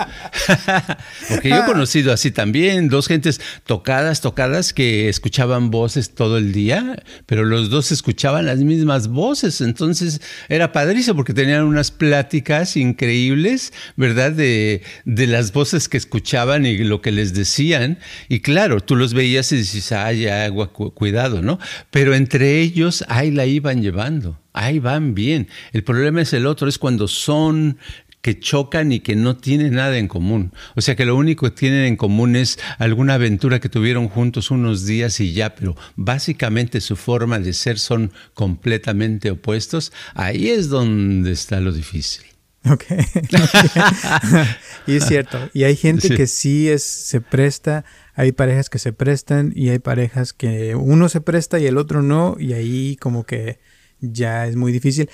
Porque 1.28 1.48
yo 1.48 1.56
he 1.56 1.64
conocido 1.64 2.12
así 2.12 2.30
también, 2.30 2.88
dos 2.88 3.08
gentes 3.08 3.40
tocadas, 3.66 4.20
tocadas, 4.20 4.72
que 4.72 5.08
escuchaban 5.08 5.72
voces 5.72 6.14
todo 6.14 6.38
el 6.38 6.52
día, 6.52 7.02
pero 7.26 7.42
los 7.42 7.68
dos 7.68 7.90
escuchaban 7.90 8.46
las 8.46 8.58
mismas 8.58 9.08
voces. 9.08 9.60
Entonces 9.60 10.20
era 10.48 10.70
padrísimo 10.70 11.16
porque 11.16 11.34
tenían 11.34 11.64
unas 11.64 11.90
pláticas 11.90 12.76
increíbles, 12.76 13.72
¿verdad? 13.96 14.30
De, 14.30 14.82
de 15.04 15.26
las 15.26 15.52
voces 15.52 15.88
que 15.88 15.96
escuchaban 15.96 16.64
y 16.64 16.78
lo 16.78 17.02
que 17.02 17.10
les 17.10 17.34
decían. 17.34 17.98
Y 18.28 18.38
claro, 18.38 18.78
tú 18.80 18.94
los 18.94 19.14
veías 19.14 19.50
y 19.50 19.56
dices, 19.56 19.90
ay, 19.90 20.28
agua, 20.28 20.72
cuidado, 20.72 21.42
¿no? 21.42 21.58
Pero 21.90 22.14
entre 22.14 22.60
ellos, 22.60 23.04
ahí 23.08 23.32
la 23.32 23.46
iban 23.46 23.82
llevando 23.82 24.43
ahí 24.54 24.78
van 24.78 25.14
bien. 25.14 25.48
El 25.72 25.84
problema 25.84 26.22
es 26.22 26.32
el 26.32 26.46
otro, 26.46 26.68
es 26.68 26.78
cuando 26.78 27.06
son 27.06 27.78
que 28.22 28.40
chocan 28.40 28.90
y 28.90 29.00
que 29.00 29.16
no 29.16 29.36
tienen 29.36 29.74
nada 29.74 29.98
en 29.98 30.08
común. 30.08 30.54
O 30.76 30.80
sea 30.80 30.96
que 30.96 31.04
lo 31.04 31.14
único 31.14 31.44
que 31.44 31.54
tienen 31.54 31.84
en 31.84 31.96
común 31.96 32.36
es 32.36 32.58
alguna 32.78 33.14
aventura 33.14 33.60
que 33.60 33.68
tuvieron 33.68 34.08
juntos 34.08 34.50
unos 34.50 34.86
días 34.86 35.20
y 35.20 35.34
ya, 35.34 35.54
pero 35.54 35.76
básicamente 35.94 36.80
su 36.80 36.96
forma 36.96 37.38
de 37.38 37.52
ser 37.52 37.78
son 37.78 38.12
completamente 38.32 39.30
opuestos. 39.30 39.92
Ahí 40.14 40.48
es 40.48 40.70
donde 40.70 41.32
está 41.32 41.60
lo 41.60 41.70
difícil. 41.70 42.24
Ok. 42.64 42.84
y 44.86 44.96
es 44.96 45.06
cierto. 45.06 45.50
Y 45.52 45.64
hay 45.64 45.76
gente 45.76 46.08
que 46.08 46.26
sí 46.26 46.70
es, 46.70 46.82
se 46.82 47.20
presta, 47.20 47.84
hay 48.14 48.32
parejas 48.32 48.70
que 48.70 48.78
se 48.78 48.94
prestan 48.94 49.52
y 49.54 49.68
hay 49.68 49.80
parejas 49.80 50.32
que 50.32 50.74
uno 50.74 51.10
se 51.10 51.20
presta 51.20 51.58
y 51.58 51.66
el 51.66 51.76
otro 51.76 52.00
no, 52.00 52.36
y 52.38 52.54
ahí 52.54 52.96
como 52.96 53.24
que 53.24 53.58
ya 54.00 54.46
es 54.46 54.56
muy 54.56 54.72
difícil. 54.72 55.10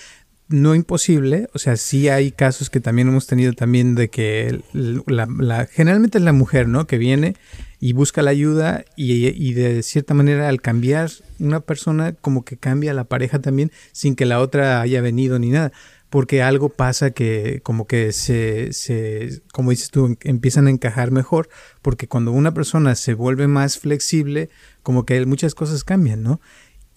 No 0.49 0.75
imposible, 0.75 1.49
o 1.55 1.61
sea, 1.61 1.77
sí 1.77 2.09
hay 2.09 2.33
casos 2.33 2.71
que 2.71 2.81
también 2.81 3.07
hemos 3.07 3.29
tenido 3.29 3.53
también 3.53 3.95
de 3.95 4.11
que 4.11 4.63
la, 4.73 5.67
generalmente 5.71 6.19
es 6.19 6.25
la 6.25 6.33
mujer, 6.33 6.67
¿no? 6.67 6.89
Que 6.89 6.99
viene 6.99 7.37
y 7.79 7.93
busca 7.93 8.21
la 8.21 8.33
ayuda 8.33 8.85
y, 8.97 9.29
y, 9.29 9.55
de 9.55 9.85
cierta 9.85 10.13
manera 10.13 10.49
al 10.49 10.61
cambiar 10.61 11.11
una 11.39 11.61
persona 11.61 12.15
como 12.15 12.45
que 12.45 12.57
cambia 12.57 12.93
la 12.95 13.05
pareja 13.05 13.39
también 13.39 13.71
sin 13.93 14.17
que 14.17 14.27
la 14.27 14.41
otra 14.41 14.81
haya 14.81 15.01
venido 15.01 15.39
ni 15.39 15.51
nada 15.51 15.71
porque 16.11 16.43
algo 16.43 16.69
pasa 16.69 17.13
que 17.13 17.61
como 17.63 17.87
que 17.87 18.13
se, 18.13 18.73
se, 18.73 19.43
como 19.53 19.71
dices 19.71 19.91
tú, 19.91 20.19
empiezan 20.23 20.67
a 20.67 20.71
encajar 20.71 21.13
mejor, 21.13 21.49
porque 21.83 22.09
cuando 22.09 22.33
una 22.33 22.53
persona 22.53 22.97
se 22.97 23.15
vuelve 23.15 23.47
más 23.47 23.79
flexible, 23.79 24.51
como 24.83 25.07
que 25.07 25.25
muchas 25.25 25.55
cosas 25.55 25.85
cambian, 25.85 26.23
¿no? 26.23 26.41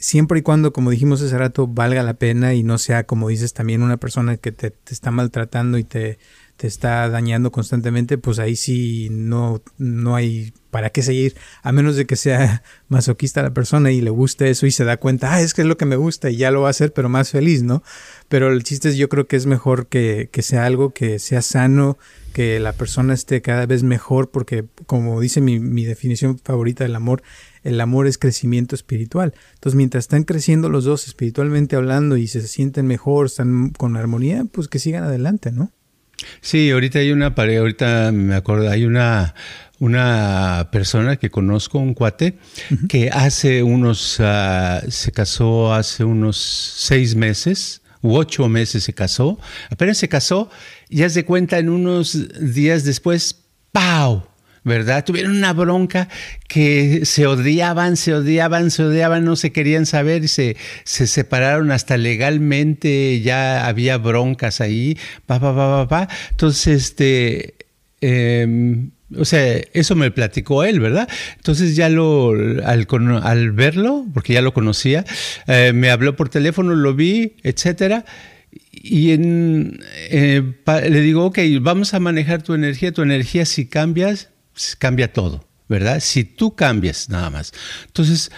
Siempre 0.04 0.40
y 0.40 0.42
cuando, 0.42 0.74
como 0.74 0.92
dijimos 0.92 1.22
hace 1.22 1.38
rato, 1.38 1.66
valga 1.66 2.04
la 2.04 2.16
pena 2.16 2.54
y 2.54 2.62
no 2.62 2.78
sea, 2.78 3.06
como 3.06 3.30
dices, 3.30 3.54
también 3.54 3.82
una 3.82 3.96
persona 3.96 4.36
que 4.36 4.52
te, 4.52 4.74
está 4.90 5.12
maltratando 5.12 5.78
y 5.78 5.86
te, 5.86 6.20
te 6.58 6.68
está 6.68 7.08
dañando 7.08 7.54
constantemente, 7.54 8.18
pues 8.18 8.38
ahí 8.38 8.58
sí 8.58 9.08
no, 9.12 9.62
no 9.78 10.18
hay 10.18 10.52
para 10.72 10.90
qué 10.90 11.04
seguir, 11.04 11.38
a 11.62 11.72
menos 11.72 11.96
de 11.96 12.06
que 12.06 12.18
sea 12.18 12.64
masoquista 12.90 13.44
la 13.44 13.54
persona 13.54 13.94
y 13.94 14.02
le 14.02 14.10
guste 14.10 14.50
eso 14.50 14.66
y 14.66 14.72
se 14.72 14.84
da 14.84 14.98
cuenta, 14.98 15.36
ah, 15.36 15.42
es 15.42 15.54
que 15.54 15.62
es 15.62 15.68
lo 15.68 15.78
que 15.78 15.86
me 15.86 15.96
gusta 15.96 16.30
y 16.30 16.36
ya 16.36 16.52
lo 16.52 16.60
va 16.60 16.68
a 16.68 16.72
hacer, 16.72 16.92
pero 16.92 17.08
más 17.08 17.30
feliz, 17.30 17.64
¿no? 17.64 17.82
Pero 18.28 18.52
el 18.52 18.64
chiste 18.64 18.90
es, 18.90 18.98
yo 18.98 19.08
creo 19.08 19.26
que 19.26 19.38
es 19.38 19.46
mejor 19.46 19.88
que, 19.88 20.28
que 20.34 20.42
sea 20.42 20.66
algo 20.66 20.94
que 20.94 21.18
sea 21.18 21.42
sano, 21.42 21.98
que 22.34 22.60
la 22.60 22.74
persona 22.74 23.14
esté 23.14 23.42
cada 23.42 23.66
vez 23.68 23.84
mejor, 23.84 24.32
porque 24.32 24.66
como 24.86 25.22
dice 25.22 25.40
mi, 25.40 25.62
mi 25.62 25.86
definición 25.86 26.38
favorita 26.40 26.84
del 26.84 26.96
amor, 26.96 27.24
el 27.64 27.80
amor 27.82 28.08
es 28.08 28.18
crecimiento 28.18 28.76
espiritual. 28.76 29.34
Entonces, 29.56 29.76
mientras 29.76 30.04
están 30.04 30.24
creciendo 30.24 30.70
los 30.70 30.84
dos 30.84 31.08
espiritualmente 31.08 31.76
hablando 31.76 32.18
y 32.18 32.28
se 32.28 32.46
sienten 32.48 32.86
mejor, 32.86 33.26
están 33.26 33.72
con 33.72 33.98
armonía, 33.98 34.46
pues 34.52 34.68
que 34.68 34.80
sigan 34.80 35.04
adelante, 35.04 35.52
¿no? 35.52 35.72
Sí, 36.42 36.70
ahorita 36.72 37.00
hay 37.00 37.12
una 37.12 37.36
pareja, 37.36 37.62
ahorita 37.62 38.12
me 38.12 38.36
acuerdo, 38.36 38.70
hay 38.70 38.86
una, 38.86 39.36
una 39.80 40.70
persona 40.72 41.18
que 41.18 41.30
conozco, 41.30 41.80
un 41.80 41.94
cuate, 41.94 42.38
que 42.88 43.10
hace 43.10 43.64
unos, 43.64 44.20
uh, 44.20 44.90
se 44.90 45.12
casó 45.12 45.74
hace 45.74 46.04
unos 46.04 46.38
seis 46.38 47.16
meses, 47.16 47.82
u 48.02 48.16
ocho 48.16 48.48
meses 48.50 48.84
se 48.84 48.94
casó, 48.94 49.40
apenas 49.70 49.98
se 49.98 50.10
casó, 50.10 50.50
y 50.90 51.04
haz 51.04 51.14
de 51.14 51.26
cuenta 51.26 51.58
en 51.58 51.70
unos 51.70 52.30
días 52.54 52.84
después, 52.84 53.46
¡pau! 53.72 54.28
¿Verdad? 54.64 55.04
Tuvieron 55.04 55.36
una 55.36 55.54
bronca 55.54 56.08
que 56.48 57.06
se 57.06 57.28
odiaban, 57.28 57.98
se 57.98 58.14
odiaban, 58.14 58.72
se 58.72 58.84
odiaban, 58.84 59.26
no 59.26 59.36
se 59.36 59.52
querían 59.52 59.86
saber 59.86 60.24
y 60.24 60.28
se, 60.28 60.56
se 60.84 61.08
separaron 61.08 61.72
hasta 61.72 61.98
legalmente, 61.98 63.22
ya 63.22 63.68
había 63.68 63.98
broncas 63.98 64.62
ahí, 64.62 64.98
pa, 65.26 65.40
pa, 65.40 65.56
pa, 65.56 65.88
pa, 65.88 66.08
Entonces, 66.32 66.84
este, 66.84 67.56
em, 68.02 68.92
o 69.18 69.26
sea, 69.26 69.62
eso 69.74 69.96
me 69.96 70.12
platicó 70.12 70.64
él, 70.64 70.80
¿verdad? 70.80 71.08
Entonces 71.36 71.76
ya 71.76 71.90
lo, 71.90 72.34
al, 72.64 73.52
verlo, 73.52 74.06
porque 74.14 74.34
ya 74.34 74.42
lo 74.42 74.54
conocía, 74.54 75.06
eh, 75.48 75.72
me 75.74 75.90
habló 75.92 76.16
por 76.16 76.30
teléfono, 76.30 76.76
lo 76.76 76.94
vi, 76.94 77.36
etcétera. 77.44 78.06
Y 78.72 79.12
eh, 79.12 80.44
le 80.90 81.02
digo, 81.02 81.26
ok, 81.26 81.40
vamos 81.62 81.94
a 81.94 82.00
manejar 82.00 82.42
tu 82.42 82.54
energía. 82.54 82.92
Tu 82.92 83.02
energía, 83.02 83.46
si 83.46 83.66
cambias, 83.66 84.30
cambia 84.78 85.12
todo, 85.12 85.46
¿verdad? 85.68 86.00
Si 86.00 86.24
tú 86.24 86.56
cambias 86.56 87.10
nada 87.10 87.30
más. 87.30 87.52
Entonces, 87.86 88.32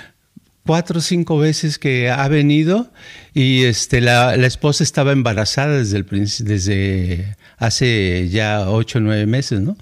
cuatro 0.65 0.99
o 0.99 1.01
cinco 1.01 1.37
veces 1.37 1.77
que 1.77 2.09
ha 2.09 2.27
venido 2.27 2.91
y 3.33 3.63
este, 3.63 4.01
la, 4.01 4.35
esposa 4.35 4.83
estaba 4.83 5.11
embarazada 5.11 5.77
desde, 5.77 5.97
el, 5.97 6.05
desde 6.09 7.35
hace 7.57 8.29
ya 8.29 8.69
ocho 8.69 8.97
o 8.97 9.01
nueve 9.01 9.25
meses, 9.25 9.61
¿no? 9.61 9.77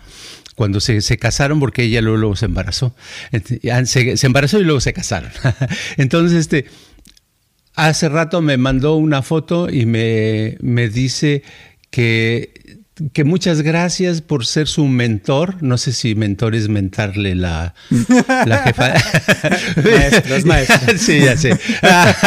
Cuando 0.56 0.80
se, 0.80 1.02
casaron 1.18 1.60
porque 1.60 1.84
ella 1.84 2.02
luego, 2.02 2.36
se 2.36 2.46
embarazó. 2.46 2.96
Se, 3.86 4.18
se, 4.18 4.28
embarazó 4.28 4.60
y 4.60 4.64
luego 4.64 4.82
se 4.82 4.94
casaron. 4.94 5.32
Entonces, 5.98 6.38
este, 6.38 6.66
hace 7.74 8.08
rato 8.08 8.42
me 8.42 8.58
mandó 8.58 8.96
una 8.96 9.24
foto 9.24 9.68
y 9.70 9.88
me, 9.88 10.58
me 10.62 10.90
dice 10.90 11.42
que 11.90 12.54
que 13.12 13.24
muchas 13.24 13.62
gracias 13.62 14.22
por 14.22 14.46
ser 14.46 14.68
su 14.68 14.86
mentor. 14.86 15.62
No 15.62 15.78
sé 15.78 15.94
si 15.94 16.16
mentor 16.16 16.56
es 16.56 16.70
mentarle 16.70 17.36
la, 17.36 17.74
la 18.28 18.58
jefa. 18.60 18.94
maestros, 19.84 20.46
maestros. 20.46 21.02
sí, 21.02 21.20
ya 21.20 21.38
sé. 21.38 21.58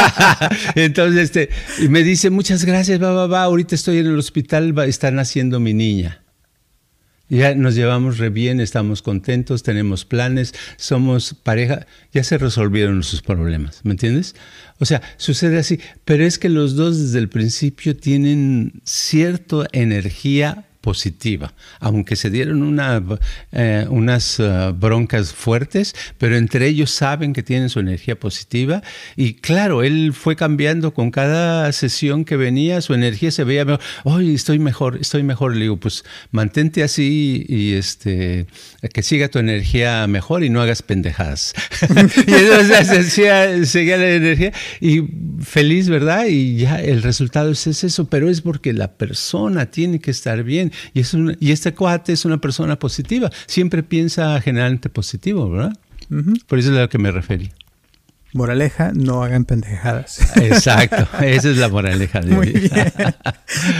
Entonces, 0.74 1.22
este, 1.22 1.50
me 1.88 2.02
dice, 2.02 2.30
muchas 2.30 2.64
gracias, 2.64 3.02
va, 3.02 3.12
va, 3.12 3.26
va, 3.26 3.42
ahorita 3.42 3.74
estoy 3.74 3.98
en 3.98 4.06
el 4.06 4.18
hospital, 4.18 4.76
va, 4.76 4.86
están 4.86 5.18
haciendo 5.18 5.60
mi 5.60 5.74
niña. 5.74 6.25
Ya 7.28 7.54
nos 7.56 7.74
llevamos 7.74 8.18
re 8.18 8.30
bien, 8.30 8.60
estamos 8.60 9.02
contentos, 9.02 9.64
tenemos 9.64 10.04
planes, 10.04 10.54
somos 10.76 11.34
pareja, 11.34 11.86
ya 12.12 12.22
se 12.22 12.38
resolvieron 12.38 13.02
sus 13.02 13.20
problemas, 13.20 13.80
¿me 13.82 13.92
entiendes? 13.92 14.36
O 14.78 14.84
sea, 14.84 15.02
sucede 15.16 15.58
así, 15.58 15.80
pero 16.04 16.24
es 16.24 16.38
que 16.38 16.48
los 16.48 16.76
dos 16.76 17.00
desde 17.00 17.18
el 17.18 17.28
principio 17.28 17.96
tienen 17.96 18.80
cierta 18.84 19.66
energía 19.72 20.65
positiva, 20.86 21.52
aunque 21.80 22.14
se 22.14 22.30
dieron 22.30 22.78
eh, 23.50 23.86
unas 23.90 24.38
eh, 24.38 24.72
broncas 24.72 25.32
fuertes, 25.32 25.96
pero 26.16 26.36
entre 26.36 26.68
ellos 26.68 26.92
saben 26.92 27.32
que 27.32 27.42
tienen 27.42 27.70
su 27.70 27.80
energía 27.80 28.14
positiva. 28.14 28.84
Y 29.16 29.34
claro, 29.34 29.82
él 29.82 30.12
fue 30.14 30.36
cambiando 30.36 30.94
con 30.94 31.10
cada 31.10 31.72
sesión 31.72 32.24
que 32.24 32.36
venía, 32.36 32.80
su 32.82 32.94
energía 32.94 33.32
se 33.32 33.42
veía 33.42 33.64
mejor, 33.64 33.80
hoy 34.04 34.32
estoy 34.32 34.60
mejor, 34.60 34.98
estoy 35.00 35.24
mejor, 35.24 35.56
le 35.56 35.62
digo, 35.62 35.76
pues 35.76 36.04
mantente 36.30 36.84
así 36.84 37.44
y 37.48 37.72
este, 37.72 38.46
que 38.94 39.02
siga 39.02 39.26
tu 39.26 39.40
energía 39.40 40.06
mejor 40.06 40.44
y 40.44 40.50
no 40.50 40.62
hagas 40.62 40.82
pendejadas. 40.82 41.52
y 42.28 42.32
entonces 42.32 43.12
seguía 43.12 43.96
la 43.96 44.08
energía 44.08 44.52
y 44.80 45.02
feliz, 45.42 45.88
¿verdad? 45.88 46.26
Y 46.28 46.58
ya 46.58 46.80
el 46.80 47.02
resultado 47.02 47.50
es 47.50 47.66
eso, 47.66 48.04
pero 48.04 48.30
es 48.30 48.40
porque 48.40 48.72
la 48.72 48.92
persona 48.92 49.66
tiene 49.66 49.98
que 49.98 50.12
estar 50.12 50.44
bien 50.44 50.70
y, 50.94 51.00
es 51.00 51.16
y 51.40 51.52
este 51.52 51.74
cuate 51.74 52.12
es 52.12 52.24
una 52.24 52.38
persona 52.38 52.78
positiva. 52.78 53.30
Siempre 53.46 53.82
piensa 53.82 54.40
generalmente 54.40 54.88
positivo, 54.88 55.50
¿verdad? 55.50 55.76
Por 56.46 56.58
eso 56.58 56.70
es 56.70 56.78
a 56.78 56.82
lo 56.82 56.88
que 56.88 56.98
me 56.98 57.10
referí. 57.10 57.50
Moraleja, 58.36 58.92
no 58.94 59.22
hagan 59.22 59.44
pendejadas. 59.44 60.36
Exacto, 60.36 61.08
esa 61.24 61.48
es 61.48 61.56
la 61.56 61.68
moraleja 61.68 62.20
de 62.20 62.34
Muy 62.34 62.50
bien. 62.50 62.70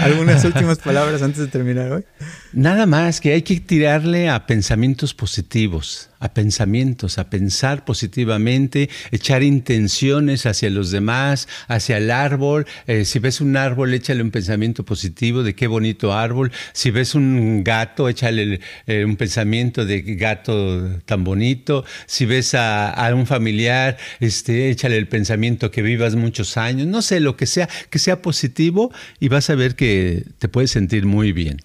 ¿Algunas 0.03 0.44
últimas 0.44 0.78
palabras 0.78 1.20
antes 1.20 1.40
de 1.40 1.49
terminar 1.49 1.92
hoy? 1.92 2.05
Nada 2.53 2.86
más 2.86 3.20
que 3.20 3.32
hay 3.32 3.42
que 3.42 3.61
tirarle 3.61 4.30
a 4.30 4.47
pensamientos 4.47 5.12
positivos, 5.12 6.09
a 6.18 6.32
pensamientos, 6.32 7.18
a 7.18 7.30
pensar 7.30 7.84
positivamente, 7.84 8.88
echar 9.10 9.42
intenciones 9.42 10.46
hacia 10.46 10.70
los 10.70 10.90
demás, 10.90 11.48
hacia 11.68 11.98
el 11.98 12.10
árbol. 12.10 12.66
Eh, 12.86 13.04
si 13.04 13.18
ves 13.18 13.40
un 13.40 13.56
árbol, 13.56 13.94
échale 13.94 14.22
un 14.22 14.30
pensamiento 14.30 14.84
positivo 14.84 15.42
de 15.42 15.54
qué 15.54 15.66
bonito 15.66 16.12
árbol. 16.12 16.52
Si 16.72 16.90
ves 16.90 17.14
un 17.14 17.64
gato, 17.64 18.08
échale 18.08 18.60
eh, 18.86 19.04
un 19.04 19.16
pensamiento 19.16 19.84
de 19.84 20.02
gato 20.02 21.00
tan 21.04 21.24
bonito. 21.24 21.84
Si 22.06 22.26
ves 22.26 22.54
a, 22.54 23.10
un 23.14 23.26
familiar, 23.26 23.96
este, 24.20 24.70
échale 24.70 24.96
el 24.96 25.08
pensamiento 25.08 25.70
que 25.70 25.82
vivas 25.82 26.16
muchos 26.16 26.56
años. 26.56 26.86
No 26.86 27.02
sé, 27.02 27.20
lo 27.20 27.36
que 27.36 27.46
sea, 27.46 27.68
que 27.90 27.98
sea 27.98 28.22
positivo 28.22 28.92
y 29.20 29.28
vas 29.28 29.48
a 29.50 29.54
ver 29.54 29.76
que 29.76 30.24
te 30.38 30.48
puedes 30.48 30.70
sentir 30.70 31.06
muy 31.06 31.32
bien. 31.32 31.58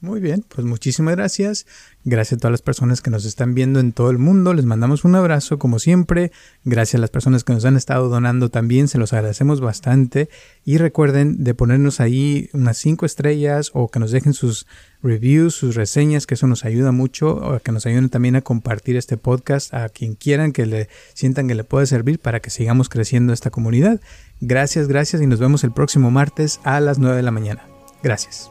Muy 0.00 0.20
bien, 0.20 0.44
pues 0.48 0.64
muchísimas 0.64 1.16
gracias. 1.16 1.66
Gracias 2.10 2.38
a 2.38 2.40
todas 2.40 2.52
las 2.52 2.62
personas 2.62 3.02
que 3.02 3.10
nos 3.10 3.26
están 3.26 3.52
viendo 3.52 3.80
en 3.80 3.92
todo 3.92 4.10
el 4.10 4.16
mundo. 4.16 4.54
Les 4.54 4.64
mandamos 4.64 5.04
un 5.04 5.14
abrazo 5.14 5.58
como 5.58 5.78
siempre. 5.78 6.32
Gracias 6.64 6.94
a 6.94 7.02
las 7.02 7.10
personas 7.10 7.44
que 7.44 7.52
nos 7.52 7.66
han 7.66 7.76
estado 7.76 8.08
donando 8.08 8.48
también. 8.48 8.88
Se 8.88 8.96
los 8.96 9.12
agradecemos 9.12 9.60
bastante. 9.60 10.30
Y 10.64 10.78
recuerden 10.78 11.44
de 11.44 11.52
ponernos 11.52 12.00
ahí 12.00 12.48
unas 12.54 12.78
cinco 12.78 13.04
estrellas 13.04 13.72
o 13.74 13.88
que 13.88 13.98
nos 13.98 14.10
dejen 14.10 14.32
sus 14.32 14.66
reviews, 15.02 15.54
sus 15.54 15.74
reseñas, 15.74 16.26
que 16.26 16.32
eso 16.32 16.46
nos 16.46 16.64
ayuda 16.64 16.92
mucho. 16.92 17.36
O 17.36 17.60
que 17.60 17.72
nos 17.72 17.84
ayuden 17.84 18.08
también 18.08 18.36
a 18.36 18.40
compartir 18.40 18.96
este 18.96 19.18
podcast 19.18 19.74
a 19.74 19.90
quien 19.90 20.14
quieran 20.14 20.52
que 20.52 20.64
le 20.64 20.88
sientan 21.12 21.46
que 21.46 21.54
le 21.54 21.64
puede 21.64 21.84
servir 21.84 22.20
para 22.20 22.40
que 22.40 22.48
sigamos 22.48 22.88
creciendo 22.88 23.34
esta 23.34 23.50
comunidad. 23.50 24.00
Gracias, 24.40 24.88
gracias 24.88 25.20
y 25.20 25.26
nos 25.26 25.40
vemos 25.40 25.62
el 25.62 25.72
próximo 25.72 26.10
martes 26.10 26.58
a 26.64 26.80
las 26.80 26.98
9 26.98 27.16
de 27.16 27.22
la 27.22 27.32
mañana. 27.32 27.68
Gracias. 28.02 28.50